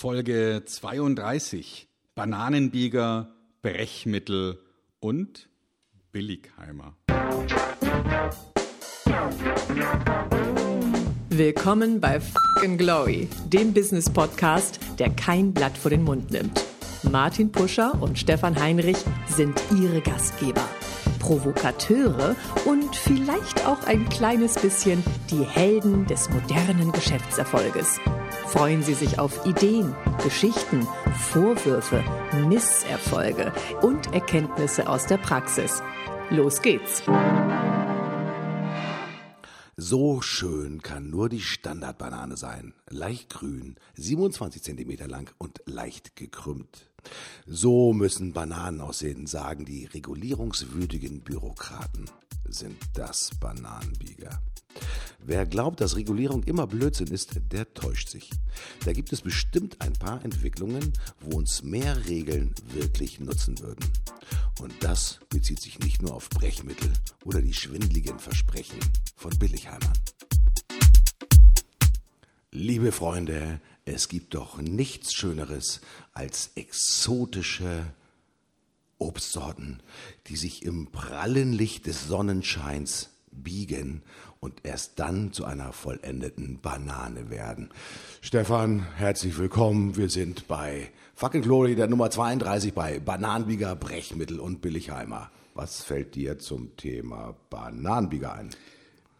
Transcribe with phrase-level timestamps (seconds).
[0.00, 1.86] Folge 32.
[2.14, 4.58] Bananenbieger, Brechmittel
[4.98, 5.50] und
[6.10, 6.96] Billigheimer.
[11.28, 16.64] Willkommen bei Fucking Glory, dem Business Podcast, der kein Blatt vor den Mund nimmt.
[17.02, 20.66] Martin Puscher und Stefan Heinrich sind ihre Gastgeber.
[21.18, 28.00] Provokateure und vielleicht auch ein kleines bisschen die Helden des modernen Geschäftserfolges.
[28.50, 29.94] Freuen Sie sich auf Ideen,
[30.24, 30.84] Geschichten,
[31.16, 32.02] Vorwürfe,
[32.48, 35.80] Misserfolge und Erkenntnisse aus der Praxis.
[36.30, 37.04] Los geht's!
[39.76, 42.74] So schön kann nur die Standardbanane sein.
[42.88, 46.90] Leicht grün, 27 cm lang und leicht gekrümmt.
[47.46, 52.10] So müssen Bananen aussehen, sagen die regulierungswütigen Bürokraten.
[52.48, 54.40] Sind das Bananenbieger?
[55.22, 58.30] Wer glaubt, dass Regulierung immer Blödsinn ist, der täuscht sich.
[58.84, 63.84] Da gibt es bestimmt ein paar Entwicklungen, wo uns mehr Regeln wirklich nutzen würden.
[64.60, 66.90] Und das bezieht sich nicht nur auf Brechmittel
[67.24, 68.78] oder die schwindligen Versprechen
[69.16, 69.98] von Billigheimern.
[72.52, 75.80] Liebe Freunde, es gibt doch nichts Schöneres
[76.12, 77.84] als exotische
[78.98, 79.82] Obstsorten,
[80.26, 84.02] die sich im prallen Licht des Sonnenscheins biegen
[84.40, 87.68] und erst dann zu einer vollendeten Banane werden.
[88.22, 89.98] Stefan, herzlich willkommen.
[89.98, 95.30] Wir sind bei Fucking Glory, der Nummer 32 bei Bananenbieger, Brechmittel und Billigheimer.
[95.52, 98.48] Was fällt dir zum Thema Bananenbieger ein?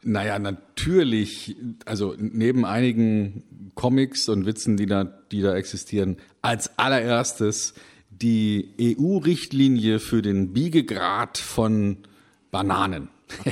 [0.02, 1.54] Naja, natürlich,
[1.84, 3.42] also neben einigen
[3.74, 7.74] Comics und Witzen, die da, die da existieren, als allererstes
[8.08, 11.98] die EU-Richtlinie für den Biegegrad von
[12.50, 13.10] Bananen.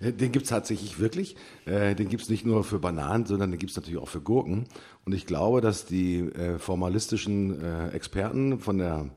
[0.00, 1.36] Den gibt es tatsächlich wirklich.
[1.64, 4.20] Äh, den gibt es nicht nur für Bananen, sondern den gibt es natürlich auch für
[4.20, 4.64] Gurken.
[5.04, 9.10] Und ich glaube, dass die äh, formalistischen äh, Experten von der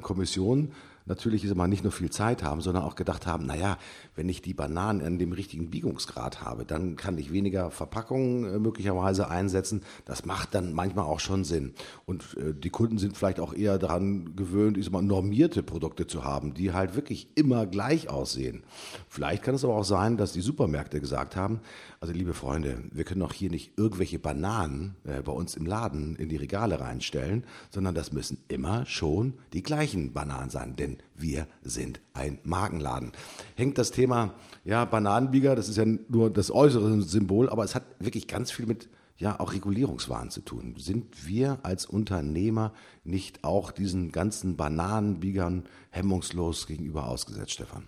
[0.00, 0.72] Kommission
[1.08, 3.78] natürlich ist immer nicht nur viel Zeit haben, sondern auch gedacht haben, naja,
[4.14, 8.58] wenn ich die Bananen in dem richtigen Biegungsgrad habe, dann kann ich weniger Verpackungen äh,
[8.58, 9.82] möglicherweise einsetzen.
[10.04, 11.74] Das macht dann manchmal auch schon Sinn.
[12.06, 16.06] Und äh, die Kunden sind vielleicht auch eher daran gewöhnt, ich sag mal, normierte Produkte
[16.06, 18.62] zu haben, die halt wirklich immer gleich aussehen.
[19.08, 21.60] Vielleicht kann es aber auch sein, dass die Supermärkte gesagt haben,
[22.00, 26.14] also liebe Freunde, wir können auch hier nicht irgendwelche Bananen äh, bei uns im Laden
[26.16, 31.46] in die Regale reinstellen, sondern das müssen immer schon die gleichen Bananen sein, denn wir
[31.62, 33.12] sind ein Markenladen.
[33.56, 37.84] Hängt das Thema, ja, Bananenbieger, das ist ja nur das äußere Symbol, aber es hat
[37.98, 38.88] wirklich ganz viel mit
[39.18, 40.76] ja auch Regulierungswahn zu tun.
[40.78, 42.72] Sind wir als Unternehmer
[43.04, 47.84] nicht auch diesen ganzen Bananenbiegern hemmungslos gegenüber ausgesetzt, Stefan?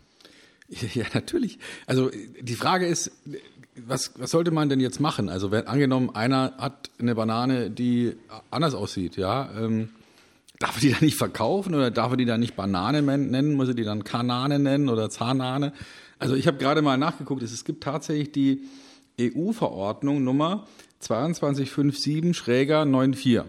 [0.95, 1.59] Ja, natürlich.
[1.87, 3.11] Also die Frage ist,
[3.75, 5.29] was, was sollte man denn jetzt machen?
[5.29, 8.15] Also wenn angenommen, einer hat eine Banane, die
[8.53, 9.91] anders aussieht, ja, ähm,
[10.61, 13.55] darf er die dann nicht verkaufen oder darf er die dann nicht Banane nennen?
[13.55, 15.73] Muss er die dann Kanane nennen oder Zahnane?
[16.21, 18.69] Also ich habe gerade mal nachgeguckt, es gibt tatsächlich die
[19.21, 20.69] EU-Verordnung Nummer
[21.03, 23.43] 2257-94.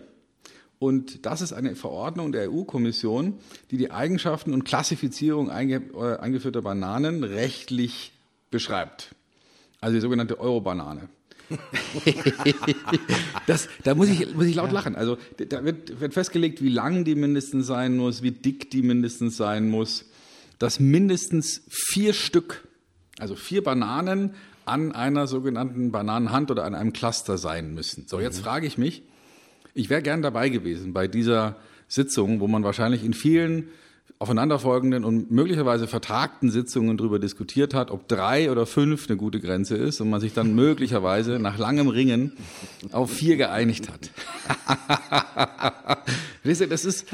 [0.79, 3.35] Und das ist eine Verordnung der EU-Kommission,
[3.69, 8.13] die die Eigenschaften und Klassifizierung äh, eingeführter Bananen rechtlich
[8.49, 9.13] beschreibt.
[9.79, 11.07] Also die sogenannte Euro-Banane.
[13.47, 14.95] das, da muss ich, muss ich laut lachen.
[14.95, 19.38] Also da wird, wird festgelegt, wie lang die mindestens sein muss, wie dick die mindestens
[19.38, 20.06] sein muss,
[20.59, 22.67] dass mindestens vier Stück,
[23.19, 24.35] also vier Bananen
[24.66, 28.07] an einer sogenannten Bananenhand oder an einem Cluster sein müssen.
[28.07, 28.44] So, jetzt mhm.
[28.44, 29.03] frage ich mich,
[29.73, 31.57] ich wäre gern dabei gewesen bei dieser
[31.88, 33.69] Sitzung, wo man wahrscheinlich in vielen
[34.22, 39.76] aufeinanderfolgenden und möglicherweise vertagten Sitzungen darüber diskutiert hat, ob drei oder fünf eine gute Grenze
[39.76, 42.34] ist und man sich dann möglicherweise nach langem Ringen
[42.92, 44.12] auf vier geeinigt hat.
[46.44, 47.06] Das ist,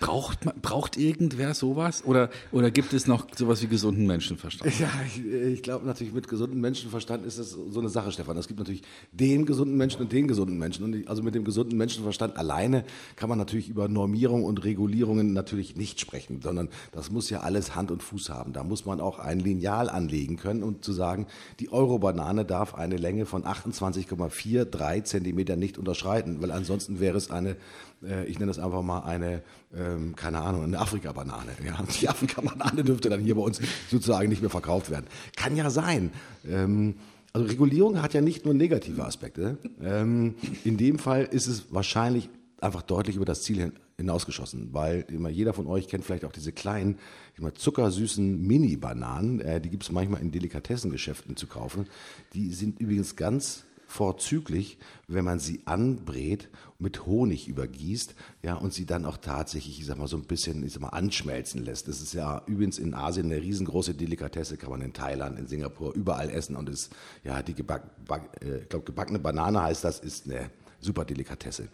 [0.00, 2.04] braucht, braucht irgendwer sowas?
[2.04, 4.78] Oder, oder gibt es noch sowas wie gesunden Menschenverstand?
[4.80, 8.36] Ja, ich, ich glaube natürlich, mit gesundem Menschenverstand ist es so eine Sache, Stefan.
[8.36, 8.82] Es gibt natürlich
[9.12, 10.84] den gesunden Menschen und den gesunden Menschen.
[10.84, 12.84] Und also mit dem gesunden Menschenverstand alleine
[13.14, 17.74] kann man natürlich über Normierung und Regulierungen natürlich nicht sprechen sondern das muss ja alles
[17.74, 18.52] Hand und Fuß haben.
[18.52, 21.26] Da muss man auch ein Lineal anlegen können und zu sagen,
[21.60, 27.56] die Euro-Banane darf eine Länge von 28,43 Zentimeter nicht unterschreiten, weil ansonsten wäre es eine,
[28.02, 29.42] äh, ich nenne das einfach mal eine,
[29.74, 31.52] ähm, keine Ahnung, eine Afrika-Banane.
[31.64, 33.60] Ja, die Afrika-Banane dürfte dann hier bei uns
[33.90, 35.06] sozusagen nicht mehr verkauft werden.
[35.36, 36.12] Kann ja sein.
[36.48, 36.94] Ähm,
[37.32, 39.58] also Regulierung hat ja nicht nur negative Aspekte.
[39.82, 40.34] Ähm,
[40.64, 42.30] in dem Fall ist es wahrscheinlich
[42.60, 46.52] einfach deutlich über das Ziel hinausgeschossen, weil immer jeder von euch kennt vielleicht auch diese
[46.52, 46.98] kleinen,
[47.36, 51.86] immer zuckersüßen Mini-Bananen, äh, die gibt es manchmal in Delikatessengeschäften zu kaufen.
[52.32, 56.48] Die sind übrigens ganz vorzüglich, wenn man sie anbrät,
[56.78, 60.62] mit Honig übergießt, ja, und sie dann auch tatsächlich, ich sag mal, so ein bisschen,
[60.62, 61.88] ich sag mal, anschmelzen lässt.
[61.88, 65.94] Das ist ja übrigens in Asien eine riesengroße Delikatesse, kann man in Thailand, in Singapur,
[65.94, 66.94] überall essen und ist,
[67.24, 70.50] ja, die geback, back, äh, ich glaube, gebackene Banane heißt das, ist eine
[70.80, 71.68] super Delikatesse.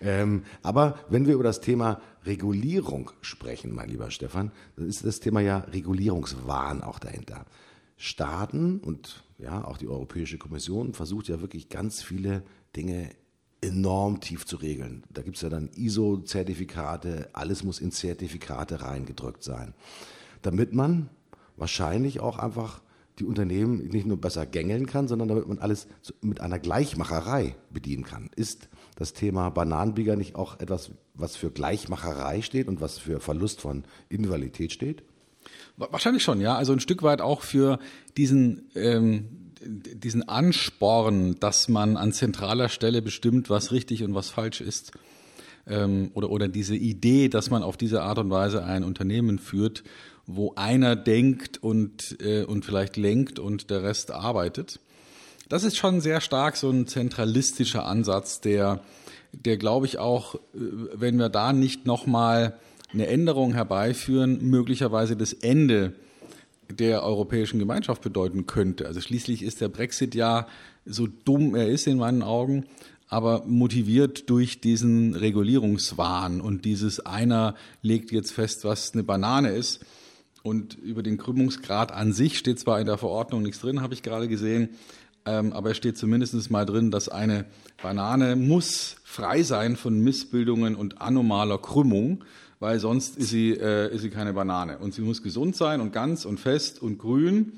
[0.00, 5.20] Ähm, aber wenn wir über das Thema Regulierung sprechen, mein lieber Stefan, dann ist das
[5.20, 7.44] Thema ja Regulierungswahn auch dahinter.
[7.98, 12.42] Staaten und ja, auch die Europäische Kommission versucht ja wirklich ganz viele
[12.74, 13.10] Dinge
[13.60, 15.04] enorm tief zu regeln.
[15.10, 19.74] Da gibt es ja dann ISO-Zertifikate, alles muss in Zertifikate reingedrückt sein,
[20.42, 21.08] damit man
[21.56, 22.82] wahrscheinlich auch einfach
[23.18, 25.88] die Unternehmen nicht nur besser gängeln kann, sondern damit man alles
[26.20, 28.28] mit einer Gleichmacherei bedienen kann.
[28.36, 33.62] Ist das Thema Bananenbieger nicht auch etwas, was für Gleichmacherei steht und was für Verlust
[33.62, 35.02] von Individualität steht?
[35.76, 36.56] Wahrscheinlich schon, ja.
[36.56, 37.78] Also ein Stück weit auch für
[38.16, 44.60] diesen, ähm, diesen Ansporn, dass man an zentraler Stelle bestimmt, was richtig und was falsch
[44.60, 44.92] ist.
[45.66, 49.82] Ähm, oder, oder diese Idee, dass man auf diese Art und Weise ein Unternehmen führt,
[50.26, 54.80] wo einer denkt und, äh, und vielleicht lenkt und der Rest arbeitet.
[55.48, 58.80] Das ist schon sehr stark so ein zentralistischer Ansatz, der,
[59.32, 60.38] der glaube ich auch, äh,
[60.94, 62.58] wenn wir da nicht nochmal
[62.96, 65.92] eine Änderung herbeiführen, möglicherweise das Ende
[66.70, 68.86] der Europäischen Gemeinschaft bedeuten könnte.
[68.86, 70.46] Also schließlich ist der Brexit ja
[70.86, 72.64] so dumm er ist in meinen Augen,
[73.08, 79.84] aber motiviert durch diesen Regulierungswahn und dieses einer legt jetzt fest, was eine Banane ist.
[80.42, 84.02] Und über den Krümmungsgrad an sich steht zwar in der Verordnung nichts drin, habe ich
[84.02, 84.70] gerade gesehen,
[85.24, 87.46] ähm, aber es steht zumindest mal drin, dass eine
[87.82, 92.22] Banane muss frei sein von Missbildungen und anomaler Krümmung
[92.60, 94.78] weil sonst ist sie, äh, ist sie keine Banane.
[94.78, 97.54] Und sie muss gesund sein und ganz und fest und grün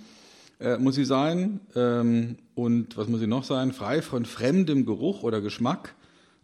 [0.60, 1.60] äh, muss sie sein.
[1.74, 3.72] Ähm, und was muss sie noch sein?
[3.72, 5.94] Frei von fremdem Geruch oder Geschmack.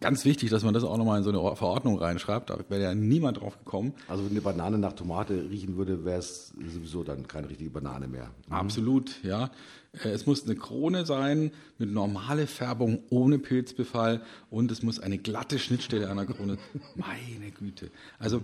[0.04, 2.50] Ganz wichtig, dass man das auch nochmal in so eine Verordnung reinschreibt.
[2.50, 3.94] Da wäre ja niemand drauf gekommen.
[4.06, 8.06] Also wenn eine Banane nach Tomate riechen würde, wäre es sowieso dann keine richtige Banane
[8.06, 8.30] mehr.
[8.46, 8.52] Mhm.
[8.52, 9.50] Absolut, ja.
[9.94, 14.20] Äh, es muss eine Krone sein mit normale Färbung ohne Pilzbefall
[14.50, 16.58] und es muss eine glatte Schnittstelle der Krone.
[16.96, 17.90] Meine Güte.
[18.18, 18.42] Also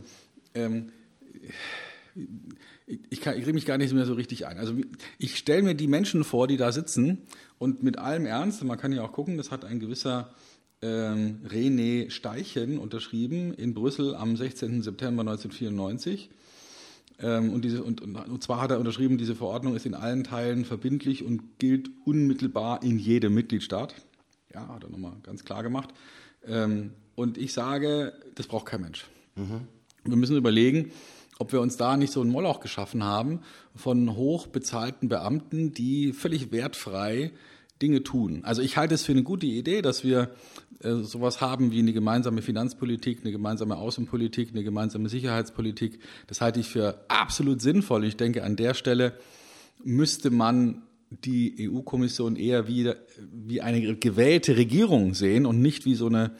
[0.55, 0.93] ähm,
[2.87, 4.57] ich, ich, kann, ich kriege mich gar nicht mehr so richtig ein.
[4.57, 4.73] Also
[5.19, 7.19] ich stelle mir die Menschen vor, die da sitzen
[7.59, 10.33] und mit allem Ernst, man kann ja auch gucken, das hat ein gewisser
[10.83, 14.83] ähm, René Steichen unterschrieben in Brüssel am 16.
[14.83, 16.31] September 1994.
[17.23, 20.65] Ähm, und, diese, und, und zwar hat er unterschrieben, diese Verordnung ist in allen Teilen
[20.65, 23.95] verbindlich und gilt unmittelbar in jedem Mitgliedstaat.
[24.55, 25.91] Ja, hat er nochmal ganz klar gemacht.
[26.47, 29.07] Ähm, und ich sage, das braucht kein Mensch.
[29.37, 29.69] Mhm.
[30.05, 30.93] Wir müssen überlegen,
[31.39, 33.41] ob wir uns da nicht so einen Moloch geschaffen haben
[33.75, 37.33] von hochbezahlten Beamten, die völlig wertfrei
[37.83, 38.41] Dinge tun.
[38.45, 40.31] Also ich halte es für eine gute Idee, dass wir
[40.83, 45.99] äh, sowas haben wie eine gemeinsame Finanzpolitik, eine gemeinsame Außenpolitik, eine gemeinsame Sicherheitspolitik.
[46.27, 48.05] Das halte ich für absolut sinnvoll.
[48.05, 49.15] Ich denke, an der Stelle
[49.83, 52.93] müsste man die EU-Kommission eher wie,
[53.33, 56.33] wie eine gewählte Regierung sehen und nicht wie so eine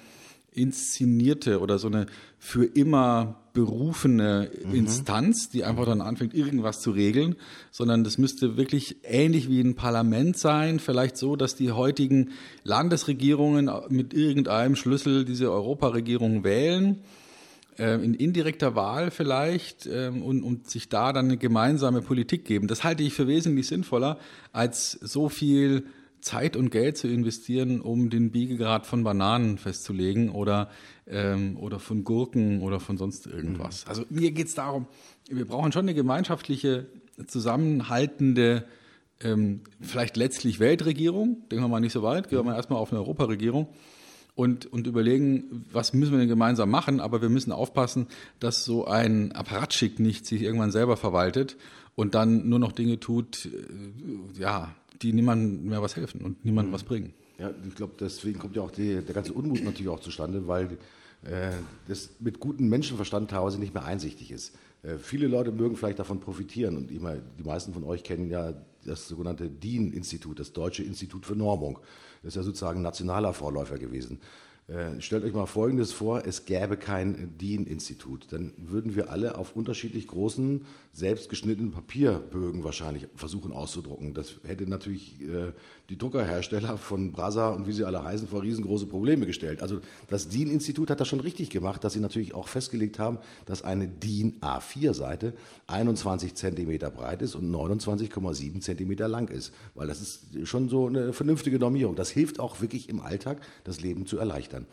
[0.53, 2.07] inszenierte oder so eine
[2.39, 4.75] für immer berufene mhm.
[4.75, 7.37] Instanz, die einfach dann anfängt, irgendwas zu regeln,
[7.71, 12.31] sondern das müsste wirklich ähnlich wie ein Parlament sein, vielleicht so, dass die heutigen
[12.65, 16.99] Landesregierungen mit irgendeinem Schlüssel diese Europaregierung wählen,
[17.79, 22.69] äh, in indirekter Wahl vielleicht, äh, und, und sich da dann eine gemeinsame Politik geben.
[22.69, 24.19] Das halte ich für wesentlich sinnvoller,
[24.53, 25.85] als so viel
[26.21, 30.71] Zeit und Geld zu investieren, um den Biegegrad von Bananen festzulegen oder,
[31.07, 33.85] ähm, oder von Gurken oder von sonst irgendwas.
[33.85, 33.89] Mhm.
[33.89, 34.87] Also mir geht es darum,
[35.29, 36.87] wir brauchen schon eine gemeinschaftliche,
[37.27, 38.65] zusammenhaltende,
[39.23, 42.93] ähm, vielleicht letztlich Weltregierung, denken wir mal nicht so weit, gehen wir mal erstmal auf
[42.93, 43.69] eine Europaregierung
[44.35, 48.07] und, und überlegen, was müssen wir denn gemeinsam machen, aber wir müssen aufpassen,
[48.39, 51.57] dass so ein Apparatschick nicht sich irgendwann selber verwaltet
[51.95, 56.71] und dann nur noch Dinge tut, äh, ja, die niemandem mehr was helfen und niemandem
[56.71, 56.75] mhm.
[56.75, 57.13] was bringen.
[57.39, 60.79] Ja, ich glaube, deswegen kommt ja auch die, der ganze Unmut natürlich auch zustande, weil
[61.25, 61.53] äh,
[61.89, 64.55] das mit gutem Menschenverstand teilweise nicht mehr einsichtig ist.
[64.83, 68.55] Äh, viele Leute mögen vielleicht davon profitieren und immer, die meisten von euch kennen ja
[68.85, 71.79] das sogenannte DIN-Institut, das Deutsche Institut für Normung.
[72.23, 74.21] Das ist ja sozusagen ein nationaler Vorläufer gewesen.
[74.71, 78.29] Äh, stellt euch mal Folgendes vor, es gäbe kein DIN-Institut.
[78.31, 84.15] Dann würden wir alle auf unterschiedlich großen, selbstgeschnittenen Papierbögen wahrscheinlich versuchen auszudrucken.
[84.15, 85.53] Das hätte natürlich äh,
[85.89, 89.61] die Druckerhersteller von Brasa und wie sie alle heißen vor riesengroße Probleme gestellt.
[89.61, 93.63] Also das DIN-Institut hat das schon richtig gemacht, dass sie natürlich auch festgelegt haben, dass
[93.63, 95.35] eine DIN A4-Seite
[95.67, 99.53] 21 Zentimeter breit ist und 29,7 Zentimeter lang ist.
[99.75, 101.97] Weil das ist schon so eine vernünftige Normierung.
[101.97, 104.67] Das hilft auch wirklich im Alltag, das Leben zu erleichtern kann.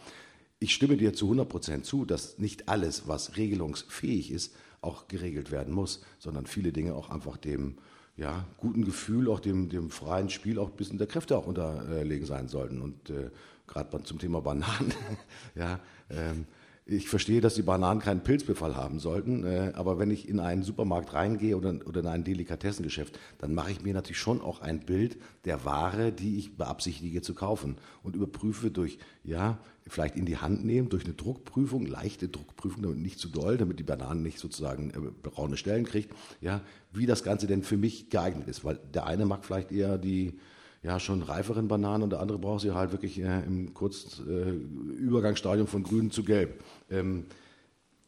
[0.59, 5.51] Ich stimme dir zu 100 Prozent zu, dass nicht alles, was regelungsfähig ist, auch geregelt
[5.51, 7.77] werden muss, sondern viele Dinge auch einfach dem
[8.15, 12.25] ja, guten Gefühl, auch dem, dem freien Spiel auch ein bisschen der Kräfte auch unterlegen
[12.25, 12.81] sein sollten.
[12.81, 13.29] Und äh,
[13.67, 14.93] gerade zum Thema Bananen,
[15.55, 15.79] ja,
[16.09, 16.45] ähm,
[16.89, 20.63] ich verstehe, dass die Bananen keinen Pilzbefall haben sollten, äh, aber wenn ich in einen
[20.63, 24.79] Supermarkt reingehe oder, oder in ein Delikatessengeschäft, dann mache ich mir natürlich schon auch ein
[24.79, 30.37] Bild der Ware, die ich beabsichtige zu kaufen und überprüfe durch, ja, vielleicht in die
[30.37, 34.39] Hand nehmen, durch eine Druckprüfung, leichte Druckprüfung, damit nicht zu doll, damit die Bananen nicht
[34.39, 36.61] sozusagen äh, braune Stellen kriegt, ja,
[36.93, 40.39] wie das Ganze denn für mich geeignet ist, weil der eine mag vielleicht eher die
[40.87, 44.93] ja, schon reiferen Bananen und der andere braucht sie halt wirklich äh, im kurzen äh,
[44.93, 46.63] Übergangsstadium von grün zu gelb.
[46.89, 47.25] Ähm,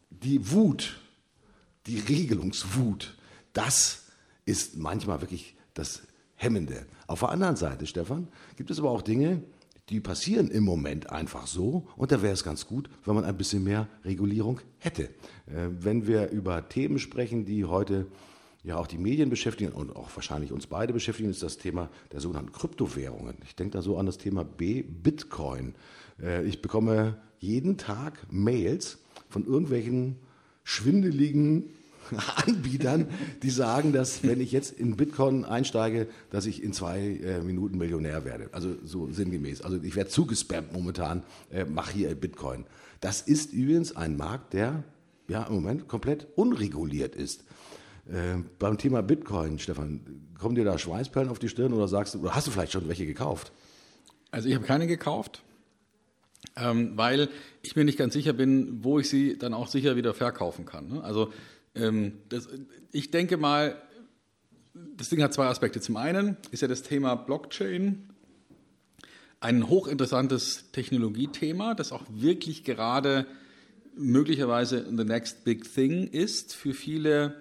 [0.10, 0.98] die Wut,
[1.88, 3.18] die Regelungswut,
[3.52, 4.06] das
[4.46, 6.04] ist manchmal wirklich das
[6.36, 6.86] Hemmende.
[7.06, 9.44] Auf der anderen Seite, Stefan, gibt es aber auch Dinge,
[9.90, 13.36] die passieren im Moment einfach so und da wäre es ganz gut, wenn man ein
[13.36, 15.04] bisschen mehr Regulierung hätte.
[15.48, 18.08] Äh, wenn wir über Themen sprechen, die heute
[18.64, 22.20] ja auch die Medien beschäftigen und auch wahrscheinlich uns beide beschäftigen, ist das Thema der
[22.20, 23.38] sogenannten Kryptowährungen.
[23.46, 25.76] Ich denke da so an das Thema B, Bitcoin.
[26.22, 28.98] Äh, ich bekomme jeden Tag Mails
[29.30, 30.18] von irgendwelchen
[30.64, 31.70] schwindeligen
[32.46, 33.08] Anbietern,
[33.44, 37.78] die sagen, dass wenn ich jetzt in Bitcoin einsteige, dass ich in zwei äh, Minuten
[37.78, 38.50] Millionär werde.
[38.52, 39.62] Also so sinngemäß.
[39.62, 42.66] Also ich werde zugespammt momentan, äh, mach hier Bitcoin.
[43.00, 44.84] Das ist übrigens ein Markt, der
[45.28, 47.44] ja im Moment komplett unreguliert ist.
[48.10, 50.02] Äh, beim Thema Bitcoin, Stefan,
[50.40, 52.88] kommen dir da Schweißperlen auf die Stirn oder sagst du, oder hast du vielleicht schon
[52.88, 53.52] welche gekauft?
[54.32, 55.44] Also ich habe keine gekauft,
[56.56, 57.30] ähm, weil
[57.62, 60.88] ich mir nicht ganz sicher bin, wo ich sie dann auch sicher wieder verkaufen kann.
[60.88, 61.04] Ne?
[61.04, 61.32] Also
[61.76, 62.48] ähm, das,
[62.92, 63.80] ich denke mal,
[64.74, 65.80] das Ding hat zwei Aspekte.
[65.80, 68.10] Zum einen ist ja das Thema Blockchain
[69.40, 73.28] ein hochinteressantes Technologiethema, das auch wirklich gerade
[73.96, 77.36] möglicherweise the next big thing ist für viele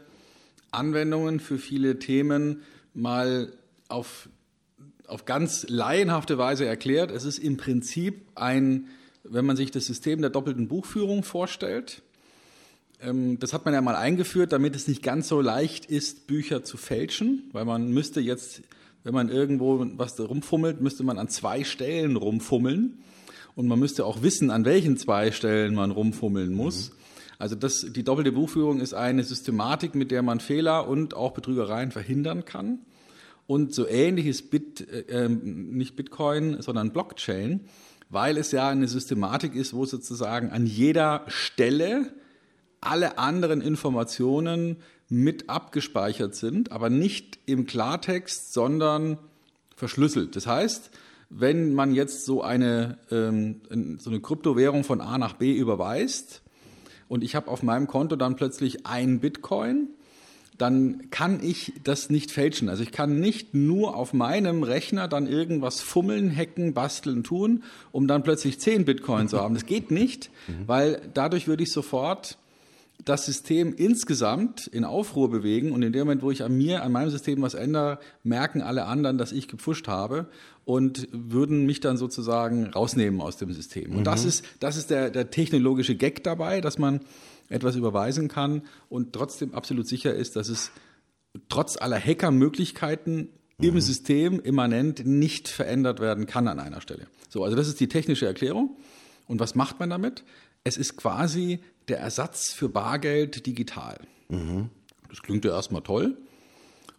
[0.70, 2.62] Anwendungen für viele Themen
[2.94, 3.52] mal
[3.88, 4.28] auf,
[5.06, 7.10] auf ganz laienhafte Weise erklärt.
[7.10, 8.86] Es ist im Prinzip ein,
[9.24, 12.02] wenn man sich das System der doppelten Buchführung vorstellt,
[13.00, 16.64] ähm, das hat man ja mal eingeführt, damit es nicht ganz so leicht ist, Bücher
[16.64, 18.62] zu fälschen, weil man müsste jetzt,
[19.04, 22.98] wenn man irgendwo was rumfummelt, müsste man an zwei Stellen rumfummeln.
[23.54, 26.90] Und man müsste auch wissen, an welchen zwei Stellen man rumfummeln muss.
[26.90, 26.94] Mhm.
[27.38, 31.92] Also das, die doppelte Buchführung ist eine Systematik, mit der man Fehler und auch Betrügereien
[31.92, 32.80] verhindern kann.
[33.46, 37.60] Und so ähnlich ist Bit, äh, ähm, nicht Bitcoin, sondern Blockchain,
[38.10, 42.12] weil es ja eine Systematik ist, wo sozusagen an jeder Stelle
[42.80, 44.76] alle anderen Informationen
[45.08, 49.18] mit abgespeichert sind, aber nicht im Klartext, sondern
[49.74, 50.36] verschlüsselt.
[50.36, 50.90] Das heißt,
[51.30, 53.62] wenn man jetzt so eine, ähm,
[53.98, 56.42] so eine Kryptowährung von A nach B überweist,
[57.08, 59.88] und ich habe auf meinem Konto dann plötzlich ein Bitcoin,
[60.58, 62.68] dann kann ich das nicht fälschen.
[62.68, 67.62] Also ich kann nicht nur auf meinem Rechner dann irgendwas fummeln, hacken, basteln, tun,
[67.92, 69.54] um dann plötzlich zehn Bitcoin zu haben.
[69.54, 70.66] Das geht nicht, mhm.
[70.66, 72.38] weil dadurch würde ich sofort
[73.04, 76.90] das System insgesamt in Aufruhr bewegen und in dem Moment, wo ich an mir, an
[76.90, 80.26] meinem System was ändere, merken alle anderen, dass ich gepfuscht habe
[80.68, 83.92] und würden mich dann sozusagen rausnehmen aus dem System.
[83.92, 84.04] Und mhm.
[84.04, 87.00] das ist, das ist der, der technologische Gag dabei, dass man
[87.48, 88.60] etwas überweisen kann
[88.90, 90.70] und trotzdem absolut sicher ist, dass es
[91.48, 93.30] trotz aller Hackermöglichkeiten
[93.62, 93.80] im mhm.
[93.80, 97.06] System immanent nicht verändert werden kann an einer Stelle.
[97.30, 98.76] So, also das ist die technische Erklärung.
[99.26, 100.22] Und was macht man damit?
[100.64, 104.00] Es ist quasi der Ersatz für Bargeld digital.
[104.28, 104.68] Mhm.
[105.08, 106.18] Das klingt ja erstmal toll.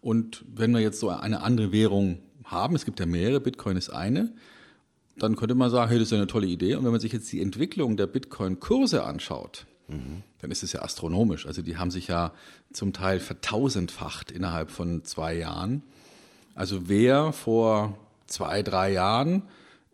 [0.01, 2.17] Und wenn wir jetzt so eine andere Währung
[2.51, 4.33] haben, es gibt ja mehrere, Bitcoin ist eine,
[5.17, 6.75] dann könnte man sagen, hey, das ist eine tolle Idee.
[6.75, 10.23] Und wenn man sich jetzt die Entwicklung der Bitcoin-Kurse anschaut, mhm.
[10.39, 11.45] dann ist es ja astronomisch.
[11.45, 12.33] Also die haben sich ja
[12.71, 15.83] zum Teil vertausendfacht innerhalb von zwei Jahren.
[16.55, 19.43] Also wer vor zwei, drei Jahren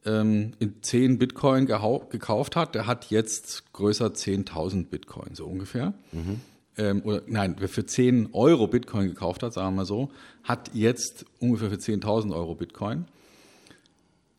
[0.06, 5.94] ähm, in 10 Bitcoin gekauft hat, der hat jetzt größer 10.000 Bitcoin, so ungefähr.
[6.12, 6.42] Mhm.
[6.78, 10.12] Ähm, oder nein, wer für 10 Euro Bitcoin gekauft hat, sagen wir mal so,
[10.44, 13.06] hat jetzt ungefähr für 10.000 Euro Bitcoin.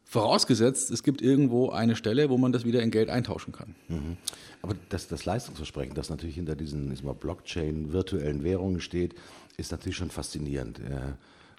[0.04, 3.74] Vorausgesetzt, es gibt irgendwo eine Stelle, wo man das wieder in Geld eintauschen kann.
[3.88, 4.16] Mhm.
[4.62, 9.14] Aber das, das Leistungsversprechen, das natürlich hinter diesen Blockchain, virtuellen Währungen steht,
[9.56, 10.78] ist natürlich schon faszinierend.
[10.78, 11.14] Äh,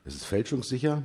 [0.06, 1.04] es ist fälschungssicher,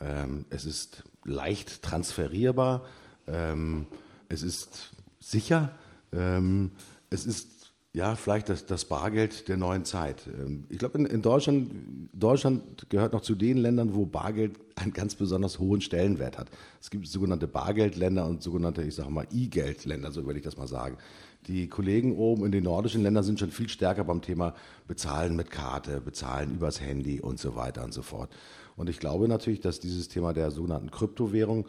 [0.00, 2.84] ähm, es ist leicht transferierbar,
[3.26, 3.86] ähm,
[4.28, 5.72] es ist sicher,
[6.12, 6.70] ähm,
[7.10, 7.53] es ist
[7.94, 10.26] ja, vielleicht das, das Bargeld der neuen Zeit.
[10.26, 11.70] Ähm, ich glaube, in, in, Deutschland,
[12.12, 16.50] Deutschland gehört noch zu den Ländern, wo Bargeld einen ganz besonders hohen Stellenwert hat.
[16.80, 20.66] Es gibt sogenannte Bargeldländer und sogenannte, ich sage mal, E-Geldländer, so würde ich das mal
[20.66, 20.98] sagen.
[21.46, 24.54] Die Kollegen oben in den nordischen Ländern sind schon viel stärker beim Thema
[24.88, 28.28] Bezahlen mit Karte, Bezahlen übers Handy und so weiter und so fort.
[28.76, 31.68] Und ich glaube natürlich, dass dieses Thema der sogenannten Kryptowährung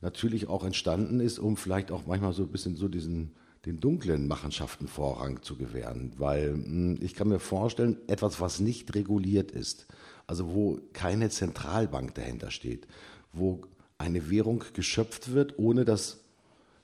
[0.00, 3.32] natürlich auch entstanden ist, um vielleicht auch manchmal so ein bisschen so diesen
[3.66, 6.12] den dunklen Machenschaften Vorrang zu gewähren.
[6.16, 9.86] Weil hm, ich kann mir vorstellen, etwas, was nicht reguliert ist,
[10.26, 12.86] also wo keine Zentralbank dahinter steht,
[13.32, 13.62] wo
[13.98, 16.20] eine Währung geschöpft wird, ohne dass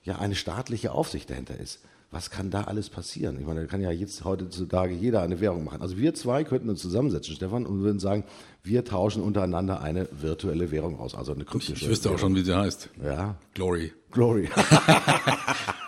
[0.03, 1.79] ja eine staatliche Aufsicht dahinter ist.
[2.11, 3.39] Was kann da alles passieren?
[3.39, 5.81] Ich meine, da kann ja jetzt heutzutage jeder eine Währung machen.
[5.81, 8.23] Also wir zwei könnten uns zusammensetzen, Stefan, und würden sagen,
[8.61, 11.85] wir tauschen untereinander eine virtuelle Währung aus, also eine kryptische.
[11.85, 12.89] Ich wüsste auch schon, wie sie heißt.
[13.03, 13.37] Ja.
[13.55, 13.93] Glory.
[14.11, 14.47] Glory.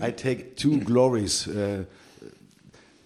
[0.00, 1.46] I take two glories.
[1.46, 1.84] Äh,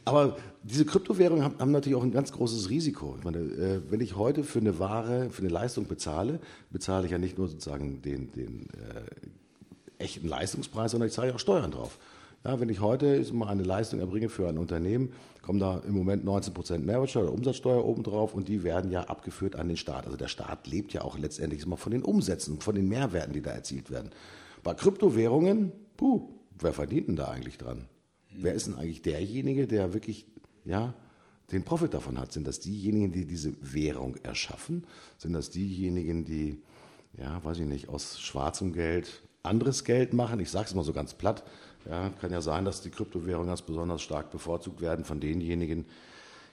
[0.04, 3.16] aber diese Kryptowährungen haben, natürlich auch ein ganz großes Risiko.
[3.18, 7.12] Ich meine, äh, wenn ich heute für eine Ware, für eine Leistung bezahle, bezahle ich
[7.12, 11.98] ja nicht nur sozusagen den, den äh, echten Leistungspreis, sondern ich zahle auch Steuern drauf.
[12.44, 15.12] Ja, wenn ich heute mal eine Leistung erbringe für ein Unternehmen,
[15.42, 19.56] kommen da im Moment 19 Prozent Mehrwertsteuer oder Umsatzsteuer obendrauf und die werden ja abgeführt
[19.56, 20.06] an den Staat.
[20.06, 23.42] Also der Staat lebt ja auch letztendlich mal von den Umsätzen, von den Mehrwerten, die
[23.42, 24.10] da erzielt werden.
[24.62, 27.88] Bei Kryptowährungen, puh, wer verdient denn da eigentlich dran?
[28.32, 30.26] Wer ist denn eigentlich derjenige, der wirklich,
[30.64, 30.94] ja,
[31.50, 32.32] den Profit davon hat?
[32.32, 34.86] Sind das diejenigen, die diese Währung erschaffen?
[35.18, 36.62] Sind das diejenigen, die,
[37.18, 40.40] ja, weiß ich nicht, aus schwarzem Geld anderes Geld machen?
[40.40, 41.44] Ich sage es mal so ganz platt.
[41.88, 45.86] Ja, kann ja sein, dass die Kryptowährungen ganz besonders stark bevorzugt werden von denjenigen,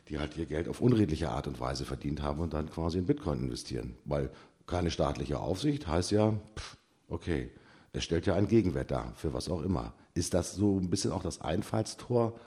[0.08, 3.06] die halt ihr Geld auf unredliche Art und Weise verdient haben und dann quasi in
[3.06, 3.98] Bitcoin investieren.
[4.06, 4.32] Weil
[4.66, 6.78] keine staatliche Aufsicht heißt ja, pff,
[7.10, 7.52] okay,
[7.94, 9.94] er stellt ja einen Gegenwert dar, für was auch immer.
[10.14, 12.40] Ist das so ein bisschen auch das Einfallstor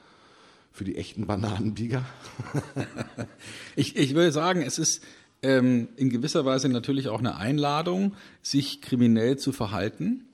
[0.73, 2.05] für die echten Bananenbieger?
[3.77, 5.03] ich, ich würde sagen, es ist
[5.43, 10.25] ähm, in gewisser Weise natürlich auch eine Einladung, sich kriminell zu verhalten,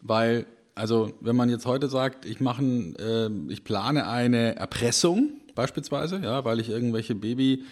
[0.00, 6.20] weil also wenn man jetzt heute sagt, ich mache, äh, ich plane eine Erpressung beispielsweise,
[6.22, 7.66] ja, weil ich irgendwelche Babygläser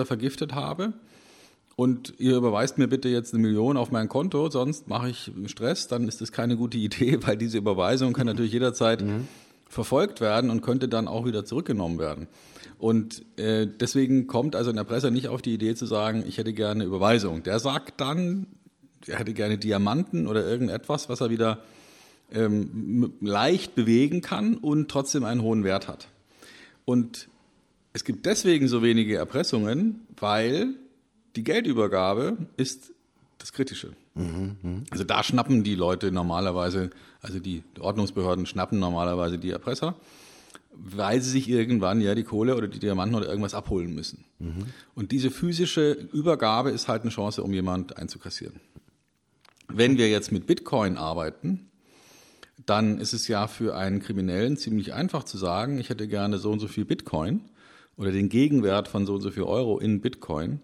[0.00, 0.92] ähm, vergiftet habe,
[1.76, 5.88] und ihr überweist mir bitte jetzt eine Million auf mein Konto, sonst mache ich Stress,
[5.88, 9.26] dann ist das keine gute Idee, weil diese Überweisung kann natürlich jederzeit mhm.
[9.68, 12.28] verfolgt werden und könnte dann auch wieder zurückgenommen werden.
[12.78, 16.52] Und äh, deswegen kommt also ein Erpresser nicht auf die Idee zu sagen, ich hätte
[16.52, 17.42] gerne eine Überweisung.
[17.42, 18.46] Der sagt dann,
[19.06, 21.62] er hätte gerne Diamanten oder irgendetwas, was er wieder
[22.32, 26.08] ähm, leicht bewegen kann und trotzdem einen hohen Wert hat.
[26.84, 27.28] Und
[27.92, 30.74] es gibt deswegen so wenige Erpressungen, weil
[31.36, 32.92] die Geldübergabe ist
[33.38, 33.92] das Kritische.
[34.14, 34.82] Mhm, mh.
[34.90, 39.96] Also da schnappen die Leute normalerweise, also die Ordnungsbehörden schnappen normalerweise die Erpresser,
[40.72, 44.24] weil sie sich irgendwann ja die Kohle oder die Diamanten oder irgendwas abholen müssen.
[44.38, 44.66] Mhm.
[44.94, 48.60] Und diese physische Übergabe ist halt eine Chance, um jemand einzukassieren.
[49.68, 51.70] Wenn wir jetzt mit Bitcoin arbeiten,
[52.66, 56.50] dann ist es ja für einen Kriminellen ziemlich einfach zu sagen, ich hätte gerne so
[56.50, 57.40] und so viel Bitcoin
[57.96, 60.60] oder den Gegenwert von so und so viel Euro in Bitcoin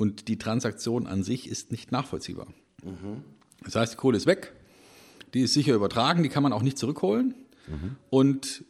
[0.00, 2.46] und die Transaktion an sich ist nicht nachvollziehbar.
[2.82, 3.22] Mhm.
[3.62, 4.54] Das heißt, die Kohle ist weg,
[5.34, 7.34] die ist sicher übertragen, die kann man auch nicht zurückholen.
[7.68, 7.96] Mhm.
[8.08, 8.64] Und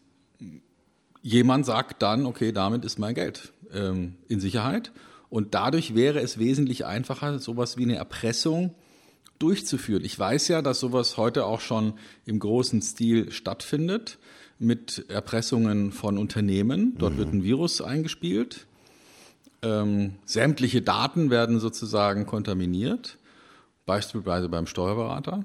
[1.23, 4.91] jemand sagt dann, okay, damit ist mein Geld ähm, in Sicherheit.
[5.29, 8.75] Und dadurch wäre es wesentlich einfacher, sowas wie eine Erpressung
[9.39, 10.05] durchzuführen.
[10.05, 11.95] Ich weiß ja, dass sowas heute auch schon
[12.27, 14.19] im großen Stil stattfindet
[14.59, 16.97] mit Erpressungen von Unternehmen.
[16.99, 17.19] Dort mhm.
[17.19, 18.67] wird ein Virus eingespielt
[19.63, 23.19] ähm, sämtliche Daten werden sozusagen kontaminiert,
[23.87, 25.45] beispielsweise beim Steuerberater.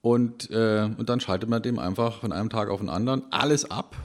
[0.00, 3.70] Und, äh, und dann schaltet man dem einfach von einem Tag auf den anderen alles
[3.70, 3.96] ab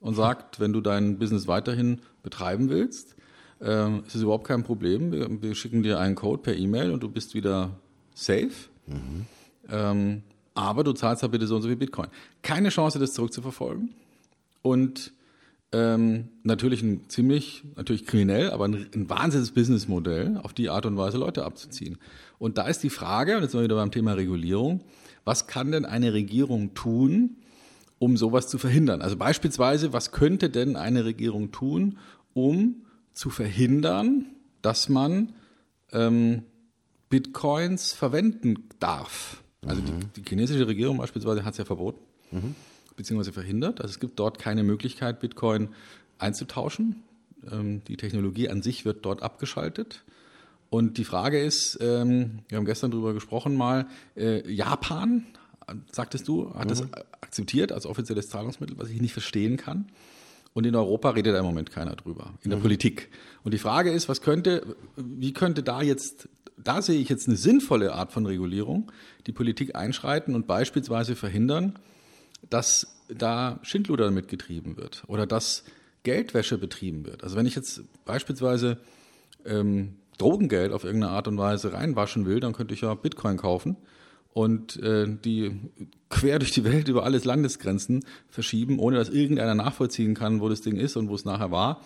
[0.00, 3.16] und sagt, wenn du dein Business weiterhin betreiben willst,
[3.60, 5.12] äh, ist es überhaupt kein Problem.
[5.12, 7.70] Wir, wir, schicken dir einen Code per E-Mail und du bist wieder
[8.14, 8.50] safe.
[8.86, 9.26] Mhm.
[9.70, 10.22] Ähm,
[10.54, 12.08] aber du zahlst da bitte so und so viel Bitcoin.
[12.42, 13.94] Keine Chance, das zurückzuverfolgen.
[14.62, 15.12] Und
[15.72, 20.96] ähm, natürlich ein ziemlich, natürlich kriminell, aber ein, ein wahnsinniges Businessmodell, auf die Art und
[20.96, 21.98] Weise Leute abzuziehen.
[22.38, 24.82] Und da ist die Frage, und jetzt sind wir wieder beim Thema Regulierung,
[25.24, 27.36] was kann denn eine Regierung tun,
[27.98, 29.02] um sowas zu verhindern?
[29.02, 31.98] Also beispielsweise, was könnte denn eine Regierung tun,
[32.32, 34.26] um zu verhindern,
[34.62, 35.32] dass man
[35.92, 36.42] ähm,
[37.08, 39.42] Bitcoins verwenden darf.
[39.66, 39.86] Also mhm.
[40.14, 42.00] die, die, chinesische Regierung beispielsweise hat es ja verboten,
[42.30, 42.54] mhm.
[42.96, 43.80] Beziehungsweise verhindert.
[43.80, 45.68] Also es gibt dort keine Möglichkeit, Bitcoin
[46.18, 47.02] einzutauschen.
[47.50, 50.04] Ähm, die Technologie an sich wird dort abgeschaltet.
[50.70, 55.26] Und die Frage ist, ähm, wir haben gestern darüber gesprochen mal, äh, Japan,
[55.92, 56.68] sagtest du, hat mhm.
[56.68, 59.86] das akzeptiert als offizielles Zahlungsmittel, was ich nicht verstehen kann.
[60.54, 62.62] Und in Europa redet da im Moment keiner drüber, in der mhm.
[62.62, 63.10] Politik.
[63.44, 67.36] Und die Frage ist, was könnte, wie könnte da jetzt, da sehe ich jetzt eine
[67.36, 68.90] sinnvolle Art von Regulierung,
[69.26, 71.78] die Politik einschreiten und beispielsweise verhindern,
[72.50, 75.64] dass da Schindluder mitgetrieben wird oder dass
[76.02, 77.24] Geldwäsche betrieben wird.
[77.24, 78.78] Also wenn ich jetzt beispielsweise
[79.44, 83.76] ähm, Drogengeld auf irgendeine Art und Weise reinwaschen will, dann könnte ich ja Bitcoin kaufen
[84.32, 85.58] und äh, die
[86.10, 90.60] quer durch die Welt über alles Landesgrenzen verschieben, ohne dass irgendeiner nachvollziehen kann, wo das
[90.60, 91.80] Ding ist und wo es nachher war.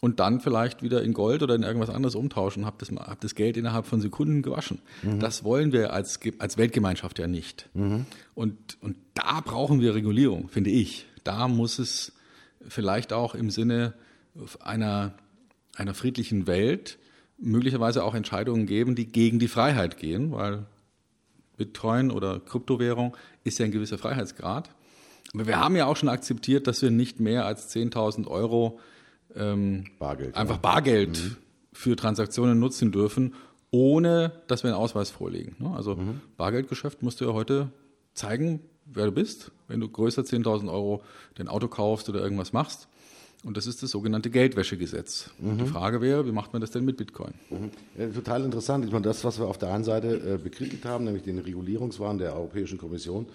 [0.00, 3.34] Und dann vielleicht wieder in Gold oder in irgendwas anderes umtauschen, hab das, hab das
[3.34, 4.80] Geld innerhalb von Sekunden gewaschen.
[5.02, 5.20] Mhm.
[5.20, 7.68] Das wollen wir als, als Weltgemeinschaft ja nicht.
[7.74, 8.06] Mhm.
[8.34, 11.06] Und, und da brauchen wir Regulierung, finde ich.
[11.22, 12.12] Da muss es
[12.66, 13.92] vielleicht auch im Sinne
[14.60, 15.12] einer,
[15.76, 16.98] einer friedlichen Welt
[17.38, 20.66] möglicherweise auch Entscheidungen geben, die gegen die Freiheit gehen, weil
[21.56, 24.70] Bitcoin oder Kryptowährung ist ja ein gewisser Freiheitsgrad.
[25.34, 28.80] Aber wir haben ja auch schon akzeptiert, dass wir nicht mehr als 10.000 Euro
[29.36, 30.60] ähm, Bargeld, einfach ja.
[30.60, 31.36] Bargeld mhm.
[31.72, 33.34] für Transaktionen nutzen dürfen,
[33.70, 35.56] ohne dass wir einen Ausweis vorlegen.
[35.58, 35.74] Ne?
[35.74, 36.20] Also mhm.
[36.36, 37.70] Bargeldgeschäft musst du ja heute
[38.14, 41.02] zeigen, wer du bist, wenn du größer 10.000 Euro
[41.36, 42.88] dein Auto kaufst oder irgendwas machst.
[43.42, 45.30] Und das ist das sogenannte Geldwäschegesetz.
[45.38, 45.58] Mhm.
[45.58, 47.32] Die Frage wäre, wie macht man das denn mit Bitcoin?
[47.48, 47.70] Mhm.
[47.96, 48.84] Ja, total interessant.
[48.84, 52.18] Ich meine, das, was wir auf der einen Seite äh, bekriegt haben, nämlich den Regulierungswahn
[52.18, 53.26] der Europäischen Kommission,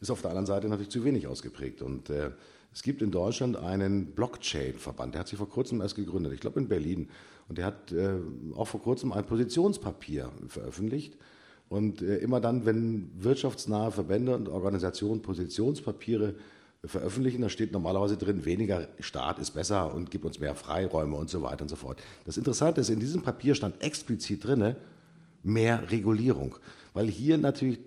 [0.00, 1.82] ist auf der anderen Seite natürlich zu wenig ausgeprägt.
[1.82, 2.30] Und äh,
[2.74, 6.58] es gibt in Deutschland einen Blockchain-Verband, der hat sich vor kurzem erst gegründet, ich glaube
[6.58, 7.08] in Berlin.
[7.48, 8.16] Und der hat äh,
[8.56, 11.16] auch vor kurzem ein Positionspapier veröffentlicht.
[11.68, 16.34] Und äh, immer dann, wenn wirtschaftsnahe Verbände und Organisationen Positionspapiere
[16.84, 21.30] veröffentlichen, da steht normalerweise drin, weniger Staat ist besser und gibt uns mehr Freiräume und
[21.30, 22.02] so weiter und so fort.
[22.24, 24.74] Das Interessante ist, in diesem Papier stand explizit drin,
[25.44, 26.56] mehr Regulierung,
[26.92, 27.78] weil hier natürlich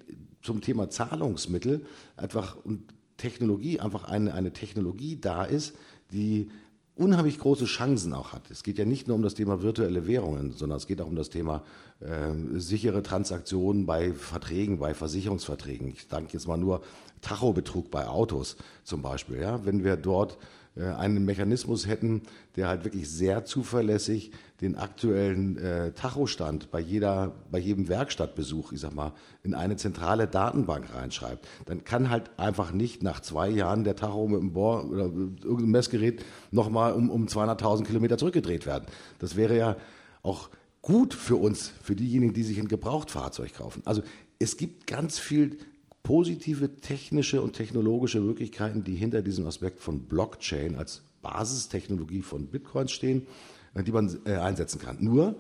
[0.42, 5.76] zum Thema Zahlungsmittel einfach und Technologie einfach eine, eine Technologie da ist,
[6.12, 6.50] die
[6.96, 8.50] unheimlich große Chancen auch hat.
[8.50, 11.16] Es geht ja nicht nur um das Thema virtuelle Währungen, sondern es geht auch um
[11.16, 11.64] das Thema
[12.00, 15.90] äh, sichere Transaktionen bei Verträgen, bei Versicherungsverträgen.
[15.90, 16.82] Ich danke jetzt mal nur
[17.22, 19.40] Tachobetrug bei Autos zum Beispiel.
[19.40, 19.66] Ja?
[19.66, 20.38] Wenn wir dort
[20.76, 22.24] äh, einen Mechanismus hätten,
[22.56, 28.80] der halt wirklich sehr zuverlässig den aktuellen äh, Tachostand bei jeder, bei jedem Werkstattbesuch, ich
[28.80, 33.84] sag mal, in eine zentrale Datenbank reinschreibt, dann kann halt einfach nicht nach zwei Jahren
[33.84, 38.86] der Tacho mit dem Bohr oder irgendeinem Messgerät nochmal um, um 200.000 Kilometer zurückgedreht werden.
[39.20, 39.78] Das wäre ja
[40.24, 40.50] auch
[40.82, 43.84] gut für uns, für diejenigen, die sich ein Gebrauchtfahrzeug kaufen.
[43.86, 44.02] Also
[44.40, 45.58] es gibt ganz viel
[46.02, 52.92] positive technische und technologische Möglichkeiten, die hinter diesem Aspekt von Blockchain als Basistechnologie von Bitcoins
[52.92, 53.28] stehen,
[53.76, 54.98] die man äh, einsetzen kann.
[55.00, 55.36] Nur,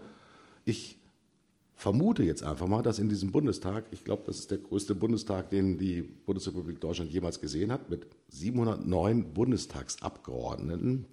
[0.66, 0.98] ich
[1.78, 5.52] vermute jetzt einfach mal, dass in diesem Bundestag, ich glaube, das ist der größte Bundestag,
[5.52, 11.06] den die Bundesrepublik Deutschland jemals gesehen hat, mit 709 Bundestagsabgeordneten,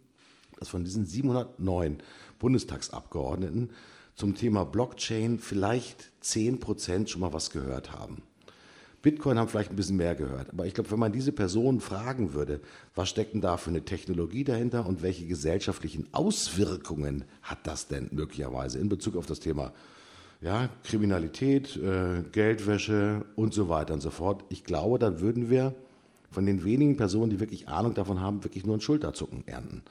[0.59, 1.99] dass von diesen 709
[2.39, 3.71] Bundestagsabgeordneten
[4.17, 8.23] zum Thema Blockchain vielleicht 10 Prozent schon mal was gehört haben.
[9.05, 10.49] Bitcoin haben vielleicht ein bisschen mehr gehört.
[10.51, 12.61] Aber ich glaube, wenn man diese Person fragen würde,
[12.95, 18.09] was steckt denn da für eine Technologie dahinter und welche gesellschaftlichen Auswirkungen hat das denn
[18.13, 19.73] möglicherweise in Bezug auf das Thema
[20.41, 24.43] ja, Kriminalität, äh, Geldwäsche und so weiter und so fort.
[24.49, 25.75] Ich glaube, dann würden wir
[26.31, 29.83] von den wenigen Personen, die wirklich Ahnung davon haben, wirklich nur ein Schulterzucken ernten.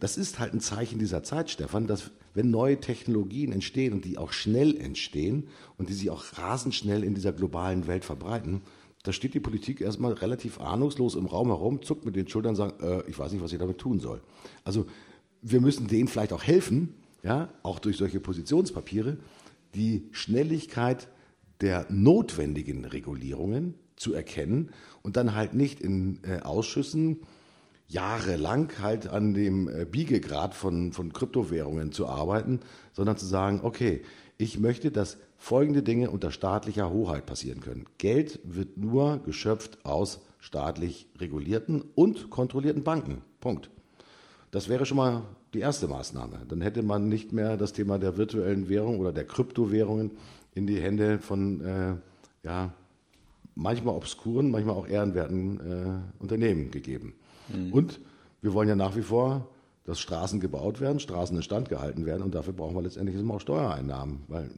[0.00, 4.18] Das ist halt ein Zeichen dieser Zeit, Stefan, dass wenn neue Technologien entstehen und die
[4.18, 8.62] auch schnell entstehen und die sich auch rasend schnell in dieser globalen Welt verbreiten,
[9.04, 12.56] da steht die Politik erstmal relativ ahnungslos im Raum herum, zuckt mit den Schultern und
[12.56, 14.20] sagt, äh, ich weiß nicht, was ich damit tun soll.
[14.64, 14.86] Also
[15.42, 19.18] wir müssen denen vielleicht auch helfen, ja, auch durch solche Positionspapiere,
[19.74, 21.08] die Schnelligkeit
[21.60, 24.70] der notwendigen Regulierungen zu erkennen
[25.02, 27.18] und dann halt nicht in äh, Ausschüssen
[27.86, 32.60] jahrelang halt an dem äh, Biegegrad von, von Kryptowährungen zu arbeiten,
[32.92, 34.02] sondern zu sagen, okay,
[34.38, 37.84] ich möchte, dass folgende Dinge unter staatlicher Hoheit passieren können.
[37.98, 43.22] Geld wird nur geschöpft aus staatlich regulierten und kontrollierten Banken.
[43.40, 43.70] Punkt.
[44.50, 46.42] Das wäre schon mal die erste Maßnahme.
[46.48, 50.12] Dann hätte man nicht mehr das Thema der virtuellen Währung oder der Kryptowährungen
[50.54, 51.94] in die Hände von äh,
[52.42, 52.72] ja,
[53.54, 57.14] manchmal obskuren, manchmal auch ehrenwerten äh, Unternehmen gegeben.
[57.48, 57.72] Mhm.
[57.72, 58.00] Und
[58.42, 59.48] wir wollen ja nach wie vor
[59.84, 64.22] dass Straßen gebaut werden, Straßen instand gehalten werden und dafür brauchen wir letztendlich auch Steuereinnahmen,
[64.28, 64.50] weil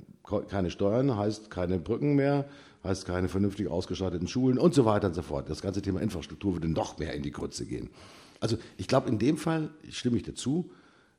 [0.49, 2.49] keine Steuern heißt keine Brücken mehr,
[2.85, 5.51] heißt keine vernünftig ausgestatteten Schulen und so weiter und so fort.
[5.51, 7.91] Das ganze Thema Infrastruktur würde noch mehr in die Grütze gehen.
[8.39, 10.71] Also ich glaube, in dem Fall stimme ich dazu,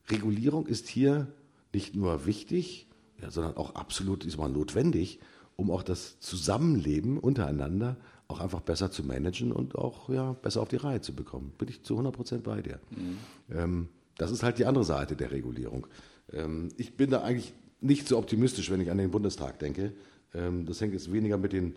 [0.10, 1.28] Regulierung ist hier
[1.74, 2.88] nicht nur wichtig,
[3.28, 5.20] sondern auch absolut ist mal notwendig,
[5.58, 10.70] um auch das Zusammenleben untereinander auch einfach besser zu managen und auch ja, besser auf
[10.70, 11.54] die Reihe zu bekommen.
[11.58, 12.80] Bin ich zu 100 Prozent bei dir.
[12.92, 13.18] Mhm.
[13.52, 15.88] Ähm, das ist halt die andere Seite der Regulierung.
[16.34, 19.94] Ähm, ich bin da eigentlich nicht so optimistisch, wenn ich an den Bundestag denke.
[20.34, 21.76] Ähm, das hängt jetzt weniger mit den,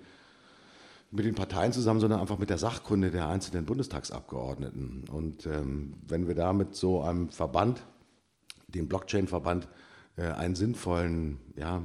[1.11, 5.05] mit den Parteien zusammen, sondern einfach mit der Sachkunde der einzelnen Bundestagsabgeordneten.
[5.11, 7.83] Und ähm, wenn wir da mit so einem Verband,
[8.69, 9.69] dem Blockchain-Verband,
[10.17, 11.83] äh, einen sinnvollen ja,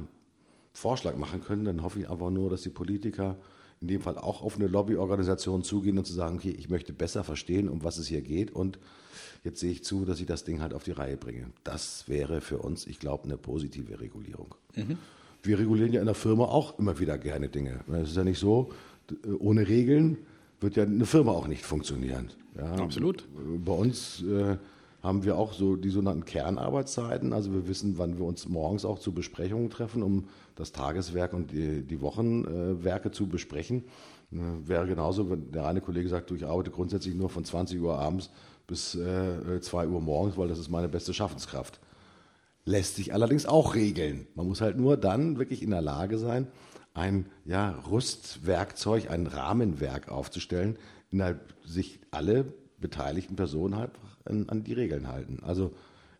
[0.72, 3.36] Vorschlag machen können, dann hoffe ich einfach nur, dass die Politiker
[3.80, 7.24] in dem Fall auch auf eine Lobbyorganisation zugehen und zu sagen, okay, ich möchte besser
[7.24, 8.78] verstehen, um was es hier geht und
[9.44, 11.46] jetzt sehe ich zu, dass ich das Ding halt auf die Reihe bringe.
[11.64, 14.54] Das wäre für uns, ich glaube, eine positive Regulierung.
[14.74, 14.98] Mhm.
[15.42, 17.80] Wir regulieren ja in der Firma auch immer wieder gerne Dinge.
[17.88, 18.70] Es ist ja nicht so,
[19.38, 20.18] ohne Regeln
[20.60, 22.30] wird ja eine Firma auch nicht funktionieren.
[22.56, 23.24] Ja, Absolut.
[23.64, 24.56] Bei uns äh,
[25.02, 27.32] haben wir auch so die sogenannten Kernarbeitszeiten.
[27.32, 30.24] Also wir wissen, wann wir uns morgens auch zu Besprechungen treffen, um
[30.56, 33.84] das Tageswerk und die, die Wochenwerke zu besprechen.
[34.32, 37.80] Äh, wäre genauso, wenn der eine Kollege sagt, du, ich arbeite grundsätzlich nur von 20
[37.80, 38.30] Uhr abends
[38.66, 41.78] bis äh, 2 Uhr morgens, weil das ist meine beste Schaffenskraft.
[42.64, 44.26] Lässt sich allerdings auch regeln.
[44.34, 46.48] Man muss halt nur dann wirklich in der Lage sein,
[46.94, 50.78] ein ja, Rüstwerkzeug, ein Rahmenwerk aufzustellen,
[51.10, 52.46] innerhalb sich alle
[52.80, 53.92] beteiligten Personen halt
[54.24, 55.40] an, an die Regeln halten.
[55.42, 55.72] Also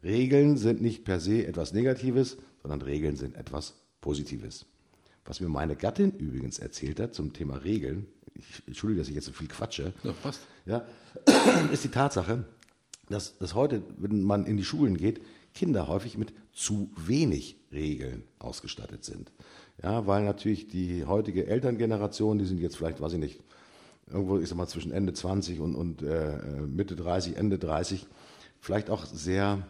[0.05, 3.75] Regeln sind nicht per se etwas Negatives, sondern Regeln sind etwas
[4.06, 4.66] Positives.
[5.24, 9.24] Was mir meine Gattin übrigens erzählt hat zum Thema Regeln, ich, entschuldige, dass ich jetzt
[9.24, 10.42] so viel quatsche, ja, passt.
[10.64, 10.86] Ja,
[11.72, 12.44] ist die Tatsache,
[13.08, 15.20] dass, dass heute, wenn man in die Schulen geht,
[15.54, 19.32] Kinder häufig mit zu wenig Regeln ausgestattet sind.
[19.82, 23.40] Ja, weil natürlich die heutige Elterngeneration, die sind jetzt vielleicht, weiß ich nicht,
[24.08, 28.06] irgendwo, ich sag mal, zwischen Ende 20 und, und äh, Mitte 30, Ende 30,
[28.60, 29.66] vielleicht auch sehr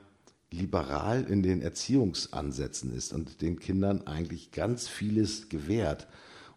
[0.51, 6.07] liberal in den Erziehungsansätzen ist und den Kindern eigentlich ganz vieles gewährt.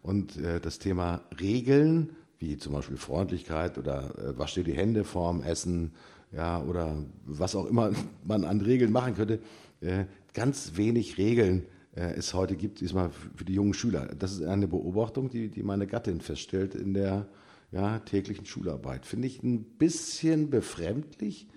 [0.02, 5.04] Und äh, das Thema Regeln, wie zum Beispiel Freundlichkeit oder äh, wasch dir die Hände
[5.04, 5.92] vorm Essen,
[6.32, 7.92] ja, oder was auch immer
[8.24, 9.40] man an Regeln machen könnte,
[9.80, 14.06] äh, ganz wenig Regeln äh, es heute gibt, diesmal für die jungen Schüler.
[14.18, 17.26] Das ist eine Beobachtung, die, die meine Gattin feststellt in der
[17.72, 19.06] ja, täglichen Schularbeit.
[19.06, 21.48] Finde ich ein bisschen befremdlich,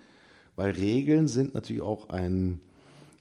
[0.56, 2.60] weil Regeln sind natürlich auch ein,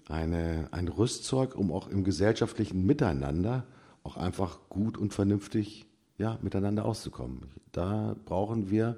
[0.09, 3.65] eine, ein Rüstzeug, um auch im gesellschaftlichen Miteinander
[4.05, 5.87] auch einfach gut und vernünftig
[6.19, 7.41] ja, miteinander auszukommen.
[7.73, 8.97] Da brauchen wir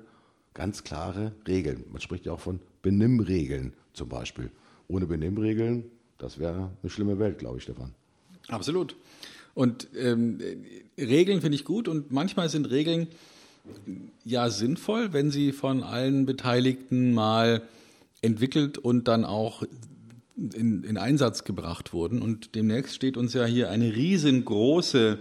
[0.55, 1.85] ganz klare Regeln.
[1.91, 4.51] Man spricht ja auch von Benimmregeln zum Beispiel.
[4.89, 5.85] Ohne Benimmregeln,
[6.19, 7.95] das wäre eine schlimme Welt, glaube ich, Stefan.
[8.49, 8.97] Absolut.
[9.55, 10.39] Und ähm,
[10.99, 13.09] Regeln finde ich gut und manchmal sind Regeln
[14.25, 17.63] ja sinnvoll, wenn sie von allen Beteiligten mal
[18.25, 19.63] entwickelt und dann auch
[20.37, 22.23] in, in Einsatz gebracht wurden.
[22.23, 25.19] Und demnächst steht uns ja hier eine riesengroße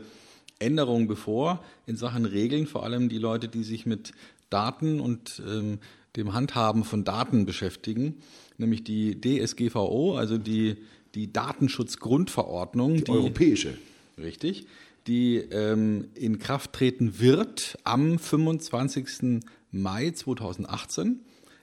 [0.59, 4.13] Änderung bevor in Sachen Regeln, vor allem die Leute, die sich mit
[4.49, 5.79] Daten und ähm,
[6.15, 8.15] dem Handhaben von Daten beschäftigen,
[8.57, 10.77] nämlich die DSGVO, also die,
[11.15, 12.97] die Datenschutzgrundverordnung.
[12.97, 13.77] Die, die europäische.
[14.17, 14.67] Richtig
[15.07, 19.41] die ähm, in Kraft treten wird am 25.
[19.71, 21.19] Mai 2018.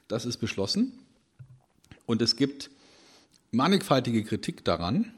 [0.09, 0.93] Das ist beschlossen.
[2.11, 2.71] Und es gibt
[3.53, 5.13] mannigfaltige Kritik daran,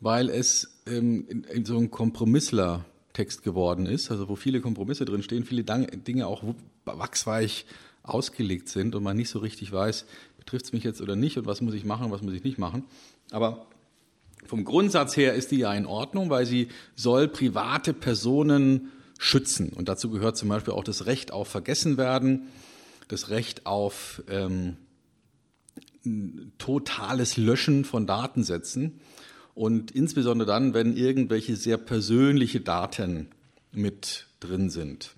[0.00, 5.22] weil es ähm, in, in so ein Kompromissler-Text geworden ist, also wo viele Kompromisse drin
[5.22, 6.42] stehen, viele Dinge auch
[6.84, 7.64] wachsweich
[8.02, 10.04] ausgelegt sind und man nicht so richtig weiß,
[10.36, 12.58] betrifft es mich jetzt oder nicht und was muss ich machen, was muss ich nicht
[12.58, 12.82] machen.
[13.30, 13.68] Aber
[14.46, 19.68] vom Grundsatz her ist die ja in Ordnung, weil sie soll private Personen schützen.
[19.68, 22.48] Und dazu gehört zum Beispiel auch das Recht auf Vergessenwerden,
[23.06, 24.76] das Recht auf ähm,
[26.58, 29.00] totales Löschen von Datensätzen
[29.54, 33.28] und insbesondere dann, wenn irgendwelche sehr persönliche Daten
[33.72, 35.14] mit drin sind.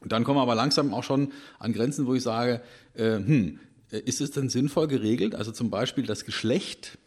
[0.00, 2.60] Und dann kommen wir aber langsam auch schon an Grenzen, wo ich sage,
[2.94, 3.58] äh, hm,
[3.90, 5.34] ist es denn sinnvoll geregelt?
[5.34, 6.98] Also zum Beispiel das Geschlecht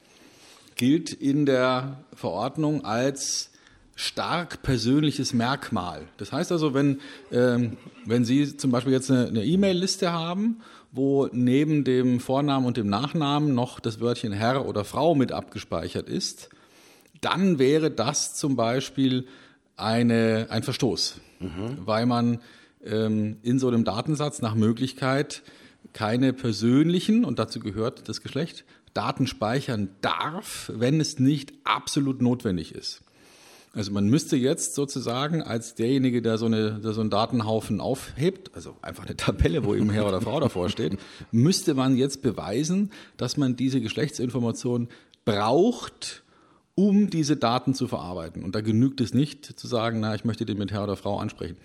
[0.75, 3.51] gilt in der Verordnung als
[3.95, 6.07] stark persönliches Merkmal.
[6.17, 7.01] Das heißt also, wenn,
[7.31, 12.87] ähm, wenn Sie zum Beispiel jetzt eine E-Mail-Liste haben, wo neben dem Vornamen und dem
[12.87, 16.49] Nachnamen noch das Wörtchen Herr oder Frau mit abgespeichert ist,
[17.21, 19.27] dann wäre das zum Beispiel
[19.77, 21.77] eine, ein Verstoß, mhm.
[21.85, 22.39] weil man
[22.83, 25.43] ähm, in so einem Datensatz nach Möglichkeit
[25.93, 32.75] keine persönlichen, und dazu gehört das Geschlecht, Daten speichern darf, wenn es nicht absolut notwendig
[32.75, 33.01] ist.
[33.73, 38.51] Also man müsste jetzt sozusagen als derjenige, der so, eine, der so einen Datenhaufen aufhebt,
[38.53, 40.97] also einfach eine Tabelle, wo eben Herr oder Frau davor steht,
[41.31, 44.89] müsste man jetzt beweisen, dass man diese Geschlechtsinformation
[45.23, 46.23] braucht,
[46.75, 48.43] um diese Daten zu verarbeiten.
[48.43, 51.19] Und da genügt es nicht zu sagen, na, ich möchte den mit Herr oder Frau
[51.19, 51.55] ansprechen.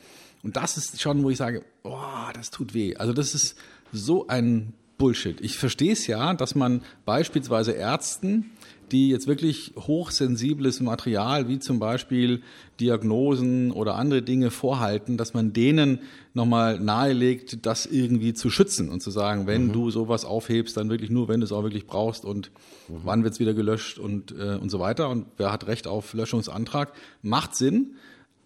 [0.44, 2.94] Und das ist schon, wo ich sage, boah, das tut weh.
[2.96, 3.56] Also das ist
[3.92, 5.40] so ein Bullshit.
[5.40, 8.50] Ich verstehe es ja, dass man beispielsweise Ärzten
[8.92, 12.42] die jetzt wirklich hochsensibles Material, wie zum Beispiel
[12.80, 16.00] Diagnosen oder andere Dinge vorhalten, dass man denen
[16.34, 19.72] nochmal nahelegt, das irgendwie zu schützen und zu sagen, wenn mhm.
[19.72, 22.50] du sowas aufhebst, dann wirklich nur, wenn du es auch wirklich brauchst und
[22.88, 23.00] mhm.
[23.04, 25.08] wann wird es wieder gelöscht und, äh, und so weiter.
[25.08, 26.92] Und wer hat Recht auf Löschungsantrag?
[27.22, 27.96] Macht Sinn.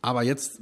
[0.02, 0.60] Aber jetzt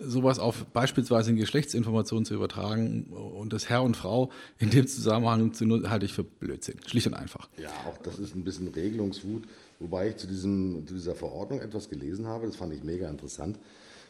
[0.00, 5.52] sowas auf beispielsweise in Geschlechtsinformationen zu übertragen und das Herr und Frau in dem Zusammenhang
[5.52, 6.76] zu nutzen, halte ich für Blödsinn.
[6.86, 7.48] Schlicht und einfach.
[7.56, 9.44] Ja, auch das ist ein bisschen Regelungswut.
[9.78, 13.58] Wobei ich zu, diesem, zu dieser Verordnung etwas gelesen habe, das fand ich mega interessant,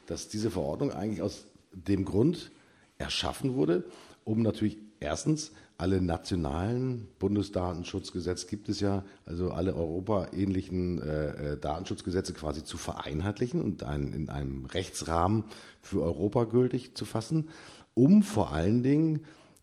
[0.07, 2.51] dass diese Verordnung eigentlich aus dem Grund
[2.99, 3.85] erschaffen wurde,
[4.25, 12.35] um natürlich erstens alle nationalen Bundesdatenschutzgesetze gibt es ja, also alle europaähnlichen äh, äh, Datenschutzgesetze
[12.35, 15.45] quasi zu vereinheitlichen und ein, in einem Rechtsrahmen
[15.81, 17.49] für Europa gültig zu fassen,
[17.95, 19.21] um vor allen Dingen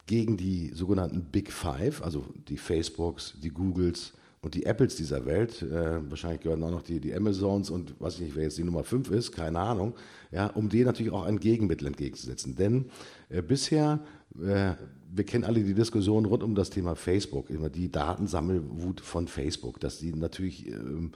[0.07, 5.61] gegen die sogenannten Big Five, also die Facebooks, die Googles und die Apples dieser Welt,
[5.61, 8.63] äh, wahrscheinlich gehören auch noch die, die Amazons und weiß ich nicht, wer jetzt die
[8.63, 9.93] Nummer 5 ist, keine Ahnung,
[10.31, 12.55] ja, um denen natürlich auch ein Gegenmittel entgegenzusetzen.
[12.55, 12.85] Denn
[13.29, 13.99] bisher
[14.41, 14.73] äh,
[15.09, 19.79] wir kennen alle die Diskussion rund um das Thema Facebook, immer die Datensammelwut von Facebook,
[19.79, 21.11] dass die natürlich, ähm,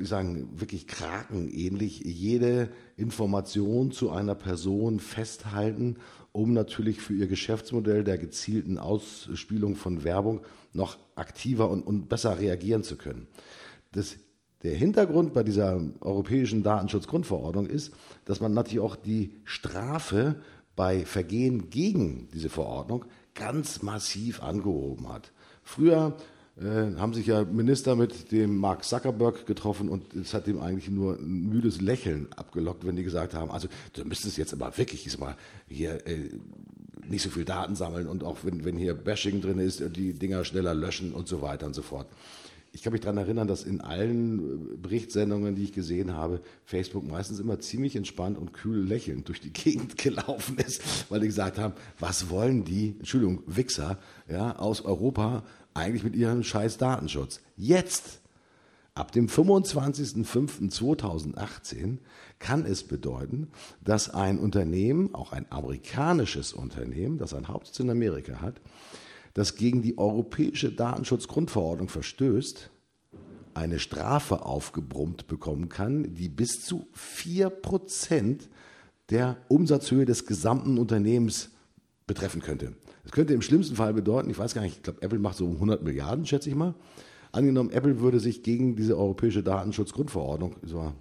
[0.00, 5.96] ich sagen, wirklich krakenähnlich jede Information zu einer Person festhalten,
[6.32, 10.40] um natürlich für ihr Geschäftsmodell der gezielten Ausspielung von Werbung
[10.72, 13.26] noch aktiver und, und besser reagieren zu können.
[13.92, 14.16] Das
[14.62, 17.94] der Hintergrund bei dieser europäischen Datenschutzgrundverordnung ist,
[18.26, 20.36] dass man natürlich auch die Strafe
[20.80, 25.30] bei Vergehen gegen diese Verordnung ganz massiv angehoben hat.
[25.62, 26.16] Früher
[26.58, 30.88] äh, haben sich ja Minister mit dem Mark Zuckerberg getroffen und es hat ihm eigentlich
[30.88, 35.06] nur ein müdes Lächeln abgelockt, wenn die gesagt haben, also du müsstest jetzt aber wirklich
[35.06, 35.36] ist mal
[35.68, 36.30] hier äh,
[37.06, 40.46] nicht so viel Daten sammeln und auch wenn, wenn hier Bashing drin ist, die Dinger
[40.46, 42.06] schneller löschen und so weiter und so fort
[42.72, 47.04] ich kann mich daran erinnern, dass in allen äh, Berichtssendungen, die ich gesehen habe, Facebook
[47.06, 51.58] meistens immer ziemlich entspannt und kühl lächelnd durch die Gegend gelaufen ist, weil die gesagt
[51.58, 55.42] haben, was wollen die, Entschuldigung, Wichser ja, aus Europa
[55.74, 57.40] eigentlich mit ihrem scheiß Datenschutz?
[57.56, 58.20] Jetzt,
[58.94, 61.98] ab dem 25.05.2018,
[62.38, 63.48] kann es bedeuten,
[63.82, 68.60] dass ein Unternehmen, auch ein amerikanisches Unternehmen, das einen Hauptsitz in Amerika hat,
[69.34, 72.70] das gegen die europäische Datenschutzgrundverordnung verstößt,
[73.54, 78.48] eine Strafe aufgebrummt bekommen kann, die bis zu 4%
[79.10, 81.50] der Umsatzhöhe des gesamten Unternehmens
[82.06, 82.74] betreffen könnte.
[83.02, 85.48] Das könnte im schlimmsten Fall bedeuten, ich weiß gar nicht, ich glaube, Apple macht so
[85.48, 86.74] 100 Milliarden, schätze ich mal.
[87.32, 90.92] Angenommen, Apple würde sich gegen diese europäische Datenschutzgrundverordnung so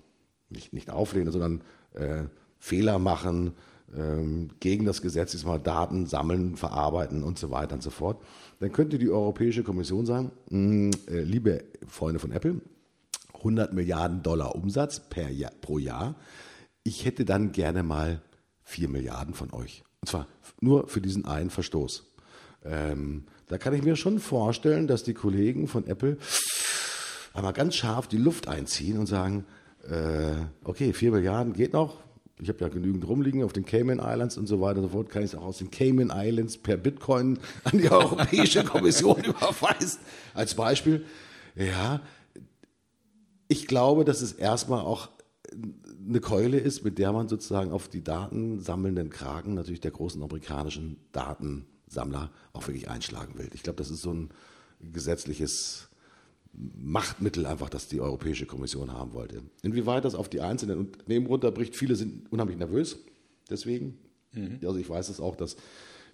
[0.50, 1.62] nicht, nicht auflehnen, sondern
[1.94, 2.24] äh,
[2.58, 3.54] Fehler machen,
[3.97, 8.21] ähm, gegen das Gesetz ist mal Daten sammeln, verarbeiten und so weiter und so fort,
[8.60, 12.62] dann könnte die Europäische Kommission sagen, mh, äh, liebe Freunde von Apple,
[13.36, 16.15] 100 Milliarden Dollar Umsatz per Jahr, pro Jahr,
[16.84, 18.21] ich hätte dann gerne mal
[18.63, 19.84] 4 Milliarden von euch.
[20.02, 20.28] Und zwar
[20.62, 22.06] nur für diesen einen Verstoß.
[22.65, 26.17] Ähm, da kann ich mir schon vorstellen, dass die Kollegen von Apple
[27.34, 29.45] einmal ganz scharf die Luft einziehen und sagen,
[29.89, 31.97] äh, okay, 4 Milliarden geht noch,
[32.41, 35.10] ich habe ja genügend rumliegen auf den Cayman Islands und so weiter und so fort,
[35.10, 39.99] kann ich es auch aus den Cayman Islands per Bitcoin an die Europäische Kommission überweisen.
[40.34, 41.06] Als Beispiel,
[41.56, 42.02] ja,
[43.47, 45.10] ich glaube, dass es erstmal auch
[46.08, 50.97] eine Keule ist, mit der man sozusagen auf die datensammelnden Kragen natürlich der großen amerikanischen
[51.12, 53.49] Datensammler auch wirklich einschlagen will.
[53.54, 54.30] Ich glaube, das ist so ein
[54.80, 55.88] gesetzliches
[56.54, 59.44] Machtmittel einfach, das die Europäische Kommission haben wollte.
[59.62, 62.98] Inwieweit das auf die einzelnen Unternehmen runterbricht, viele sind unheimlich nervös
[63.50, 63.98] deswegen.
[64.34, 64.60] Mhm.
[64.64, 65.56] Also ich weiß es auch, dass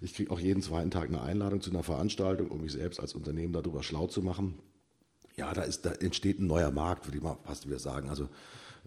[0.00, 3.14] ich kriege auch jeden zweiten Tag eine Einladung zu einer Veranstaltung, um mich selbst als
[3.14, 4.54] Unternehmen darüber schlau zu machen.
[5.36, 8.08] Ja, da, ist, da entsteht ein neuer Markt, würde ich mal fast wieder sagen.
[8.08, 8.24] Also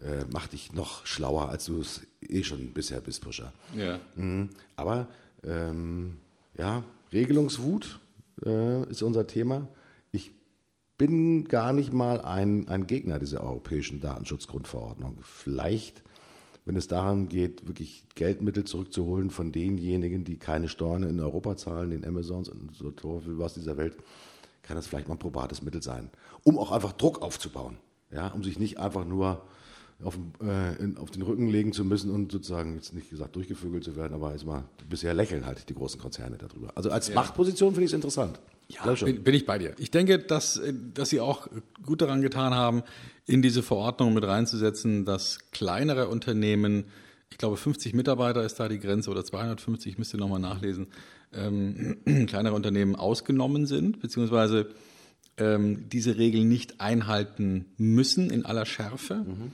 [0.02, 3.52] äh, mach dich noch schlauer, als du es eh schon bisher bist, Pusher.
[3.76, 4.00] Ja.
[4.14, 4.50] Mhm.
[4.76, 5.08] Aber
[5.44, 6.18] ähm,
[6.56, 7.98] ja, Regelungswut
[8.44, 9.68] äh, ist unser Thema
[11.00, 15.16] bin gar nicht mal ein, ein Gegner dieser europäischen Datenschutzgrundverordnung.
[15.22, 16.02] Vielleicht
[16.66, 21.90] wenn es darum geht, wirklich Geldmittel zurückzuholen von denjenigen, die keine Steuern in Europa zahlen,
[21.90, 22.92] den Amazons und so
[23.38, 23.96] was dieser Welt,
[24.62, 26.10] kann das vielleicht mal ein probates Mittel sein,
[26.44, 27.78] um auch einfach Druck aufzubauen,
[28.12, 29.42] ja, um sich nicht einfach nur
[30.04, 33.82] auf, äh, in, auf, den Rücken legen zu müssen und sozusagen jetzt nicht gesagt durchgevögelt
[33.82, 36.70] zu werden, aber mal, bisher lächeln halt die großen Konzerne darüber.
[36.76, 37.14] Also als ja.
[37.14, 38.38] Machtposition finde ich es interessant.
[38.70, 39.74] Ja, bin, bin, ich bei dir.
[39.78, 41.48] Ich denke, dass, äh, dass Sie auch
[41.84, 42.82] gut daran getan haben,
[43.26, 46.84] in diese Verordnung mit reinzusetzen, dass kleinere Unternehmen,
[47.30, 50.86] ich glaube 50 Mitarbeiter ist da die Grenze oder 250, ich müsste nochmal nachlesen,
[51.32, 54.70] ähm, kleinere Unternehmen ausgenommen sind, beziehungsweise
[55.36, 59.16] ähm, diese Regeln nicht einhalten müssen in aller Schärfe.
[59.16, 59.52] Mhm.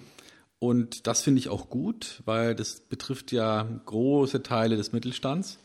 [0.58, 5.58] Und das finde ich auch gut, weil das betrifft ja große Teile des Mittelstands.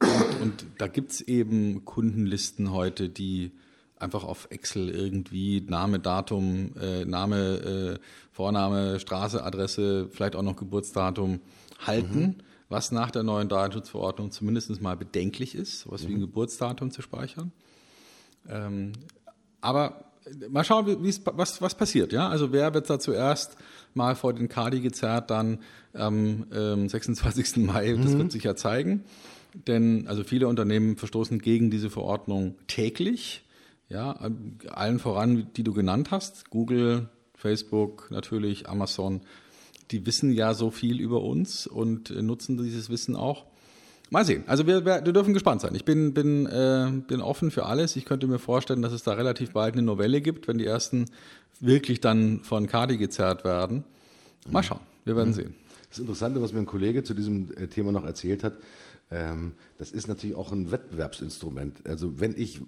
[0.00, 3.52] Und, und da gibt es eben Kundenlisten heute, die
[3.98, 7.98] einfach auf Excel irgendwie Name, Datum, äh, Name, äh,
[8.32, 11.40] Vorname, Straße, Adresse, vielleicht auch noch Geburtsdatum
[11.86, 12.34] halten, mhm.
[12.68, 16.08] was nach der neuen Datenschutzverordnung zumindest mal bedenklich ist, sowas mhm.
[16.08, 16.26] wie ein mhm.
[16.26, 17.52] Geburtsdatum zu speichern.
[18.48, 18.92] Ähm,
[19.60, 20.04] aber
[20.50, 20.86] mal schauen,
[21.32, 22.12] was, was passiert.
[22.12, 22.28] Ja?
[22.28, 23.56] Also wer wird da zuerst
[23.94, 25.58] mal vor den Kadi gezerrt, dann
[25.94, 27.56] am ähm, 26.
[27.58, 28.02] Mai, mhm.
[28.02, 29.04] das wird sich ja zeigen.
[29.66, 33.42] Denn also viele Unternehmen verstoßen gegen diese Verordnung täglich.
[33.88, 34.18] Ja,
[34.68, 39.20] allen voran, die du genannt hast, Google, Facebook, natürlich Amazon,
[39.92, 43.46] die wissen ja so viel über uns und äh, nutzen dieses Wissen auch.
[44.10, 44.44] Mal sehen.
[44.46, 45.74] Also wir, wir, wir dürfen gespannt sein.
[45.74, 47.96] Ich bin, bin, äh, bin offen für alles.
[47.96, 51.06] Ich könnte mir vorstellen, dass es da relativ bald eine Novelle gibt, wenn die ersten
[51.60, 53.84] wirklich dann von Kadi gezerrt werden.
[54.48, 54.80] Mal schauen.
[55.04, 55.34] Wir werden mhm.
[55.34, 55.54] sehen.
[55.88, 58.54] Das Interessante, was mir ein Kollege zu diesem äh, Thema noch erzählt hat,
[59.08, 61.86] das ist natürlich auch ein Wettbewerbsinstrument.
[61.86, 62.60] Also wenn ich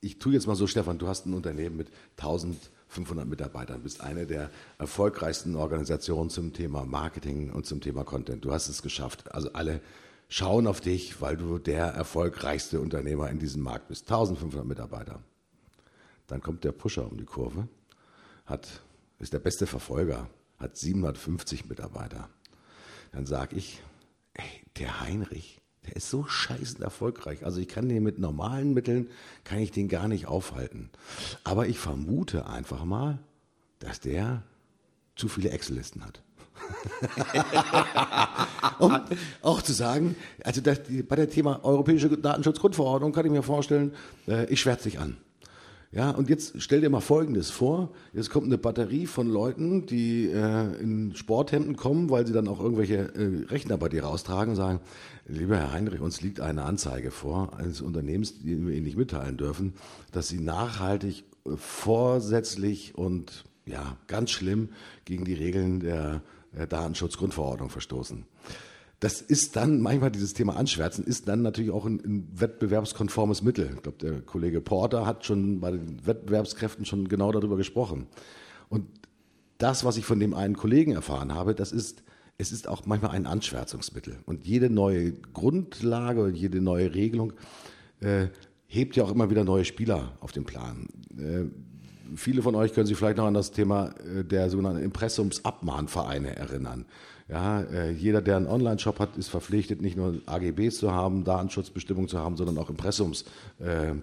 [0.00, 4.26] ich tue jetzt mal so, Stefan, du hast ein Unternehmen mit 1500 Mitarbeitern, bist eine
[4.26, 8.44] der erfolgreichsten Organisationen zum Thema Marketing und zum Thema Content.
[8.44, 9.32] Du hast es geschafft.
[9.34, 9.80] Also alle
[10.28, 14.10] schauen auf dich, weil du der erfolgreichste Unternehmer in diesem Markt bist.
[14.10, 15.22] 1500 Mitarbeiter.
[16.26, 17.68] Dann kommt der Pusher um die Kurve,
[18.46, 18.68] hat,
[19.18, 22.28] ist der beste Verfolger, hat 750 Mitarbeiter.
[23.12, 23.82] Dann sage ich,
[24.34, 24.44] ey,
[24.78, 27.44] der Heinrich, der ist so scheißend erfolgreich.
[27.44, 29.08] Also ich kann den mit normalen Mitteln,
[29.44, 30.90] kann ich den gar nicht aufhalten.
[31.44, 33.18] Aber ich vermute einfach mal,
[33.78, 34.42] dass der
[35.16, 36.22] zu viele Excel-Listen hat.
[38.78, 39.00] um
[39.42, 40.14] auch zu sagen,
[40.44, 43.94] also das, bei der Thema europäische Datenschutzgrundverordnung kann ich mir vorstellen,
[44.28, 45.16] äh, ich schwärze dich an.
[45.92, 47.90] Ja, und jetzt stell dir mal Folgendes vor.
[48.12, 52.60] Jetzt kommt eine Batterie von Leuten, die äh, in Sporthemden kommen, weil sie dann auch
[52.60, 54.78] irgendwelche äh, Rechner bei dir raustragen und sagen,
[55.30, 59.36] lieber Herr Heinrich, uns liegt eine Anzeige vor eines Unternehmens, die wir Ihnen nicht mitteilen
[59.36, 59.74] dürfen,
[60.12, 64.70] dass Sie nachhaltig, äh, vorsätzlich und ja, ganz schlimm
[65.04, 66.22] gegen die Regeln der
[66.68, 68.24] Datenschutzgrundverordnung verstoßen
[69.00, 73.70] das ist dann manchmal dieses Thema Anschwärzen ist dann natürlich auch ein, ein wettbewerbskonformes Mittel.
[73.74, 78.06] Ich glaube, der Kollege Porter hat schon bei den Wettbewerbskräften schon genau darüber gesprochen.
[78.68, 78.86] Und
[79.56, 82.02] das, was ich von dem einen Kollegen erfahren habe, das ist,
[82.40, 84.18] es ist auch manchmal ein Anschwärzungsmittel.
[84.24, 87.34] Und jede neue Grundlage, jede neue Regelung
[88.00, 88.28] äh,
[88.66, 90.88] hebt ja auch immer wieder neue Spieler auf den Plan.
[91.18, 91.44] Äh,
[92.16, 96.86] viele von euch können sich vielleicht noch an das Thema äh, der sogenannten Impressumsabmahnvereine erinnern.
[97.28, 102.08] Ja, äh, jeder, der einen Online-Shop hat, ist verpflichtet, nicht nur AGBs zu haben, Datenschutzbestimmungen
[102.08, 103.24] zu haben, sondern auch Impressums
[103.60, 103.94] äh, äh,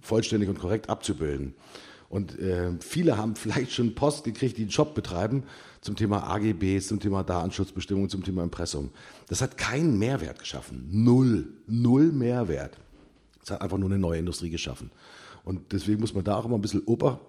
[0.00, 1.54] vollständig und korrekt abzubilden.
[2.08, 5.44] Und äh, viele haben vielleicht schon Post gekriegt, die einen Shop betreiben,
[5.80, 8.90] zum Thema AGBs, zum Thema Datenschutzbestimmungen, zum Thema Impressum.
[9.28, 10.88] Das hat keinen Mehrwert geschaffen.
[10.90, 11.48] Null.
[11.66, 12.78] Null Mehrwert.
[13.42, 14.90] Es hat einfach nur eine neue Industrie geschaffen.
[15.44, 17.20] Und deswegen muss man da auch immer ein bisschen ober,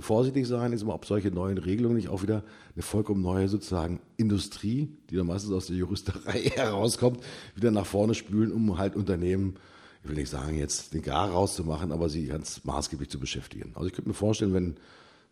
[0.00, 2.42] vorsichtig sein, ist immer, ob solche neuen Regelungen nicht auch wieder
[2.74, 7.20] eine vollkommen neue sozusagen Industrie, die dann meistens aus der Juristerei herauskommt,
[7.54, 9.56] wieder nach vorne spülen, um halt Unternehmen,
[10.06, 13.72] ich will nicht sagen, jetzt den Gar rauszumachen, aber sie ganz maßgeblich zu beschäftigen.
[13.74, 14.76] Also ich könnte mir vorstellen, wenn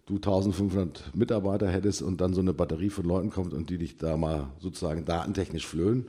[0.07, 3.97] du 1500 Mitarbeiter hättest und dann so eine Batterie von Leuten kommt und die dich
[3.97, 6.07] da mal sozusagen datentechnisch flöhen,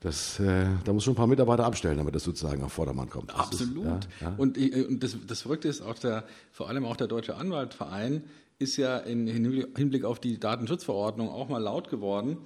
[0.00, 3.30] das, äh, da muss schon ein paar Mitarbeiter abstellen, damit das sozusagen auf Vordermann kommt.
[3.30, 3.86] Das Absolut.
[3.86, 4.34] Ist, ja, ja.
[4.36, 8.22] Und, äh, und das, das Verrückte ist auch der, vor allem auch der Deutsche Anwaltverein
[8.60, 12.38] ist ja in Hinblick auf die Datenschutzverordnung auch mal laut geworden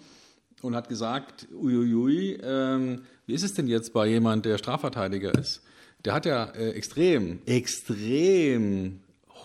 [0.62, 5.62] und hat gesagt, uiuiui, ähm, wie ist es denn jetzt bei jemand, der Strafverteidiger ist?
[6.04, 9.00] Der hat ja äh, extrem, extrem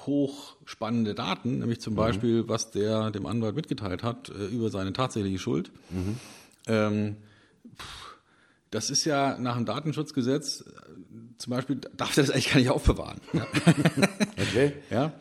[0.05, 1.97] hochspannende Daten, nämlich zum mhm.
[1.97, 5.71] Beispiel, was der dem Anwalt mitgeteilt hat äh, über seine tatsächliche Schuld.
[5.89, 6.17] Mhm.
[6.67, 7.15] Ähm,
[8.71, 10.65] das ist ja nach dem Datenschutzgesetz,
[11.37, 13.19] zum Beispiel darf er das eigentlich gar nicht aufbewahren.
[13.33, 13.47] Ja.
[14.35, 14.73] Okay.
[14.89, 15.13] Ja.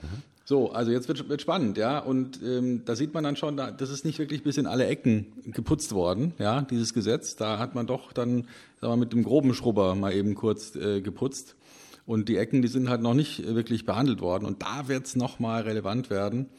[0.53, 1.99] So, also jetzt wird, wird spannend, ja.
[1.99, 4.85] Und ähm, da sieht man dann schon, da, das ist nicht wirklich bis in alle
[4.85, 7.37] Ecken geputzt worden, ja, dieses Gesetz.
[7.37, 8.47] Da hat man doch dann,
[8.79, 11.57] sagen wir, mit dem groben Schrubber mal eben kurz äh, geputzt.
[12.05, 14.45] Und die Ecken, die sind halt noch nicht wirklich behandelt worden.
[14.45, 16.51] Und da wird es nochmal relevant werden,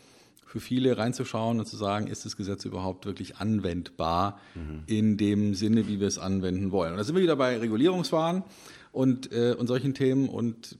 [0.43, 4.85] für viele reinzuschauen und zu sagen, ist das Gesetz überhaupt wirklich anwendbar mhm.
[4.87, 6.93] in dem Sinne, wie wir es anwenden wollen.
[6.93, 8.43] Und da sind wir wieder bei Regulierungswahn
[8.91, 10.29] und, äh, und solchen Themen.
[10.29, 10.79] Und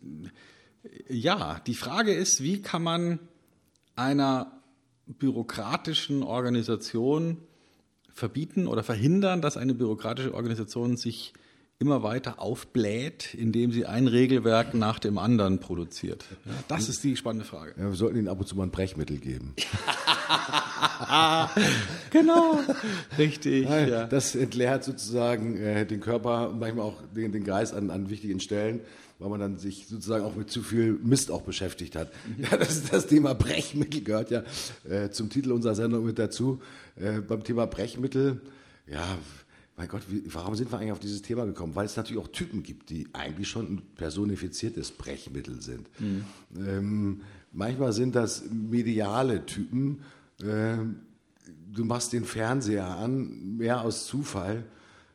[1.07, 3.19] ja, die Frage ist, wie kann man
[3.95, 4.61] einer
[5.05, 7.37] bürokratischen Organisation
[8.09, 11.33] verbieten oder verhindern, dass eine bürokratische Organisation sich
[11.83, 16.23] immer weiter aufbläht, indem sie ein Regelwerk nach dem anderen produziert?
[16.45, 17.73] Ja, das ist die spannende Frage.
[17.77, 19.53] Ja, wir sollten ihnen ab und zu mal ein Brechmittel geben.
[22.09, 22.57] genau,
[23.17, 23.67] richtig.
[23.67, 24.05] Ja.
[24.05, 28.39] Das entleert sozusagen äh, den Körper und manchmal auch den, den Geist an, an wichtigen
[28.39, 28.79] Stellen
[29.19, 32.11] weil man dann sich sozusagen auch mit zu viel Mist auch beschäftigt hat.
[32.37, 34.43] Ja, das, das Thema Brechmittel gehört ja
[34.89, 36.61] äh, zum Titel unserer Sendung mit dazu.
[36.97, 38.41] Äh, beim Thema Brechmittel,
[38.85, 39.17] ja,
[39.75, 41.75] mein Gott, wie, warum sind wir eigentlich auf dieses Thema gekommen?
[41.75, 45.89] Weil es natürlich auch Typen gibt, die eigentlich schon ein personifiziertes Brechmittel sind.
[45.99, 46.25] Mhm.
[46.57, 47.21] Ähm,
[47.51, 50.01] manchmal sind das mediale Typen.
[50.41, 50.77] Äh,
[51.73, 54.63] du machst den Fernseher an, mehr aus Zufall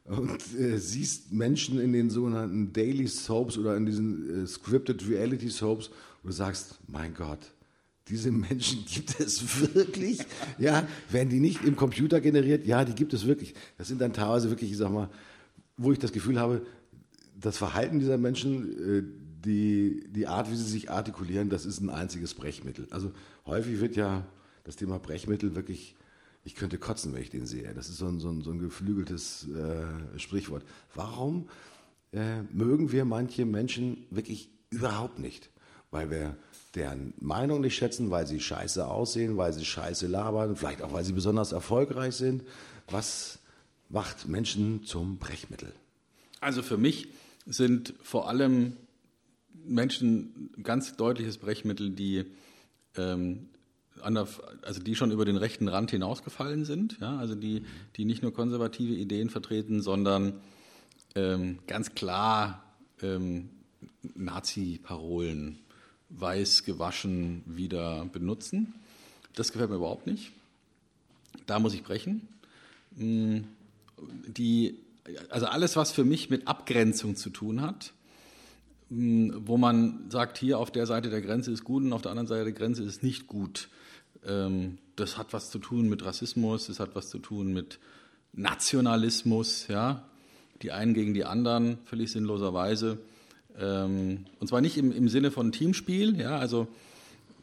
[0.04, 5.50] und äh, siehst Menschen in den sogenannten Daily Soaps oder in diesen äh, Scripted Reality
[5.50, 5.88] Soaps
[6.22, 7.38] und du sagst, mein Gott,
[8.08, 10.20] diese Menschen gibt es wirklich?
[10.58, 12.66] Ja, werden die nicht im Computer generiert?
[12.66, 13.54] Ja, die gibt es wirklich.
[13.76, 15.08] Das sind dann teilweise wirklich, ich sag mal,
[15.76, 16.62] wo ich das Gefühl habe,
[17.40, 19.02] das Verhalten dieser Menschen, äh,
[19.44, 22.88] die, die Art, wie sie sich artikulieren, das ist ein einziges Brechmittel.
[22.90, 23.12] Also
[23.46, 24.26] häufig wird ja
[24.64, 25.94] das Thema Brechmittel wirklich
[26.48, 27.74] ich könnte kotzen, wenn ich den sehe.
[27.74, 30.64] Das ist so ein, so ein, so ein geflügeltes äh, Sprichwort.
[30.94, 31.46] Warum
[32.12, 35.50] äh, mögen wir manche Menschen wirklich überhaupt nicht?
[35.90, 36.36] Weil wir
[36.74, 41.04] deren Meinung nicht schätzen, weil sie scheiße aussehen, weil sie scheiße labern, vielleicht auch, weil
[41.04, 42.42] sie besonders erfolgreich sind.
[42.90, 43.38] Was
[43.88, 45.72] macht Menschen zum Brechmittel?
[46.40, 47.08] Also für mich
[47.46, 48.76] sind vor allem
[49.64, 52.26] Menschen ganz deutliches Brechmittel, die
[52.96, 53.48] ähm,
[54.00, 57.64] also die schon über den rechten Rand hinausgefallen sind, ja, also die,
[57.96, 60.34] die nicht nur konservative Ideen vertreten, sondern
[61.14, 62.62] ähm, ganz klar
[63.02, 63.50] ähm,
[64.14, 65.58] Nazi-Parolen
[66.10, 68.74] weiß gewaschen wieder benutzen.
[69.34, 70.32] Das gefällt mir überhaupt nicht.
[71.46, 72.26] Da muss ich brechen.
[72.96, 73.38] Mm,
[74.26, 74.78] die,
[75.30, 77.92] also alles, was für mich mit Abgrenzung zu tun hat,
[78.90, 82.10] mm, wo man sagt, hier auf der Seite der Grenze ist gut und auf der
[82.10, 83.68] anderen Seite der Grenze ist nicht gut.
[84.26, 87.78] Ähm, das hat was zu tun mit Rassismus, das hat was zu tun mit
[88.32, 90.04] Nationalismus, ja,
[90.62, 92.98] die einen gegen die anderen, völlig sinnloserweise.
[93.58, 96.68] Ähm, und zwar nicht im, im Sinne von Teamspiel, ja, also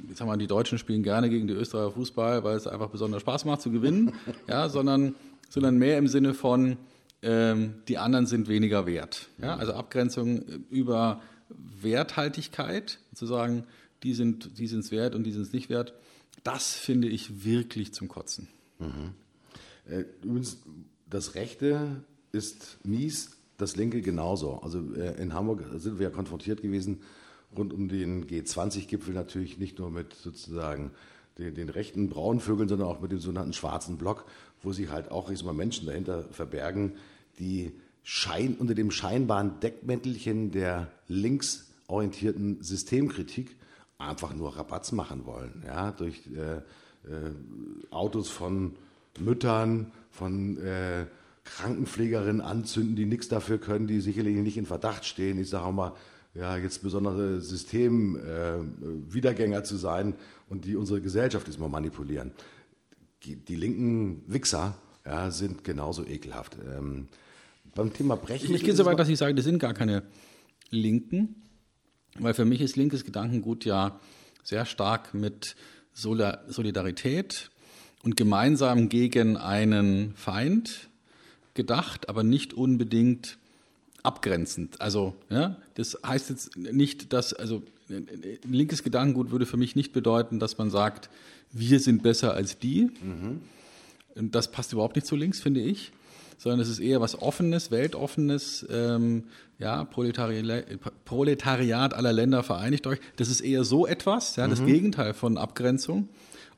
[0.10, 3.22] jetzt haben wir die Deutschen spielen gerne gegen die Österreicher Fußball, weil es einfach besonders
[3.22, 4.14] Spaß macht zu gewinnen,
[4.48, 5.16] ja, sondern,
[5.50, 6.78] sondern mehr im Sinne von
[7.22, 9.30] ähm, die anderen sind weniger wert.
[9.42, 11.22] Ja, also Abgrenzung über
[11.82, 13.64] Werthaltigkeit, zu sagen,
[14.04, 15.94] die sind die es wert und die sind es nicht wert.
[16.44, 18.48] Das finde ich wirklich zum Kotzen.
[18.80, 19.14] Mhm.
[19.90, 20.58] Äh, übrigens,
[21.10, 24.60] das Rechte ist mies, das Linke genauso.
[24.62, 27.02] Also äh, in Hamburg sind wir ja konfrontiert gewesen
[27.56, 30.92] rund um den G20-Gipfel natürlich nicht nur mit sozusagen
[31.38, 34.26] den, den, rechten Braunvögeln, sondern auch mit dem sogenannten schwarzen Block,
[34.62, 36.94] wo sich halt auch mal Menschen dahinter verbergen,
[37.40, 43.56] die Schein, unter dem scheinbaren Deckmäntelchen der linksorientierten Systemkritik
[43.98, 46.62] einfach nur Rabatz machen wollen, ja, durch äh, äh,
[47.90, 48.76] Autos von
[49.20, 51.06] Müttern, von äh,
[51.46, 55.40] Krankenpflegerinnen anzünden, die nichts dafür können, die sicherlich nicht in Verdacht stehen.
[55.40, 55.94] Ich sage auch mal,
[56.34, 60.16] ja, jetzt besondere Systemwiedergänger äh, zu sein
[60.50, 62.34] und die unsere Gesellschaft diesmal manipulieren.
[63.24, 64.76] Die, die linken Wichser
[65.06, 66.58] ja, sind genauso ekelhaft.
[66.76, 67.08] Ähm,
[67.74, 68.54] beim Thema Brechen.
[68.54, 70.04] Ich gehe so weit, dass ich sage, das sind gar keine
[70.70, 71.44] Linken,
[72.20, 74.00] weil für mich ist linkes Gedankengut ja
[74.44, 75.56] sehr stark mit
[75.94, 77.52] Solidarität
[78.04, 80.90] und gemeinsam gegen einen Feind
[81.56, 83.38] gedacht, aber nicht unbedingt
[84.04, 84.80] abgrenzend.
[84.80, 87.64] Also, ja, das heißt jetzt nicht, dass, also,
[88.44, 91.10] linkes Gedankengut würde für mich nicht bedeuten, dass man sagt,
[91.52, 92.92] wir sind besser als die.
[93.02, 93.42] Mhm.
[94.32, 95.92] Das passt überhaupt nicht zu links, finde ich
[96.38, 99.24] sondern es ist eher was Offenes, Weltoffenes, ähm,
[99.60, 100.66] ja, Proletariat,
[101.06, 103.00] Proletariat aller Länder vereinigt euch.
[103.16, 104.68] Das ist eher so etwas, ja, das mhm.
[104.68, 106.10] Gegenteil von Abgrenzung.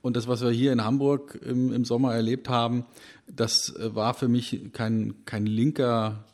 [0.02, 2.86] Und das, was wir hier in Hamburg im, im Sommer erlebt haben,
[3.28, 6.26] das äh, war für mich kein, kein linker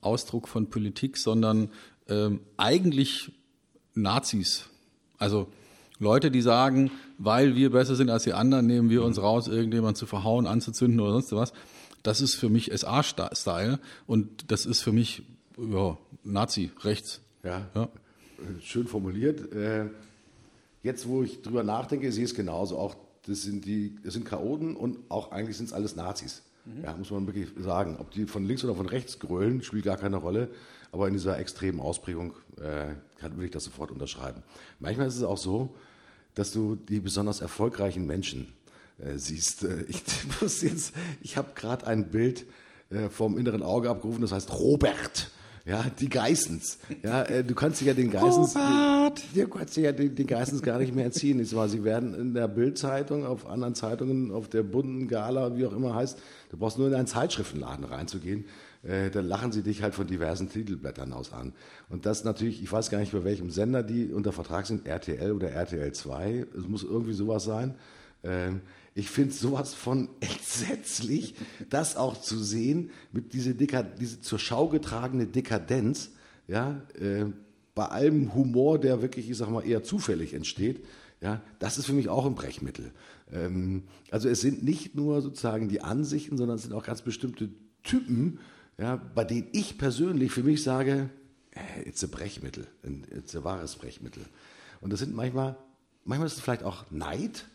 [0.00, 1.70] Ausdruck von Politik, sondern
[2.08, 3.32] ähm, eigentlich
[3.94, 4.68] Nazis.
[5.18, 5.48] Also
[5.98, 9.96] Leute, die sagen, weil wir besser sind als die anderen, nehmen wir uns raus, irgendjemand
[9.96, 11.52] zu verhauen, anzuzünden oder sonst was.
[12.02, 15.22] Das ist für mich SA-Style und das ist für mich
[15.56, 17.20] ja, Nazi, rechts.
[17.44, 17.88] Ja, ja.
[18.60, 19.52] schön formuliert.
[19.52, 19.86] Äh,
[20.82, 22.78] jetzt, wo ich drüber nachdenke, sehe ich es genauso.
[22.78, 22.96] Auch
[23.26, 26.42] das sind die, das sind Chaoten und auch eigentlich sind es alles Nazis.
[26.64, 26.84] Mhm.
[26.84, 27.96] Ja, muss man wirklich sagen.
[27.98, 30.48] Ob die von links oder von rechts grölen, spielt gar keine Rolle.
[30.90, 34.42] Aber in dieser extremen Ausprägung äh, kann, würde ich das sofort unterschreiben.
[34.78, 35.74] Manchmal ist es auch so,
[36.34, 38.52] dass du die besonders erfolgreichen Menschen
[38.98, 39.64] äh, siehst.
[39.64, 40.02] Äh, ich
[40.40, 42.44] muss jetzt, ich habe gerade ein Bild
[42.90, 45.30] äh, vom inneren Auge abgerufen, das heißt Robert.
[45.64, 46.78] Ja, die Geissens.
[47.02, 49.22] Ja, äh, du kannst dich ja den Geissens, Robert.
[49.32, 51.38] du kannst dich ja den, den Geissens gar nicht mehr erziehen.
[51.38, 55.64] Ich mal, sie werden in der Bildzeitung, auf anderen Zeitungen, auf der bunten Gala, wie
[55.66, 56.18] auch immer heißt,
[56.50, 58.46] du brauchst nur in einen Zeitschriftenladen reinzugehen.
[58.82, 61.52] Äh, dann lachen sie dich halt von diversen Titelblättern aus an.
[61.88, 65.30] Und das natürlich, ich weiß gar nicht, bei welchem Sender die unter Vertrag sind, RTL
[65.30, 66.46] oder RTL 2.
[66.58, 67.76] Es muss irgendwie sowas sein.
[68.24, 68.62] Ähm,
[68.94, 71.34] ich finde sowas von entsetzlich,
[71.70, 76.10] das auch zu sehen, mit diese, diese zur Schau getragene Dekadenz,
[76.48, 77.26] ja, äh,
[77.74, 80.84] bei allem Humor, der wirklich, ich sag mal, eher zufällig entsteht,
[81.22, 82.92] ja, das ist für mich auch ein Brechmittel.
[83.32, 87.48] Ähm, also es sind nicht nur sozusagen die Ansichten, sondern es sind auch ganz bestimmte
[87.82, 88.40] Typen,
[88.78, 91.10] ja, bei denen ich persönlich für mich sage,
[91.52, 92.66] äh, it's a Brechmittel,
[93.10, 94.24] it's a wahres Brechmittel.
[94.80, 95.56] Und das sind manchmal,
[96.04, 97.46] manchmal ist es vielleicht auch Neid,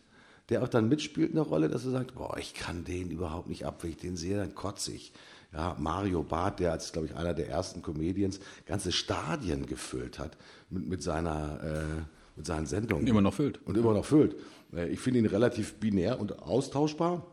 [0.49, 3.65] der auch dann mitspielt eine Rolle, dass er sagt, boah, ich kann den überhaupt nicht
[3.65, 5.11] ab, wenn ich den sehe, dann kotze ich.
[5.53, 10.37] Ja, Mario Barth, der als, glaube ich, einer der ersten Comedians ganze Stadien gefüllt hat
[10.69, 12.01] mit, mit seiner, äh,
[12.35, 13.03] mit seinen Sendungen.
[13.03, 13.59] Und immer noch füllt.
[13.65, 14.35] Und immer noch füllt.
[14.73, 17.25] Äh, ich finde ihn relativ binär und austauschbar,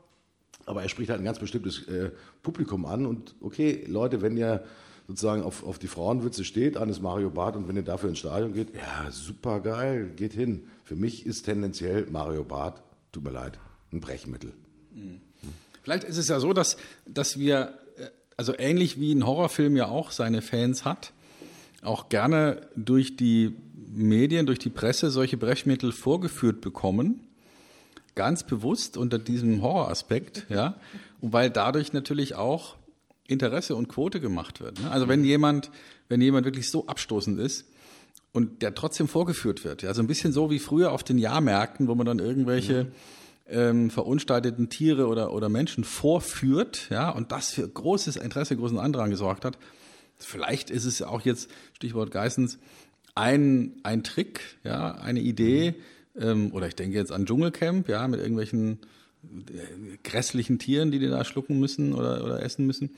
[0.66, 2.10] aber er spricht halt ein ganz bestimmtes äh,
[2.42, 4.64] Publikum an und okay, Leute, wenn ihr
[5.06, 8.54] sozusagen auf, auf die Frauenwitze steht, eines Mario Barth und wenn ihr dafür ins Stadion
[8.54, 10.64] geht, ja, super geil, geht hin.
[10.84, 12.82] Für mich ist tendenziell Mario Barth
[13.14, 13.58] tut mir leid,
[13.92, 14.52] ein Brechmittel.
[15.82, 19.88] Vielleicht ist es ja so, dass, dass wir, äh, also ähnlich wie ein Horrorfilm ja
[19.88, 21.12] auch seine Fans hat,
[21.82, 23.54] auch gerne durch die
[23.92, 27.20] Medien, durch die Presse solche Brechmittel vorgeführt bekommen,
[28.14, 30.76] ganz bewusst unter diesem Horroraspekt, ja,
[31.20, 32.76] und weil dadurch natürlich auch
[33.26, 34.80] Interesse und Quote gemacht wird.
[34.80, 34.90] Ne?
[34.90, 35.70] Also wenn jemand,
[36.08, 37.66] wenn jemand wirklich so abstoßend ist,
[38.35, 39.82] und der trotzdem vorgeführt wird.
[39.82, 42.89] Ja, so ein bisschen so wie früher auf den Jahrmärkten, wo man dann irgendwelche
[43.47, 49.11] ähm, verunstalteten Tiere oder, oder Menschen vorführt, ja, und das für großes Interesse, großen Andrang
[49.11, 49.57] gesorgt hat.
[50.18, 52.59] Vielleicht ist es auch jetzt, Stichwort Geissens,
[53.14, 55.76] ein, ein Trick, ja, eine Idee,
[56.18, 58.80] ähm, oder ich denke jetzt an Dschungelcamp, ja, mit irgendwelchen
[59.22, 62.97] äh, grässlichen Tieren, die die da schlucken müssen oder, oder essen müssen.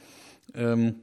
[0.54, 0.94] Ähm,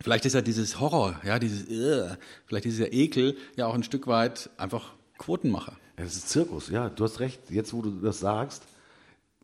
[0.00, 2.14] Vielleicht ist ja dieses Horror, ja, dieses, uh,
[2.46, 5.76] vielleicht dieser Ekel ja auch ein Stück weit einfach Quotenmacher.
[5.96, 7.50] Das ist Zirkus, ja, du hast recht.
[7.50, 8.62] Jetzt, wo du das sagst,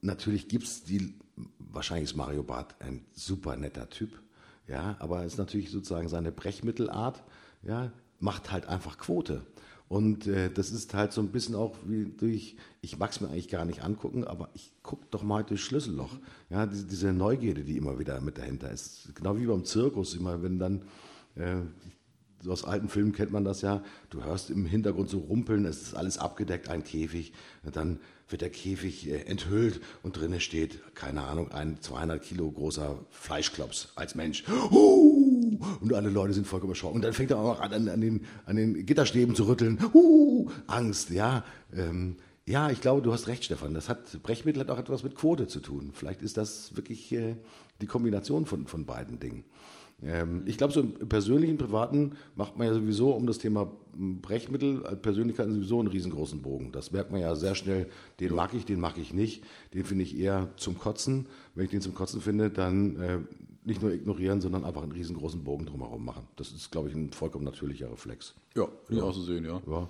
[0.00, 1.14] natürlich gibt es die,
[1.58, 4.22] wahrscheinlich ist Mario Barth ein super netter Typ,
[4.68, 7.24] ja, aber es ist natürlich sozusagen seine Brechmittelart,
[7.62, 7.90] ja,
[8.20, 9.44] macht halt einfach Quote.
[9.88, 13.28] Und äh, das ist halt so ein bisschen auch wie durch, ich mag es mir
[13.28, 16.16] eigentlich gar nicht angucken, aber ich gucke doch mal durch Schlüsselloch.
[16.48, 19.14] Ja, diese, diese, Neugierde, die immer wieder mit dahinter ist.
[19.14, 20.82] Genau wie beim Zirkus, immer wenn dann,
[21.36, 21.56] äh,
[22.48, 25.94] aus alten Filmen kennt man das ja, du hörst im Hintergrund so rumpeln, es ist
[25.94, 27.32] alles abgedeckt, ein Käfig.
[27.62, 32.98] dann wird der Käfig äh, enthüllt und drinnen steht, keine Ahnung, ein 200 Kilo großer
[33.10, 34.44] Fleischklops als Mensch.
[34.70, 35.23] Uh,
[35.80, 36.96] und alle Leute sind vollkommen erschrocken.
[36.96, 39.78] Und dann fängt er auch an, an, an, den, an den Gitterstäben zu rütteln.
[39.92, 41.44] Uh, Angst, ja.
[41.74, 43.72] Ähm, ja, ich glaube, du hast recht, Stefan.
[43.72, 45.90] Das hat, Brechmittel hat auch etwas mit Quote zu tun.
[45.94, 47.36] Vielleicht ist das wirklich äh,
[47.80, 49.44] die Kombination von, von beiden Dingen.
[50.02, 54.84] Ähm, ich glaube, so im persönlichen, privaten macht man ja sowieso um das Thema Brechmittel
[54.84, 56.72] als Persönlichkeit sowieso einen riesengroßen Bogen.
[56.72, 57.88] Das merkt man ja sehr schnell.
[58.20, 59.44] Den mag ich, den mag ich nicht.
[59.72, 61.26] Den finde ich eher zum Kotzen.
[61.54, 63.18] Wenn ich den zum Kotzen finde, dann äh,
[63.64, 66.28] nicht nur ignorieren, sondern einfach einen riesengroßen Bogen drumherum machen.
[66.36, 68.34] Das ist, glaube ich, ein vollkommen natürlicher Reflex.
[68.54, 69.02] Ja, ja.
[69.02, 69.60] auch so sehen, ja.
[69.66, 69.88] ja.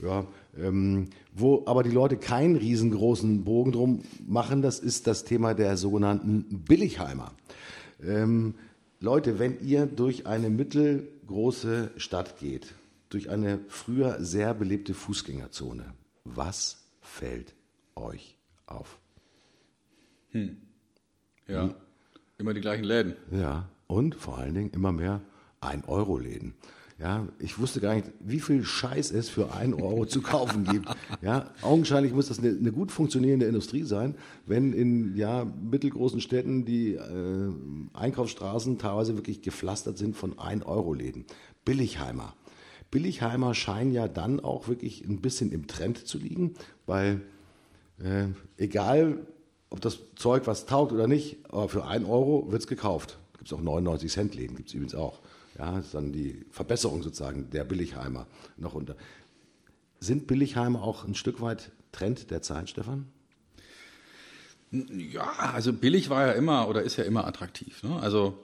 [0.00, 0.26] Ja,
[0.58, 5.76] ähm, wo aber die Leute keinen riesengroßen Bogen drum machen, das ist das Thema der
[5.76, 7.32] sogenannten Billigheimer.
[8.02, 8.54] Ähm,
[8.98, 12.74] Leute, wenn ihr durch eine mittelgroße Stadt geht,
[13.10, 15.92] durch eine früher sehr belebte Fußgängerzone,
[16.24, 17.54] was fällt
[17.94, 18.98] euch auf?
[20.30, 20.56] Hm.
[21.46, 21.74] Ja, Wie?
[22.38, 23.14] Immer die gleichen Läden.
[23.30, 25.20] Ja, und vor allen Dingen immer mehr
[25.60, 26.54] Ein-Euro-Läden.
[26.98, 30.88] Ja, ich wusste gar nicht, wie viel Scheiß es für ein Euro zu kaufen gibt.
[31.20, 34.14] Ja, augenscheinlich muss das eine, eine, gut funktionierende Industrie sein,
[34.46, 37.52] wenn in ja, mittelgroßen Städten die äh,
[37.92, 41.24] Einkaufsstraßen teilweise wirklich gepflastert sind von ein Euro Läden.
[41.64, 42.34] Billigheimer.
[42.92, 46.54] Billigheimer scheinen ja dann auch wirklich ein bisschen im Trend zu liegen,
[46.86, 47.22] weil
[47.98, 48.28] äh,
[48.58, 49.26] egal,
[49.72, 53.18] ob das Zeug was taugt oder nicht, aber für 1 Euro wird es gekauft.
[53.32, 55.20] Gibt es auch 99 Cent Läden, gibt es übrigens auch.
[55.58, 58.96] Ja, das ist dann die Verbesserung sozusagen der Billigheimer noch unter.
[59.98, 63.06] Sind Billigheimer auch ein Stück weit Trend der Zeit, Stefan?
[64.70, 67.82] Ja, also billig war ja immer oder ist ja immer attraktiv.
[67.82, 67.98] Ne?
[68.00, 68.38] Also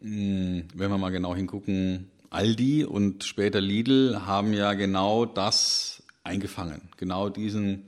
[0.00, 6.88] wenn wir mal genau hingucken, Aldi und später Lidl haben ja genau das eingefangen.
[6.96, 7.86] Genau diesen,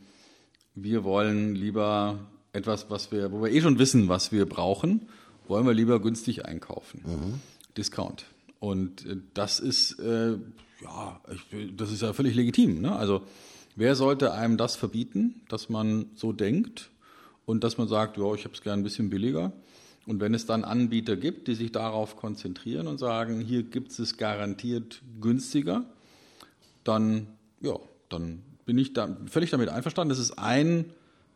[0.74, 2.18] wir wollen lieber
[2.54, 5.08] etwas, was wir, wo wir eh schon wissen, was wir brauchen,
[5.48, 7.02] wollen wir lieber günstig einkaufen.
[7.04, 7.40] Mhm.
[7.76, 8.26] Discount.
[8.60, 10.38] Und äh, das ist, äh,
[10.82, 12.80] ja, ich, das ist ja völlig legitim.
[12.80, 12.94] Ne?
[12.96, 13.22] Also
[13.76, 16.90] wer sollte einem das verbieten, dass man so denkt
[17.44, 19.52] und dass man sagt, ja, ich habe es gern ein bisschen billiger.
[20.06, 24.16] Und wenn es dann Anbieter gibt, die sich darauf konzentrieren und sagen, hier gibt es
[24.16, 25.84] garantiert günstiger,
[26.84, 27.26] dann,
[27.60, 27.78] ja,
[28.10, 30.10] dann bin ich da völlig damit einverstanden.
[30.10, 30.86] Das ist ein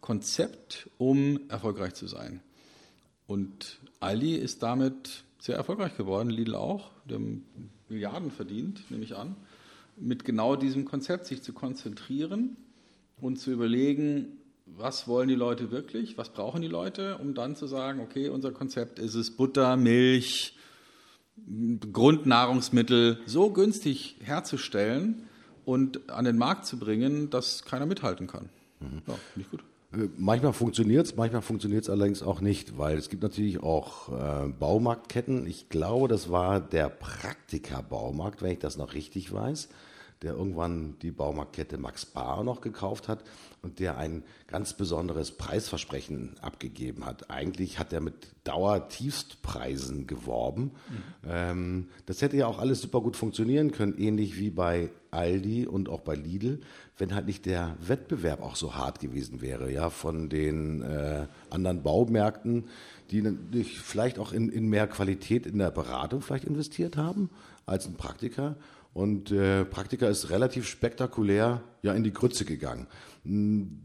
[0.01, 2.41] Konzept, um erfolgreich zu sein.
[3.27, 7.45] Und Aldi ist damit sehr erfolgreich geworden, Lidl auch, die haben
[7.89, 9.37] Milliarden verdient, nehme ich an,
[9.97, 12.57] mit genau diesem Konzept, sich zu konzentrieren
[13.21, 17.67] und zu überlegen, was wollen die Leute wirklich, was brauchen die Leute, um dann zu
[17.67, 20.55] sagen, okay, unser Konzept ist es, Butter, Milch,
[21.93, 25.29] Grundnahrungsmittel so günstig herzustellen
[25.65, 28.49] und an den Markt zu bringen, dass keiner mithalten kann.
[28.81, 29.03] Mhm.
[29.07, 29.65] Ja, finde ich gut.
[29.91, 34.49] Manchmal funktioniert es, manchmal funktioniert es allerdings auch nicht, weil es gibt natürlich auch äh,
[34.49, 35.47] Baumarktketten.
[35.47, 39.71] Ich glaube, das war der Praktika-Baumarkt, wenn ich das noch richtig weiß
[40.23, 43.23] der irgendwann die Baumarktkette Max Bar noch gekauft hat
[43.63, 47.31] und der ein ganz besonderes Preisversprechen abgegeben hat.
[47.31, 48.15] Eigentlich hat er mit
[48.45, 50.73] Dauertiefstpreisen geworben.
[50.89, 51.03] Mhm.
[51.29, 55.89] Ähm, das hätte ja auch alles super gut funktionieren können, ähnlich wie bei Aldi und
[55.89, 56.61] auch bei Lidl,
[56.99, 61.83] wenn halt nicht der Wettbewerb auch so hart gewesen wäre, ja, von den äh, anderen
[61.83, 62.65] Baumärkten,
[63.11, 67.31] die vielleicht auch in, in mehr Qualität in der Beratung vielleicht investiert haben
[67.65, 68.57] als ein Praktiker
[68.99, 72.89] und äh, Praktika ist relativ spektakulär ja in die Grütze gegangen,
[73.23, 73.79] hm,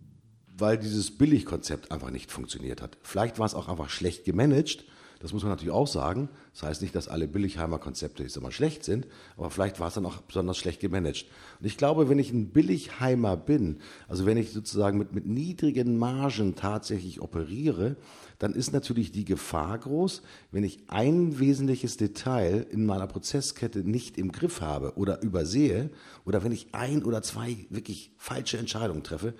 [0.58, 2.98] weil dieses Billigkonzept einfach nicht funktioniert hat.
[3.04, 4.86] Vielleicht war es auch einfach schlecht gemanagt.
[5.24, 6.28] Das muss man natürlich auch sagen.
[6.52, 9.08] Das heißt nicht, dass alle Billigheimer Konzepte jetzt immer schlecht sind,
[9.38, 11.28] aber vielleicht war es dann auch besonders schlecht gemanagt.
[11.62, 13.78] Und ich glaube, wenn ich ein Billigheimer bin,
[14.10, 17.96] also wenn ich sozusagen mit, mit niedrigen Margen tatsächlich operiere,
[18.38, 24.18] dann ist natürlich die Gefahr groß, wenn ich ein wesentliches Detail in meiner Prozesskette nicht
[24.18, 25.90] im Griff habe oder übersehe
[26.26, 29.36] oder wenn ich ein oder zwei wirklich falsche Entscheidungen treffe,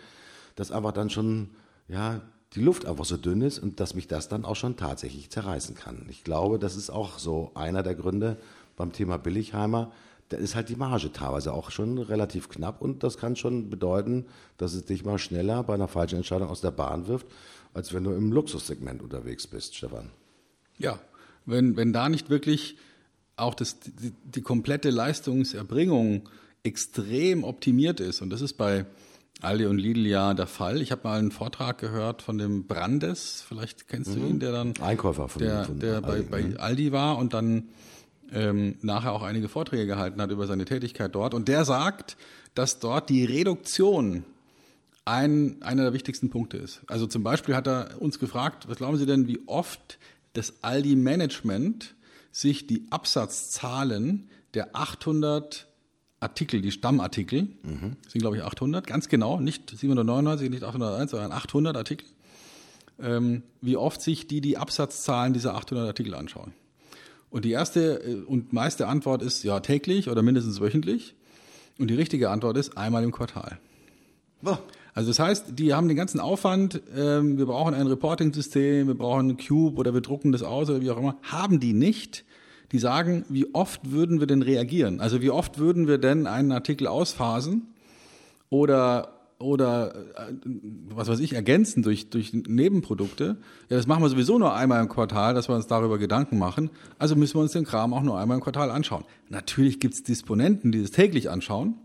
[0.56, 1.50] dass einfach dann schon
[1.90, 2.22] ja,
[2.56, 5.76] die Luft einfach so dünn ist und dass mich das dann auch schon tatsächlich zerreißen
[5.76, 6.06] kann.
[6.10, 8.38] Ich glaube, das ist auch so einer der Gründe
[8.76, 9.92] beim Thema Billigheimer.
[10.30, 14.26] Da ist halt die Marge teilweise auch schon relativ knapp und das kann schon bedeuten,
[14.58, 17.28] dass es dich mal schneller bei einer falschen Entscheidung aus der Bahn wirft
[17.74, 20.10] als wenn du im Luxussegment unterwegs bist, Stefan.
[20.78, 21.00] Ja,
[21.46, 22.78] wenn, wenn da nicht wirklich
[23.36, 26.30] auch das, die, die komplette Leistungserbringung
[26.62, 28.86] extrem optimiert ist, und das ist bei
[29.42, 30.82] Aldi und Lidl ja der Fall.
[30.82, 34.22] Ich habe mal einen Vortrag gehört von dem Brandes, vielleicht kennst mhm.
[34.22, 36.58] du ihn, der dann Einkäufer von, der, von der Aldi, bei, bei mhm.
[36.58, 37.70] Aldi war und dann
[38.32, 41.34] ähm, nachher auch einige Vorträge gehalten hat über seine Tätigkeit dort.
[41.34, 42.18] Und der sagt,
[42.56, 44.24] dass dort die Reduktion
[45.06, 46.82] ein, einer der wichtigsten Punkte ist.
[46.88, 50.00] Also zum Beispiel hat er uns gefragt, was glauben Sie denn, wie oft
[50.34, 51.96] das Aldi-Management
[52.32, 55.68] sich die Absatzzahlen der 800
[56.24, 57.98] Artikel, die Stammartikel, mhm.
[58.08, 62.08] sind glaube ich 800, ganz genau, nicht 799, nicht 801, sondern 800 Artikel,
[63.00, 66.54] ähm, wie oft sich die die Absatzzahlen dieser 800 Artikel anschauen.
[67.30, 71.16] Und die erste äh, und meiste Antwort ist ja täglich oder mindestens wöchentlich.
[71.80, 73.60] Und die richtige Antwort ist einmal im Quartal.
[74.46, 74.58] Oh.
[74.94, 79.32] Also das heißt, die haben den ganzen Aufwand, ähm, wir brauchen ein Reporting-System, wir brauchen
[79.32, 82.24] ein Cube oder wir drucken das aus oder wie auch immer, haben die nicht.
[82.74, 85.00] Die sagen, wie oft würden wir denn reagieren?
[85.00, 87.68] Also wie oft würden wir denn einen Artikel ausphasen
[88.50, 90.34] oder oder äh,
[90.90, 93.38] was weiß ich, ergänzen durch, durch Nebenprodukte.
[93.70, 96.70] Ja, das machen wir sowieso nur einmal im Quartal, dass wir uns darüber Gedanken machen.
[96.98, 99.04] Also müssen wir uns den Kram auch nur einmal im Quartal anschauen.
[99.30, 101.76] Natürlich gibt es Disponenten, die das täglich anschauen.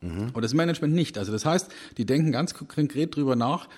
[0.00, 0.30] Mhm.
[0.32, 1.18] Und das Management nicht.
[1.18, 3.68] Also das heißt, die denken ganz konkret drüber nach,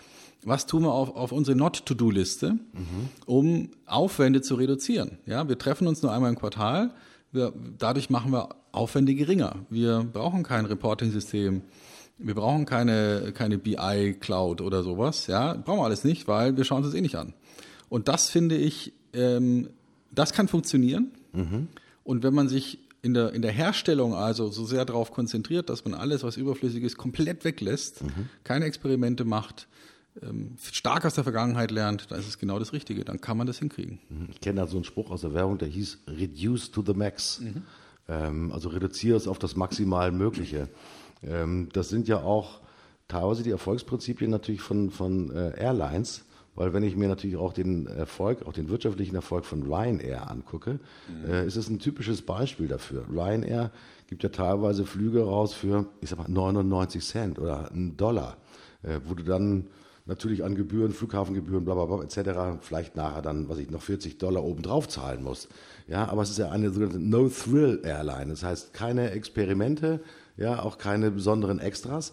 [0.44, 3.08] was tun wir auf, auf unsere Not-to-Do-Liste, mhm.
[3.26, 5.18] um Aufwände zu reduzieren.
[5.26, 6.90] Ja, wir treffen uns nur einmal im Quartal.
[7.32, 9.56] Wir, dadurch machen wir Aufwände geringer.
[9.70, 11.62] Wir brauchen kein Reporting-System.
[12.18, 15.26] Wir brauchen keine, keine BI-Cloud oder sowas.
[15.26, 17.34] Ja, brauchen wir alles nicht, weil wir schauen uns das eh nicht an.
[17.88, 19.70] Und das finde ich, ähm,
[20.12, 21.10] das kann funktionieren.
[21.32, 21.68] Mhm.
[22.04, 25.84] Und wenn man sich in der, in der Herstellung also so sehr darauf konzentriert, dass
[25.84, 28.28] man alles, was überflüssig ist, komplett weglässt, mhm.
[28.44, 29.68] keine Experimente macht,
[30.62, 33.04] stark aus der Vergangenheit lernt, dann ist es genau das Richtige.
[33.04, 33.98] Dann kann man das hinkriegen.
[34.08, 34.28] Mhm.
[34.30, 37.40] Ich kenne da so einen Spruch aus der Werbung, der hieß Reduce to the Max.
[37.40, 37.62] Mhm.
[38.08, 40.68] Ähm, also reduziere es auf das maximal Mögliche.
[41.22, 42.60] Ähm, das sind ja auch
[43.08, 46.24] teilweise die Erfolgsprinzipien natürlich von, von äh, Airlines.
[46.54, 50.80] Weil wenn ich mir natürlich auch den Erfolg, auch den wirtschaftlichen Erfolg von Ryanair angucke,
[51.08, 51.30] mhm.
[51.30, 53.04] äh, ist es ein typisches Beispiel dafür.
[53.10, 53.70] Ryanair
[54.06, 58.38] gibt ja teilweise Flüge raus für, ich sag mal, 99 Cent oder einen Dollar,
[58.82, 59.66] äh, wo du dann
[60.06, 62.60] natürlich an Gebühren, Flughafengebühren, bla bla bla etc.
[62.60, 65.48] vielleicht nachher dann, was ich noch 40 Dollar obendrauf zahlen muss.
[65.88, 68.30] Ja, aber es ist ja eine sogenannte No-Thrill-Airline.
[68.30, 70.00] Das heißt keine Experimente,
[70.36, 72.12] ja, auch keine besonderen Extras.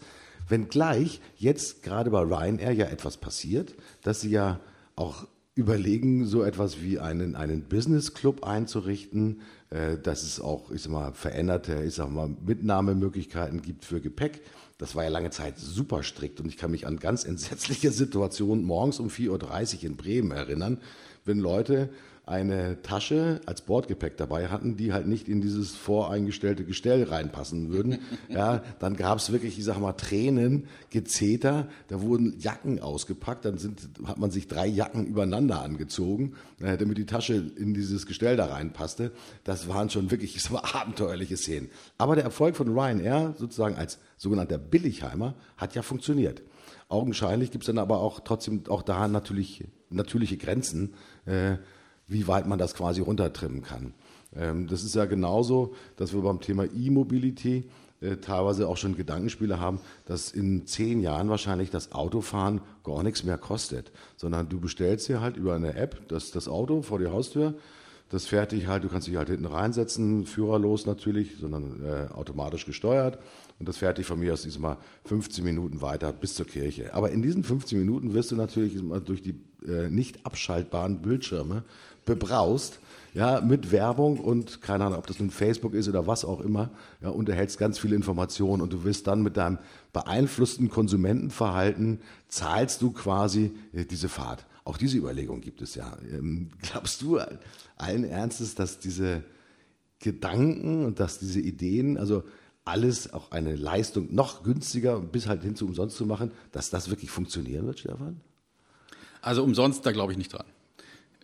[0.49, 4.59] Wenngleich jetzt gerade bei Ryanair ja etwas passiert, dass sie ja
[4.95, 10.81] auch überlegen, so etwas wie einen, einen Business Club einzurichten, äh, dass es auch, ich
[10.81, 14.41] sag mal, veränderte, ich sag mal, Mitnahmemöglichkeiten gibt für Gepäck.
[14.83, 18.65] Das war ja lange Zeit super strikt und ich kann mich an ganz entsetzliche Situationen
[18.65, 20.77] morgens um 4.30 Uhr in Bremen erinnern,
[21.23, 21.89] wenn Leute
[22.25, 27.99] eine Tasche als Bordgepäck dabei hatten, die halt nicht in dieses voreingestellte Gestell reinpassen würden.
[28.29, 33.59] Ja, dann gab es wirklich, ich sag mal, Tränen, Gezeter, da wurden Jacken ausgepackt, dann
[33.59, 38.45] sind, hat man sich drei Jacken übereinander angezogen, damit die Tasche in dieses Gestell da
[38.45, 39.11] reinpasste.
[39.43, 41.69] Das waren schon wirklich, ich sag mal, abenteuerliche Szenen.
[41.97, 46.41] Aber der Erfolg von Ryanair, sozusagen als sogenannter Billigheimer, hat ja funktioniert.
[46.89, 50.93] Augenscheinlich gibt es dann aber auch trotzdem auch da natürlich natürliche Grenzen.
[51.25, 51.57] Äh,
[52.07, 53.93] wie weit man das quasi runtertrimmen kann.
[54.35, 57.65] Ähm, das ist ja genauso, dass wir beim Thema E-Mobility
[58.01, 63.23] äh, teilweise auch schon Gedankenspiele haben, dass in zehn Jahren wahrscheinlich das Autofahren gar nichts
[63.23, 67.07] mehr kostet, sondern du bestellst dir halt über eine App das, das Auto vor die
[67.07, 67.55] Haustür,
[68.09, 72.65] das fährt dich halt, du kannst dich halt hinten reinsetzen, führerlos natürlich, sondern äh, automatisch
[72.65, 73.19] gesteuert
[73.59, 76.93] und das fährt dich von mir aus diesmal 15 Minuten weiter bis zur Kirche.
[76.93, 81.63] Aber in diesen 15 Minuten wirst du natürlich durch die äh, nicht abschaltbaren Bildschirme
[82.05, 82.79] bebraust,
[83.13, 86.71] ja, mit Werbung und keine Ahnung, ob das nun Facebook ist oder was auch immer,
[87.01, 89.59] ja, und erhältst ganz viele Informationen und du wirst dann mit deinem
[89.93, 94.45] beeinflussten Konsumentenverhalten zahlst du quasi äh, diese Fahrt.
[94.65, 95.95] Auch diese Überlegung gibt es ja.
[96.11, 97.19] Ähm, glaubst du
[97.77, 99.23] allen Ernstes, dass diese
[99.99, 102.23] Gedanken und dass diese Ideen, also
[102.65, 106.89] alles auch eine Leistung noch günstiger bis halt hin zu umsonst zu machen, dass das
[106.89, 108.21] wirklich funktionieren wird, Stefan?
[109.23, 110.45] Also umsonst, da glaube ich nicht dran.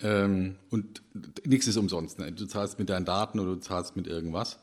[0.01, 1.01] Ähm, und
[1.45, 2.17] nichts ist umsonst.
[2.17, 2.31] Ne?
[2.31, 4.57] Du zahlst mit deinen Daten oder du zahlst mit irgendwas.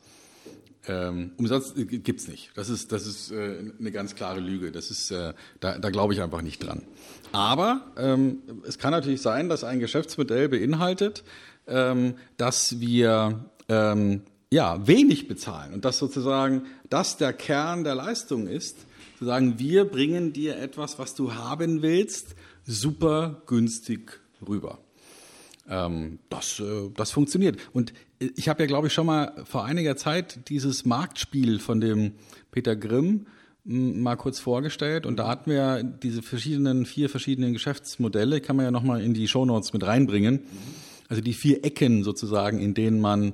[0.87, 2.51] Ähm, umsonst gibt's nicht.
[2.55, 4.71] Das ist, das ist äh, eine ganz klare Lüge.
[4.71, 6.81] Das ist, äh, da, da glaube ich einfach nicht dran.
[7.31, 11.23] Aber ähm, es kann natürlich sein, dass ein Geschäftsmodell beinhaltet,
[11.67, 18.47] ähm, dass wir ähm, ja wenig bezahlen und dass sozusagen das der Kern der Leistung
[18.47, 18.77] ist.
[19.19, 22.35] Zu sagen, wir bringen dir etwas, was du haben willst,
[22.67, 24.77] super günstig rüber.
[25.69, 27.57] Ähm, das, äh, das funktioniert.
[27.73, 31.81] Und äh, ich habe ja, glaube ich, schon mal vor einiger Zeit dieses Marktspiel von
[31.81, 32.13] dem
[32.51, 33.25] Peter Grimm
[33.69, 38.71] mal kurz vorgestellt und da hatten wir diese verschiedenen, vier verschiedenen Geschäftsmodelle, kann man ja
[38.71, 40.39] nochmal in die Shownotes mit reinbringen.
[41.09, 43.33] Also die vier Ecken sozusagen, in denen man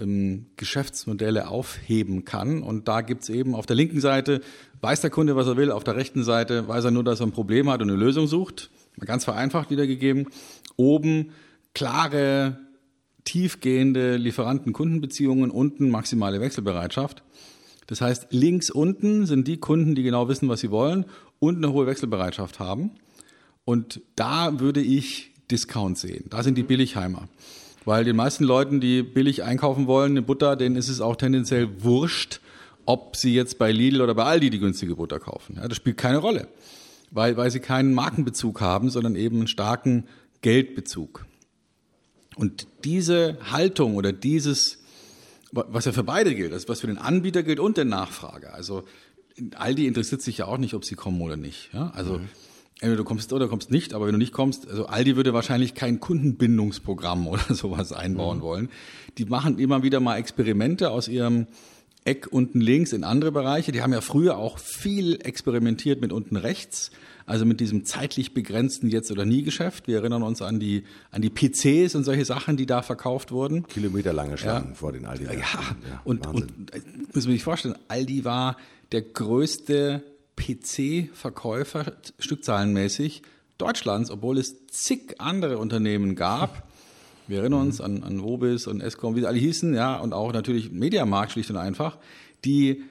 [0.00, 2.62] ähm, Geschäftsmodelle aufheben kann.
[2.62, 4.40] Und da gibt's eben auf der linken Seite,
[4.80, 7.26] weiß der Kunde, was er will, auf der rechten Seite weiß er nur, dass er
[7.26, 8.70] ein Problem hat und eine Lösung sucht.
[8.96, 10.28] Mal ganz vereinfacht wiedergegeben.
[10.76, 11.30] Oben
[11.74, 12.58] klare,
[13.24, 17.22] tiefgehende Lieferanten-Kundenbeziehungen, unten maximale Wechselbereitschaft.
[17.86, 21.04] Das heißt, links unten sind die Kunden, die genau wissen, was sie wollen
[21.38, 22.92] und eine hohe Wechselbereitschaft haben.
[23.64, 26.24] Und da würde ich Discount sehen.
[26.30, 27.28] Da sind die Billigheimer.
[27.84, 31.82] Weil den meisten Leuten, die billig einkaufen wollen, eine Butter, denen ist es auch tendenziell
[31.82, 32.40] wurscht,
[32.86, 35.56] ob sie jetzt bei Lidl oder bei Aldi die günstige Butter kaufen.
[35.56, 36.48] Ja, das spielt keine Rolle.
[37.10, 40.04] Weil, weil sie keinen Markenbezug haben, sondern eben einen starken
[40.42, 41.26] Geldbezug.
[42.36, 44.78] Und diese Haltung oder dieses,
[45.52, 48.54] was ja für beide gilt, also was für den Anbieter gilt und den Nachfrager.
[48.54, 48.84] Also
[49.54, 51.70] Aldi interessiert sich ja auch nicht, ob sie kommen oder nicht.
[51.72, 51.90] Ja?
[51.94, 52.28] Also mhm.
[52.84, 55.74] Entweder du kommst oder kommst nicht, aber wenn du nicht kommst, also Aldi würde wahrscheinlich
[55.74, 58.42] kein Kundenbindungsprogramm oder sowas einbauen mhm.
[58.42, 58.68] wollen.
[59.18, 61.46] Die machen immer wieder mal Experimente aus ihrem
[62.04, 63.72] Eck unten links in andere Bereiche.
[63.72, 66.90] Die haben ja früher auch viel experimentiert mit unten rechts.
[67.26, 69.88] Also mit diesem zeitlich begrenzten Jetzt- oder Nie-Geschäft.
[69.88, 73.66] Wir erinnern uns an die, an die PCs und solche Sachen, die da verkauft wurden.
[73.66, 74.74] Kilometerlange Schlangen ja.
[74.74, 75.24] vor den Aldi.
[75.24, 75.42] Ja, ja.
[76.04, 76.80] und, und äh,
[77.14, 78.58] müssen wir sich vorstellen, Aldi war
[78.92, 80.02] der größte
[80.36, 83.22] PC-Verkäufer stückzahlenmäßig
[83.58, 86.66] Deutschlands, obwohl es zig andere Unternehmen gab,
[87.26, 90.32] Wir erinnern uns an, an Vobis und Escom, wie sie alle hießen, ja, und auch
[90.32, 91.98] natürlich Mediamarkt schlicht und einfach,
[92.44, 92.82] die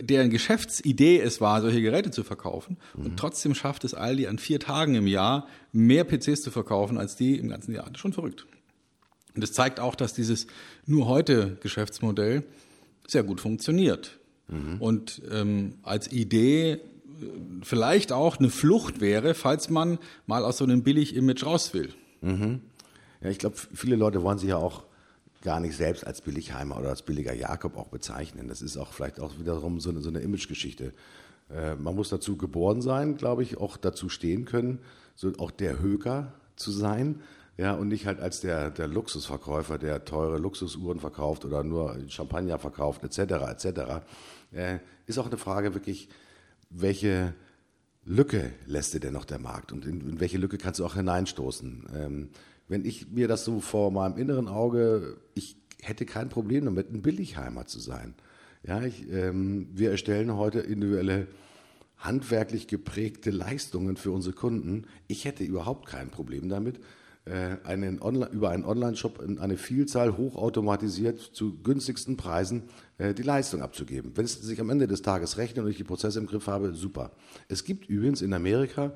[0.00, 2.76] deren Geschäftsidee es war, solche Geräte zu verkaufen.
[2.94, 7.16] Und trotzdem schafft es Aldi an vier Tagen im Jahr mehr PCs zu verkaufen als
[7.16, 7.84] die im ganzen Jahr.
[7.84, 8.46] Das ist schon verrückt.
[9.34, 10.46] Und das zeigt auch, dass dieses
[10.86, 12.44] nur heute Geschäftsmodell
[13.06, 14.18] sehr gut funktioniert.
[14.78, 16.78] Und ähm, als Idee äh,
[17.62, 21.94] vielleicht auch eine Flucht wäre, falls man mal aus so einem Billig-Image raus will.
[23.22, 24.84] Ja, ich glaube, viele Leute wollen sich ja auch
[25.42, 28.48] gar nicht selbst als Billigheimer oder als billiger Jakob auch bezeichnen.
[28.48, 30.92] Das ist auch vielleicht auch wiederum so eine, so eine Imagegeschichte.
[31.50, 34.80] Äh, man muss dazu geboren sein, glaube ich, auch dazu stehen können,
[35.14, 37.20] so auch der Höker zu sein.
[37.56, 42.58] Ja, und nicht halt als der, der Luxusverkäufer, der teure Luxusuhren verkauft oder nur Champagner
[42.58, 43.80] verkauft, etc., etc.
[45.06, 46.08] Ist auch eine Frage wirklich,
[46.70, 47.34] welche
[48.04, 50.94] Lücke lässt dir denn noch der Markt und in, in welche Lücke kannst du auch
[50.94, 51.88] hineinstoßen?
[51.94, 52.28] Ähm,
[52.68, 57.02] wenn ich mir das so vor meinem inneren Auge, ich hätte kein Problem damit, ein
[57.02, 58.14] Billigheimer zu sein.
[58.62, 61.28] Ja, ich, ähm, wir erstellen heute individuelle
[61.98, 64.86] handwerklich geprägte Leistungen für unsere Kunden.
[65.06, 66.80] Ich hätte überhaupt kein Problem damit,
[67.64, 72.64] einen Online, über einen Online-Shop in eine Vielzahl hochautomatisiert zu günstigsten Preisen
[72.98, 74.12] äh, die Leistung abzugeben.
[74.14, 76.74] Wenn es sich am Ende des Tages rechnet und ich die Prozesse im Griff habe,
[76.74, 77.12] super.
[77.48, 78.92] Es gibt übrigens in Amerika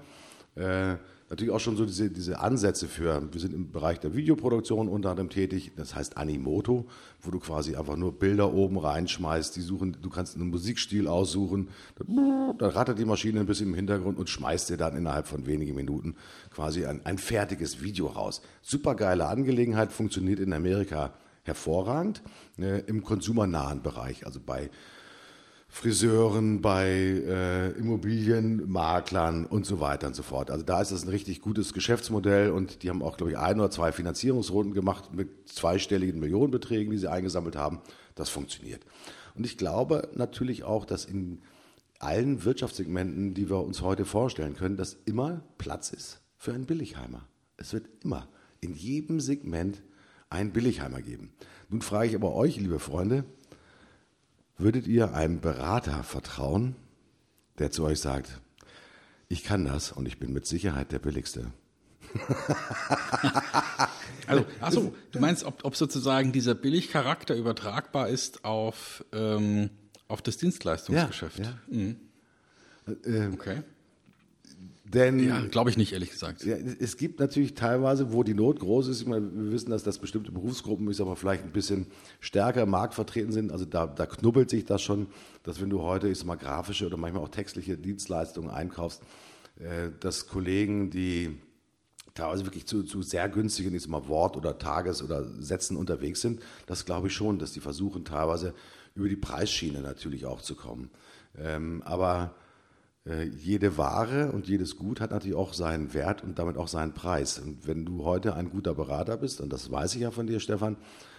[0.54, 0.96] äh,
[1.32, 5.08] natürlich auch schon so diese, diese Ansätze für, wir sind im Bereich der Videoproduktion unter
[5.08, 6.86] anderem tätig, das heißt Animoto,
[7.22, 11.68] wo du quasi einfach nur Bilder oben reinschmeißt, die suchen, du kannst einen Musikstil aussuchen,
[11.96, 15.46] dann, dann rattert die Maschine ein bisschen im Hintergrund und schmeißt dir dann innerhalb von
[15.46, 16.16] wenigen Minuten
[16.52, 18.42] quasi ein, ein fertiges Video raus.
[18.62, 22.22] Supergeile Angelegenheit, funktioniert in Amerika hervorragend
[22.58, 24.70] äh, im konsumernahen Bereich, also bei
[25.68, 30.50] Friseuren, bei äh, Immobilienmaklern und so weiter und so fort.
[30.50, 33.58] Also da ist das ein richtig gutes Geschäftsmodell und die haben auch, glaube ich, ein
[33.58, 37.80] oder zwei Finanzierungsrunden gemacht mit zweistelligen Millionenbeträgen, die sie eingesammelt haben.
[38.14, 38.84] Das funktioniert.
[39.34, 41.40] Und ich glaube natürlich auch, dass in
[41.98, 47.26] allen Wirtschaftssegmenten, die wir uns heute vorstellen können, dass immer Platz ist für einen Billigheimer.
[47.56, 48.28] Es wird immer
[48.60, 49.82] in jedem Segment
[50.28, 51.32] einen Billigheimer geben.
[51.68, 53.24] Nun frage ich aber euch, liebe Freunde,
[54.58, 56.76] Würdet ihr einem Berater vertrauen,
[57.58, 58.40] der zu euch sagt,
[59.28, 61.52] ich kann das und ich bin mit Sicherheit der Billigste?
[64.28, 69.68] Also, achso, du meinst, ob, ob sozusagen dieser Billigcharakter übertragbar ist auf, ähm,
[70.06, 71.40] auf das Dienstleistungsgeschäft?
[71.40, 71.96] Ja, Mhm.
[73.04, 73.62] Ähm, Okay.
[74.92, 76.44] Denn Ja, glaube ich nicht, ehrlich gesagt.
[76.44, 79.06] Ja, es gibt natürlich teilweise, wo die Not groß ist.
[79.06, 81.86] Meine, wir wissen, dass das bestimmte Berufsgruppen, ich sag mal, vielleicht ein bisschen
[82.20, 83.52] stärker im Markt vertreten sind.
[83.52, 85.06] Also da, da knubbelt sich das schon,
[85.44, 89.02] dass wenn du heute, ich sag mal, grafische oder manchmal auch textliche Dienstleistungen einkaufst,
[89.58, 91.38] äh, dass Kollegen, die
[92.14, 96.20] teilweise wirklich zu, zu sehr günstigen, ich sag mal, Wort- oder Tages- oder Sätzen unterwegs
[96.20, 98.52] sind, das glaube ich schon, dass die versuchen teilweise
[98.94, 100.90] über die Preisschiene natürlich auch zu kommen.
[101.38, 102.34] Ähm, aber
[103.04, 106.94] äh, jede Ware und jedes Gut hat natürlich auch seinen Wert und damit auch seinen
[106.94, 107.38] Preis.
[107.38, 110.40] Und wenn du heute ein guter Berater bist, und das weiß ich ja von dir,
[110.40, 110.76] Stefan,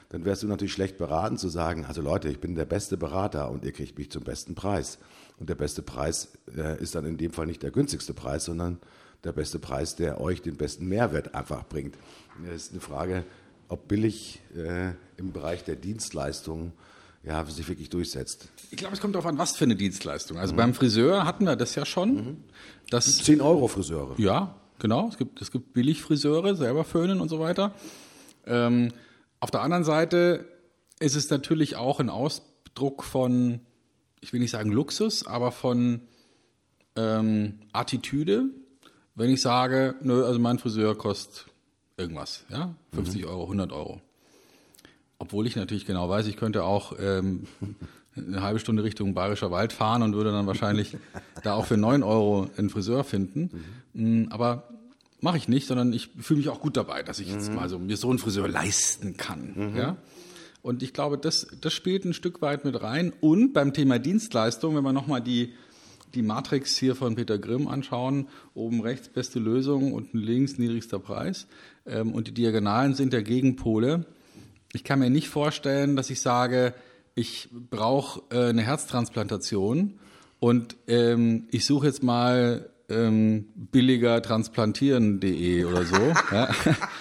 [0.10, 3.50] dann wärst du natürlich schlecht beraten zu sagen, also Leute, ich bin der beste Berater
[3.50, 5.00] und ihr kriegt mich zum besten Preis.
[5.40, 8.80] Und der beste Preis äh, ist dann in dem Fall nicht der günstigste Preis, sondern
[9.24, 11.98] der beste Preis, der euch den besten Mehrwert einfach bringt.
[12.48, 13.26] Es ist eine Frage,
[13.70, 16.74] ob billig äh, im Bereich der Dienstleistungen
[17.24, 18.50] ja, sich wirklich durchsetzt.
[18.72, 20.38] Ich glaube, es kommt darauf an, was für eine Dienstleistung.
[20.38, 22.44] Also beim Friseur hatten wir das ja schon.
[22.90, 24.16] Das, 10 Euro Friseure.
[24.18, 25.08] ja, genau.
[25.08, 27.74] Es gibt, es gibt Billigfriseure, selber föhnen und so weiter.
[28.46, 28.92] Ähm,
[29.40, 30.46] auf der anderen Seite
[31.00, 33.62] ist es natürlich auch ein Ausdruck von,
[34.22, 36.02] ich will nicht sagen Luxus, aber von
[36.96, 38.50] ähm, Attitüde.
[39.16, 41.46] Wenn ich sage, nö, also mein Friseur kostet
[41.98, 44.02] irgendwas, ja, 50 Euro, 100 Euro.
[45.24, 47.48] Obwohl ich natürlich genau weiß, ich könnte auch ähm,
[48.18, 50.98] eine halbe Stunde Richtung Bayerischer Wald fahren und würde dann wahrscheinlich
[51.44, 53.50] da auch für 9 Euro einen Friseur finden.
[53.94, 54.68] Mm, Aber
[55.22, 57.80] mache ich nicht, sondern ich fühle mich auch gut dabei, dass ich jetzt mal so
[57.80, 59.74] mir so einen Friseur leisten kann.
[59.78, 59.96] Ja?
[60.62, 63.14] Und ich glaube, das, das spielt ein Stück weit mit rein.
[63.22, 65.54] Und beim Thema Dienstleistung, wenn wir nochmal die,
[66.16, 71.48] die Matrix hier von Peter Grimm anschauen, oben rechts beste Lösung, unten links niedrigster Preis.
[71.86, 74.06] Ähm, und die Diagonalen sind der Gegenpole.
[74.76, 76.74] Ich kann mir nicht vorstellen, dass ich sage,
[77.14, 80.00] ich brauche äh, eine Herztransplantation
[80.40, 85.96] und ähm, ich suche jetzt mal ähm, billiger transplantieren.de oder so
[86.32, 86.50] ja,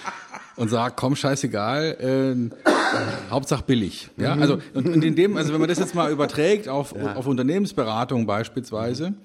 [0.55, 4.11] und sage, komm, scheißegal, äh, Hauptsache billig.
[4.17, 7.25] Ja, also und, und in dem, also wenn man das jetzt mal überträgt auf, auf
[7.25, 9.15] Unternehmensberatung beispielsweise,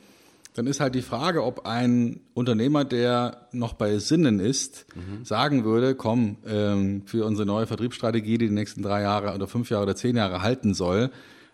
[0.59, 5.25] dann ist halt die Frage, ob ein Unternehmer, der noch bei Sinnen ist, mhm.
[5.25, 9.71] sagen würde, komm, ähm, für unsere neue Vertriebsstrategie, die die nächsten drei Jahre oder fünf
[9.71, 11.11] Jahre oder zehn Jahre halten soll,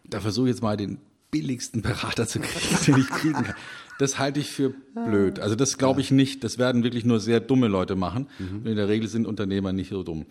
[0.08, 0.96] da versuche ich jetzt mal den
[1.30, 3.54] billigsten Berater zu kriegen, den ich kriegen kann.
[3.98, 5.38] Das halte ich für blöd.
[5.38, 6.42] Also das glaube ich nicht.
[6.42, 8.28] Das werden wirklich nur sehr dumme Leute machen.
[8.38, 8.66] Mhm.
[8.66, 10.20] In der Regel sind Unternehmer nicht so dumm.
[10.20, 10.24] Mhm.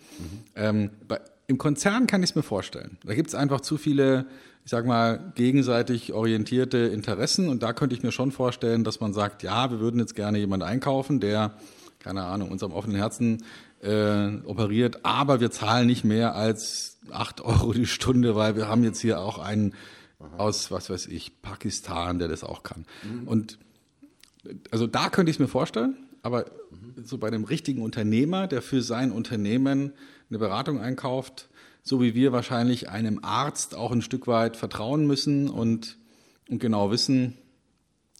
[0.56, 2.98] Ähm, bei, Im Konzern kann ich es mir vorstellen.
[3.04, 4.26] Da gibt es einfach zu viele
[4.64, 7.48] ich sag mal, gegenseitig orientierte Interessen.
[7.48, 10.38] Und da könnte ich mir schon vorstellen, dass man sagt, ja, wir würden jetzt gerne
[10.38, 11.52] jemanden einkaufen, der,
[11.98, 13.44] keine Ahnung, unserem offenen Herzen
[13.82, 18.82] äh, operiert, aber wir zahlen nicht mehr als acht Euro die Stunde, weil wir haben
[18.82, 19.74] jetzt hier auch einen
[20.38, 22.86] aus, was weiß ich, Pakistan, der das auch kann.
[23.02, 23.28] Mhm.
[23.28, 23.58] Und
[24.70, 27.04] also da könnte ich es mir vorstellen, aber mhm.
[27.04, 29.92] so bei dem richtigen Unternehmer, der für sein Unternehmen
[30.30, 31.50] eine Beratung einkauft,
[31.84, 35.98] so wie wir wahrscheinlich einem Arzt auch ein Stück weit vertrauen müssen und,
[36.48, 37.36] und genau wissen,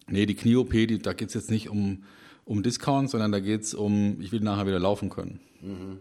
[0.06, 2.04] nee, die Knie-OP, da geht es jetzt nicht um,
[2.44, 5.40] um Discount, sondern da geht es um, ich will nachher wieder laufen können.
[5.62, 5.98] Mhm.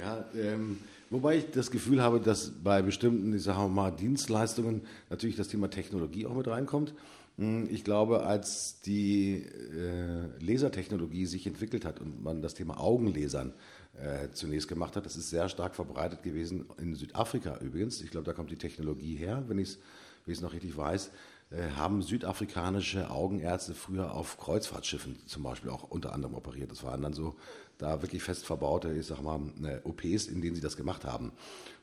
[0.00, 0.78] Ja, ähm,
[1.10, 5.68] wobei ich das Gefühl habe, dass bei bestimmten, ich sage mal, Dienstleistungen natürlich das Thema
[5.68, 6.94] Technologie auch mit reinkommt.
[7.36, 13.52] Hm, ich glaube, als die äh, Lasertechnologie sich entwickelt hat und man das Thema Augenlasern
[13.94, 15.06] äh, zunächst gemacht hat.
[15.06, 18.00] Das ist sehr stark verbreitet gewesen in Südafrika übrigens.
[18.00, 19.78] Ich glaube, da kommt die Technologie her, wenn ich
[20.26, 21.10] es noch richtig weiß.
[21.50, 26.70] Äh, haben südafrikanische Augenärzte früher auf Kreuzfahrtschiffen zum Beispiel auch unter anderem operiert.
[26.70, 27.36] Das waren dann so
[27.76, 31.32] da wirklich fest verbaute, ich sag mal, äh, OPs, in denen sie das gemacht haben.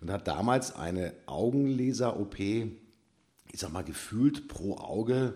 [0.01, 5.33] Und hat damals eine Augenlaser-OP, ich sag mal, gefühlt pro Auge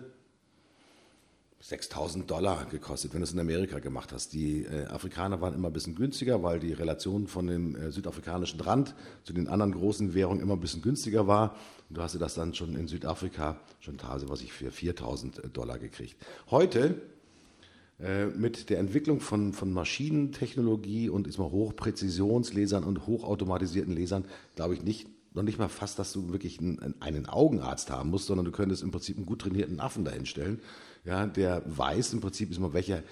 [1.64, 4.34] 6000 Dollar gekostet, wenn du es in Amerika gemacht hast.
[4.34, 8.60] Die äh, Afrikaner waren immer ein bisschen günstiger, weil die Relation von dem äh, südafrikanischen
[8.60, 11.56] Rand zu den anderen großen Währungen immer ein bisschen günstiger war.
[11.88, 15.48] Und du hast das dann schon in Südafrika schon teilweise, was ich für 4000 äh,
[15.48, 16.16] Dollar gekriegt.
[16.50, 17.00] Heute
[17.98, 24.74] äh, mit der Entwicklung von, von Maschinentechnologie und ist mal Hochpräzisionslesern und hochautomatisierten Lesern, glaube
[24.74, 28.44] ich nicht, noch nicht mal fast, dass du wirklich einen, einen Augenarzt haben musst, sondern
[28.44, 30.60] du könntest im Prinzip einen gut trainierten Affen dahinstellen
[31.04, 33.02] ja, der weiß im Prinzip, ist mal, welche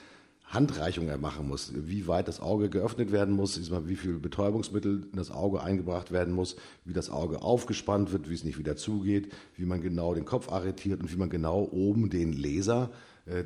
[0.44, 4.18] Handreichung er machen muss, wie weit das Auge geöffnet werden muss, ist mal, wie viel
[4.18, 8.58] Betäubungsmittel in das Auge eingebracht werden muss, wie das Auge aufgespannt wird, wie es nicht
[8.58, 12.90] wieder zugeht, wie man genau den Kopf arretiert und wie man genau oben den Laser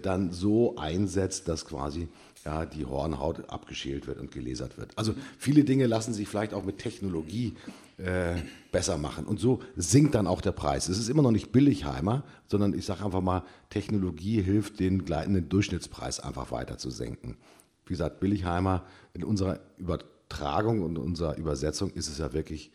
[0.03, 2.09] dann so einsetzt, dass quasi
[2.47, 4.97] ja, die Hornhaut abgeschält wird und gelasert wird.
[4.97, 7.55] Also viele Dinge lassen sich vielleicht auch mit Technologie
[7.99, 8.37] äh,
[8.71, 9.27] besser machen.
[9.27, 10.89] Und so sinkt dann auch der Preis.
[10.89, 15.49] Es ist immer noch nicht Billigheimer, sondern ich sage einfach mal, Technologie hilft, den gleitenden
[15.49, 17.37] Durchschnittspreis einfach weiter zu senken.
[17.85, 22.71] Wie gesagt, Billigheimer in unserer Übertragung und unserer Übersetzung ist es ja wirklich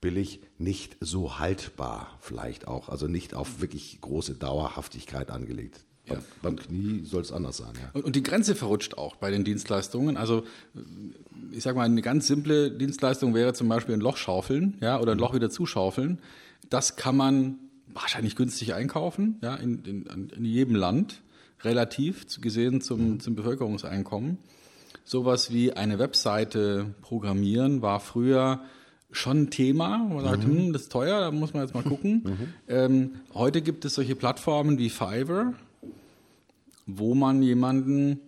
[0.00, 5.84] billig, nicht so haltbar vielleicht auch, also nicht auf wirklich große Dauerhaftigkeit angelegt.
[6.08, 6.16] Ja.
[6.42, 7.72] Beim Knie soll es anders sein.
[7.80, 7.90] Ja.
[7.92, 10.16] Und, und, die Grenze verrutscht auch bei den Dienstleistungen.
[10.16, 10.44] Also
[11.52, 15.12] ich sage mal, eine ganz simple Dienstleistung wäre zum Beispiel ein Loch schaufeln, ja, oder
[15.12, 16.18] ein Loch wieder zuschaufeln.
[16.68, 17.58] Das kann man
[17.94, 21.22] wahrscheinlich günstig einkaufen, ja, in, in, in jedem Land,
[21.60, 24.38] relativ gesehen zum, zum Bevölkerungseinkommen.
[25.04, 28.62] Sowas wie eine Webseite programmieren war früher
[29.10, 29.98] schon ein Thema.
[29.98, 30.58] Man sagt, mhm.
[30.58, 32.22] hm, das ist teuer, da muss man jetzt mal gucken.
[32.24, 32.54] Mhm.
[32.68, 35.54] Ähm, heute gibt es solche Plattformen wie Fiverr,
[36.98, 38.20] wo man jemanden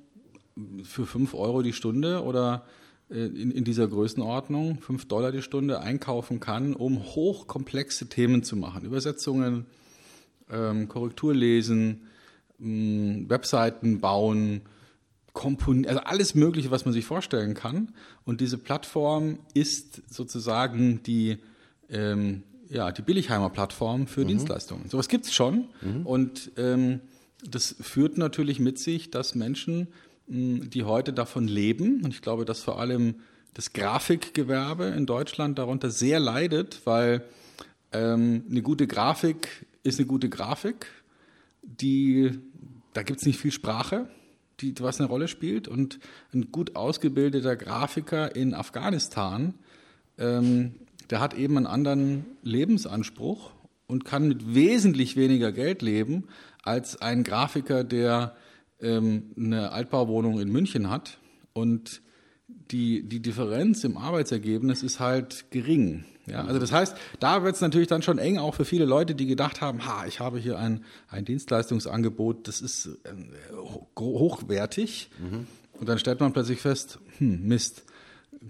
[0.82, 2.64] für fünf Euro die Stunde oder
[3.10, 8.56] äh, in, in dieser Größenordnung, fünf Dollar die Stunde, einkaufen kann, um hochkomplexe Themen zu
[8.56, 8.84] machen.
[8.84, 9.66] Übersetzungen,
[10.50, 12.02] ähm, Korrektur lesen,
[12.60, 14.62] ähm, Webseiten bauen,
[15.32, 17.92] Kompon also alles Mögliche, was man sich vorstellen kann.
[18.24, 21.38] Und diese Plattform ist sozusagen die,
[21.90, 24.28] ähm, ja, die Billigheimer-Plattform für mhm.
[24.28, 24.88] Dienstleistungen.
[24.88, 25.68] Sowas gibt es schon.
[25.82, 26.06] Mhm.
[26.06, 27.00] Und ähm,
[27.49, 29.88] das führt natürlich mit sich, dass Menschen
[30.26, 32.03] die heute davon leben.
[32.03, 33.16] Und ich glaube, dass vor allem
[33.53, 37.22] das Grafikgewerbe in Deutschland darunter sehr leidet, weil
[37.92, 40.86] ähm, eine gute Grafik ist eine gute Grafik.
[41.62, 42.38] Die,
[42.95, 44.09] da gibt es nicht viel Sprache,
[44.61, 45.68] die, was eine Rolle spielt.
[45.68, 46.01] Und
[46.32, 49.55] ein gut ausgebildeter Grafiker in Afghanistan,
[50.18, 50.74] ähm,
[51.11, 53.53] der hat eben einen anderen Lebensanspruch
[53.86, 56.24] und kann mit wesentlich weniger Geld leben
[56.65, 58.35] als ein Grafiker, der
[58.81, 61.19] ähm, eine Altbauwohnung in München hat
[61.53, 62.03] und
[62.70, 66.05] die, die Differenz im Arbeitsergebnis ist halt gering.
[66.27, 69.15] Ja, also das heißt, da wird es natürlich dann schon eng, auch für viele Leute,
[69.15, 73.11] die gedacht haben, ha, ich habe hier ein, ein Dienstleistungsangebot, das ist äh,
[73.99, 75.11] hochwertig.
[75.19, 75.47] Mhm.
[75.78, 77.85] Und dann stellt man plötzlich fest, hm, Mist,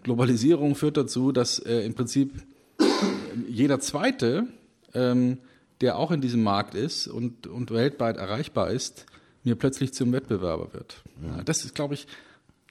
[0.03, 2.33] Globalisierung führt dazu, dass äh, im Prinzip
[3.49, 4.47] jeder Zweite,
[4.93, 5.39] ähm,
[5.81, 9.07] der auch in diesem Markt ist und, und weltweit erreichbar ist,
[9.43, 11.03] mir plötzlich zum Wettbewerber wird.
[11.23, 11.43] Ja.
[11.45, 12.07] das ist, glaube ich,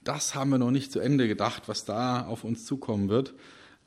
[0.02, 3.34] das haben wir noch nicht zu Ende gedacht, was da auf uns zukommen wird.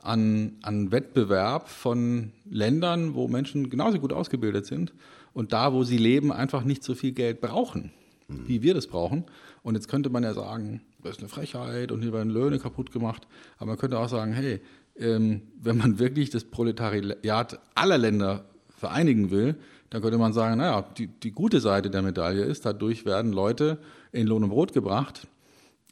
[0.00, 4.92] An, an Wettbewerb von Ländern, wo Menschen genauso gut ausgebildet sind
[5.32, 7.90] und da, wo sie leben, einfach nicht so viel Geld brauchen,
[8.28, 8.46] mhm.
[8.46, 9.24] wie wir das brauchen.
[9.62, 12.92] Und jetzt könnte man ja sagen, das ist eine Frechheit und hier werden Löhne kaputt
[12.92, 13.26] gemacht.
[13.56, 14.60] Aber man könnte auch sagen, hey,
[14.96, 18.44] ähm, wenn man wirklich das Proletariat aller Länder
[18.78, 19.56] vereinigen will,
[19.90, 23.78] dann könnte man sagen, naja, die, die gute Seite der Medaille ist, dadurch werden Leute
[24.12, 25.26] in Lohn und Brot gebracht,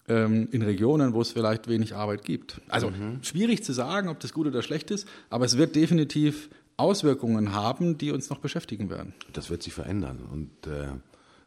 [0.08, 2.60] ähm, in Regionen, wo es vielleicht wenig Arbeit gibt.
[2.68, 3.22] Also mhm.
[3.22, 7.96] schwierig zu sagen, ob das gut oder schlecht ist, aber es wird definitiv Auswirkungen haben,
[7.98, 9.14] die uns noch beschäftigen werden.
[9.32, 10.18] Das wird sich verändern.
[10.30, 10.88] Und äh,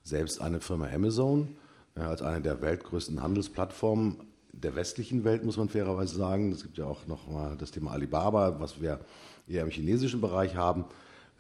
[0.03, 1.49] selbst eine Firma Amazon,
[1.95, 4.17] äh, als eine der weltgrößten Handelsplattformen
[4.51, 7.91] der westlichen Welt, muss man fairerweise sagen, es gibt ja auch noch mal das Thema
[7.91, 8.99] Alibaba, was wir
[9.47, 10.85] eher im chinesischen Bereich haben,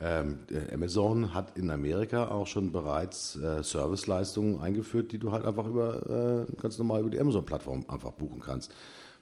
[0.01, 0.39] ähm,
[0.73, 6.47] Amazon hat in Amerika auch schon bereits äh, Serviceleistungen eingeführt, die du halt einfach über
[6.49, 8.73] äh, ganz normal über die Amazon-Plattform einfach buchen kannst.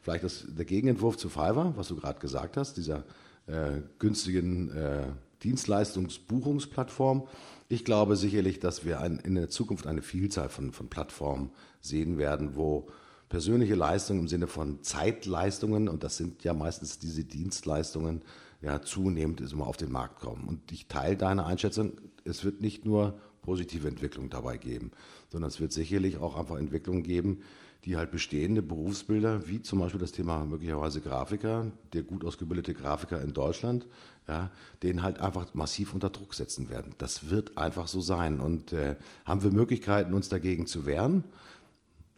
[0.02, 3.04] Vielleicht das, der Gegenentwurf zu Fiverr, was du gerade gesagt hast, dieser
[3.48, 5.08] äh, günstigen äh,
[5.44, 7.28] Dienstleistungsbuchungsplattform.
[7.70, 11.52] Ich glaube sicherlich, dass wir ein, in der Zukunft eine Vielzahl von, von Plattformen
[11.82, 12.88] sehen werden, wo
[13.30, 18.22] persönliche Leistungen im Sinne von Zeitleistungen, und das sind ja meistens diese Dienstleistungen,
[18.62, 20.48] ja, zunehmend ist immer auf den Markt kommen.
[20.48, 21.94] Und ich teile deine Einschätzung,
[22.24, 24.92] es wird nicht nur positive Entwicklungen dabei geben,
[25.30, 27.42] sondern es wird sicherlich auch einfach Entwicklungen geben,
[27.86, 33.22] die halt bestehende Berufsbilder, wie zum Beispiel das Thema möglicherweise Grafiker, der gut ausgebildete Grafiker
[33.22, 33.88] in Deutschland,
[34.28, 34.52] ja,
[34.84, 36.96] den halt einfach massiv unter Druck setzen werden.
[36.98, 38.42] Das wird einfach so sein.
[38.42, 41.24] Und äh, haben wir Möglichkeiten, uns dagegen zu wehren?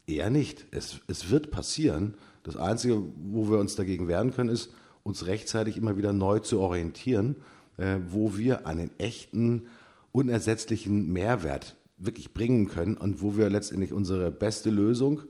[0.07, 0.65] Eher nicht.
[0.71, 2.15] Es, es wird passieren.
[2.41, 6.59] Das Einzige, wo wir uns dagegen wehren können, ist, uns rechtzeitig immer wieder neu zu
[6.59, 7.35] orientieren,
[7.77, 9.67] äh, wo wir einen echten,
[10.11, 15.21] unersetzlichen Mehrwert wirklich bringen können und wo wir letztendlich unsere beste Lösung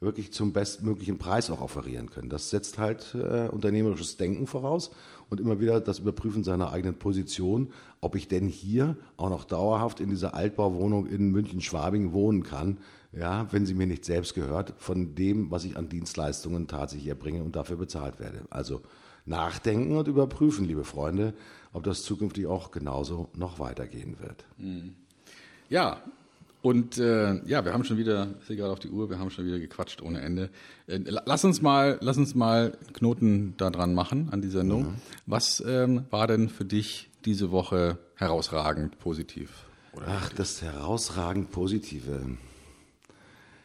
[0.00, 2.28] wirklich zum bestmöglichen Preis auch offerieren können.
[2.28, 4.90] Das setzt halt äh, unternehmerisches Denken voraus
[5.30, 10.00] und immer wieder das Überprüfen seiner eigenen Position, ob ich denn hier auch noch dauerhaft
[10.00, 12.78] in dieser Altbauwohnung in München-Schwabing wohnen kann,
[13.12, 17.42] ja, wenn sie mir nicht selbst gehört, von dem, was ich an Dienstleistungen tatsächlich erbringe
[17.42, 18.42] und dafür bezahlt werde.
[18.50, 18.82] Also
[19.26, 21.34] nachdenken und überprüfen, liebe Freunde,
[21.72, 24.44] ob das zukünftig auch genauso noch weitergehen wird.
[24.56, 24.94] Mhm.
[25.68, 26.02] Ja,
[26.62, 29.30] und äh, ja, wir haben schon wieder, ich sehe gerade auf die Uhr, wir haben
[29.30, 30.50] schon wieder gequatscht ohne Ende.
[30.86, 34.82] Äh, lass uns mal, lass uns mal Knoten da dran machen an die Sendung.
[34.82, 34.94] Mhm.
[35.26, 39.66] Was ähm, war denn für dich diese Woche herausragend positiv?
[40.06, 42.36] Ach, das herausragend Positive.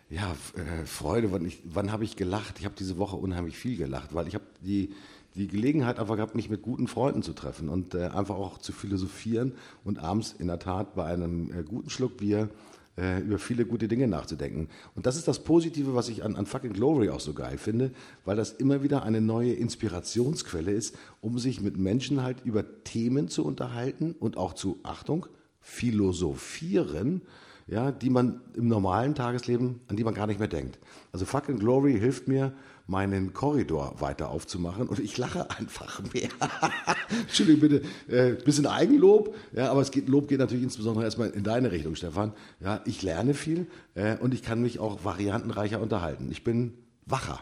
[0.09, 1.31] Ja, äh, Freude.
[1.31, 2.59] Wann, wann habe ich gelacht?
[2.59, 4.93] Ich habe diese Woche unheimlich viel gelacht, weil ich habe die
[5.35, 8.73] die Gelegenheit einfach gehabt, mich mit guten Freunden zu treffen und äh, einfach auch zu
[8.73, 9.53] philosophieren
[9.83, 12.49] und abends in der Tat bei einem äh, guten Schluck Bier
[12.97, 14.67] äh, über viele gute Dinge nachzudenken.
[14.95, 17.91] Und das ist das Positive, was ich an, an Fucking Glory auch so geil finde,
[18.25, 23.29] weil das immer wieder eine neue Inspirationsquelle ist, um sich mit Menschen halt über Themen
[23.29, 25.25] zu unterhalten und auch zu, Achtung,
[25.61, 27.21] philosophieren,
[27.67, 30.77] ja, die man im normalen Tagesleben, an die man gar nicht mehr denkt.
[31.13, 32.53] Also Fucking Glory hilft mir,
[32.87, 36.29] meinen Korridor weiter aufzumachen und ich lache einfach mehr.
[37.21, 41.43] Entschuldigung bitte, äh, bisschen Eigenlob, ja, aber es geht, Lob geht natürlich insbesondere erstmal in
[41.43, 42.33] deine Richtung, Stefan.
[42.59, 46.29] Ja, ich lerne viel äh, und ich kann mich auch variantenreicher unterhalten.
[46.31, 46.73] Ich bin
[47.05, 47.39] wacher.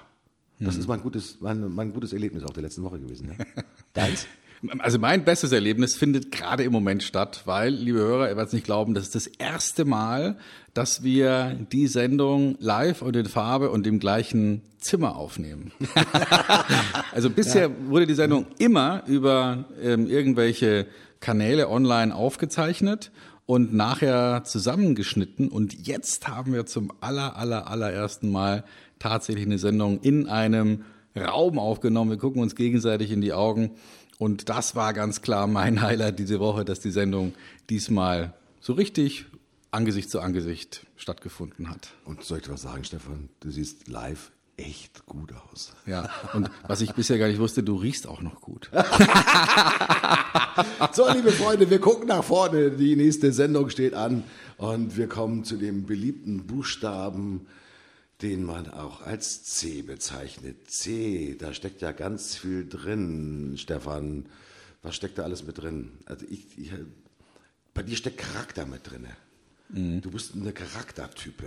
[0.59, 0.81] Das hm.
[0.81, 3.29] ist mein gutes, mein, mein gutes Erlebnis auch der letzten Woche gewesen.
[3.37, 3.63] Ja.
[3.93, 4.27] Deins?
[4.80, 8.53] Also mein bestes Erlebnis findet gerade im Moment statt, weil, liebe Hörer, ihr werdet es
[8.53, 10.38] nicht glauben, das ist das erste Mal,
[10.73, 15.72] dass wir die Sendung live und in Farbe und im gleichen Zimmer aufnehmen.
[17.14, 17.76] also bisher ja.
[17.88, 20.88] wurde die Sendung immer über ähm, irgendwelche
[21.22, 23.11] Kanäle online aufgezeichnet
[23.45, 25.49] und nachher zusammengeschnitten.
[25.49, 28.64] Und jetzt haben wir zum aller, aller, allerersten Mal
[28.99, 30.84] tatsächlich eine Sendung in einem
[31.18, 32.11] Raum aufgenommen.
[32.11, 33.72] Wir gucken uns gegenseitig in die Augen
[34.19, 37.33] und das war ganz klar mein Highlight diese Woche, dass die Sendung
[37.69, 39.25] diesmal so richtig
[39.71, 41.93] Angesicht zu Angesicht stattgefunden hat.
[42.05, 43.29] Und soll ich dir was sagen, Stefan?
[43.39, 45.73] Du siehst live echt gut aus.
[45.85, 48.69] Ja, und was ich bisher gar nicht wusste, du riechst auch noch gut.
[50.91, 52.71] so, liebe Freunde, wir gucken nach vorne.
[52.71, 54.25] Die nächste Sendung steht an
[54.57, 57.47] und wir kommen zu dem beliebten Buchstaben
[58.21, 60.69] den man auch als C bezeichnet.
[60.69, 64.25] C, da steckt ja ganz viel drin, Stefan.
[64.81, 65.91] Was steckt da alles mit drin?
[66.05, 66.71] Also ich, ich
[67.73, 69.07] bei dir steckt Charakter mit drin.
[69.69, 70.01] Mhm.
[70.01, 71.45] Du bist eine Charaktertype.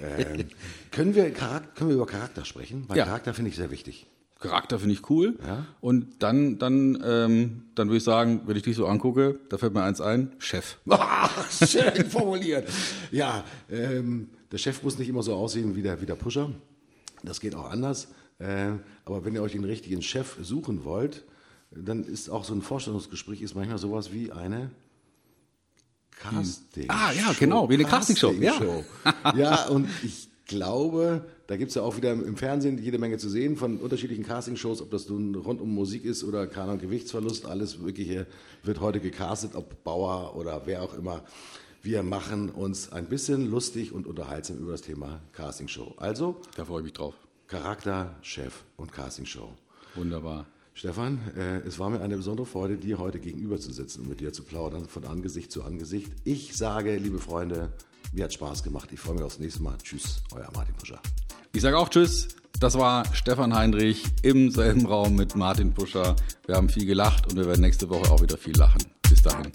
[0.00, 0.46] ähm,
[0.90, 2.84] können, wir, können wir über Charakter sprechen?
[2.88, 3.04] Weil ja.
[3.04, 4.06] Charakter finde ich sehr wichtig.
[4.40, 5.38] Charakter finde ich cool.
[5.82, 9.74] Und dann, dann, ähm, dann würde ich sagen, wenn ich dich so angucke, da fällt
[9.74, 10.78] mir eins ein, Chef.
[10.88, 12.66] Ach, schön formuliert.
[13.10, 16.50] Ja, ähm, der Chef muss nicht immer so aussehen wie der, wie der Pusher.
[17.22, 18.08] Das geht auch anders.
[18.38, 18.72] Äh,
[19.04, 21.24] aber wenn ihr euch den richtigen Chef suchen wollt,
[21.70, 24.70] dann ist auch so ein Vorstellungsgespräch ist manchmal sowas wie eine
[26.10, 26.86] Casting.
[26.88, 28.52] Ah, ja, genau, wie eine Castingshow, ja.
[28.52, 28.84] Castingshow.
[29.36, 33.30] ja, und ich glaube, da gibt es ja auch wieder im Fernsehen jede Menge zu
[33.30, 37.78] sehen von unterschiedlichen Castingshows, ob das nun rund um Musik ist oder Ahnung, Gewichtsverlust, alles
[37.78, 38.26] Mögliche
[38.64, 41.22] wird heute gecastet, ob Bauer oder wer auch immer.
[41.82, 45.94] Wir machen uns ein bisschen lustig und unterhaltsam über das Thema Castingshow.
[45.96, 47.14] Also Da freue ich mich drauf.
[47.46, 49.48] Charakter, Chef und Castingshow.
[49.94, 50.44] Wunderbar.
[50.74, 54.20] Stefan, äh, es war mir eine besondere Freude, dir heute gegenüber zu sitzen und mit
[54.20, 56.12] dir zu plaudern, von Angesicht zu Angesicht.
[56.24, 57.72] Ich sage, liebe Freunde,
[58.12, 58.90] mir hat Spaß gemacht.
[58.92, 59.76] Ich freue mich aufs nächste Mal.
[59.82, 61.00] Tschüss, euer Martin Puscher.
[61.52, 62.28] Ich sage auch Tschüss.
[62.60, 66.14] Das war Stefan Heinrich im selben Raum mit Martin Puscher.
[66.46, 68.82] Wir haben viel gelacht und wir werden nächste Woche auch wieder viel lachen.
[69.08, 69.50] Bis dahin.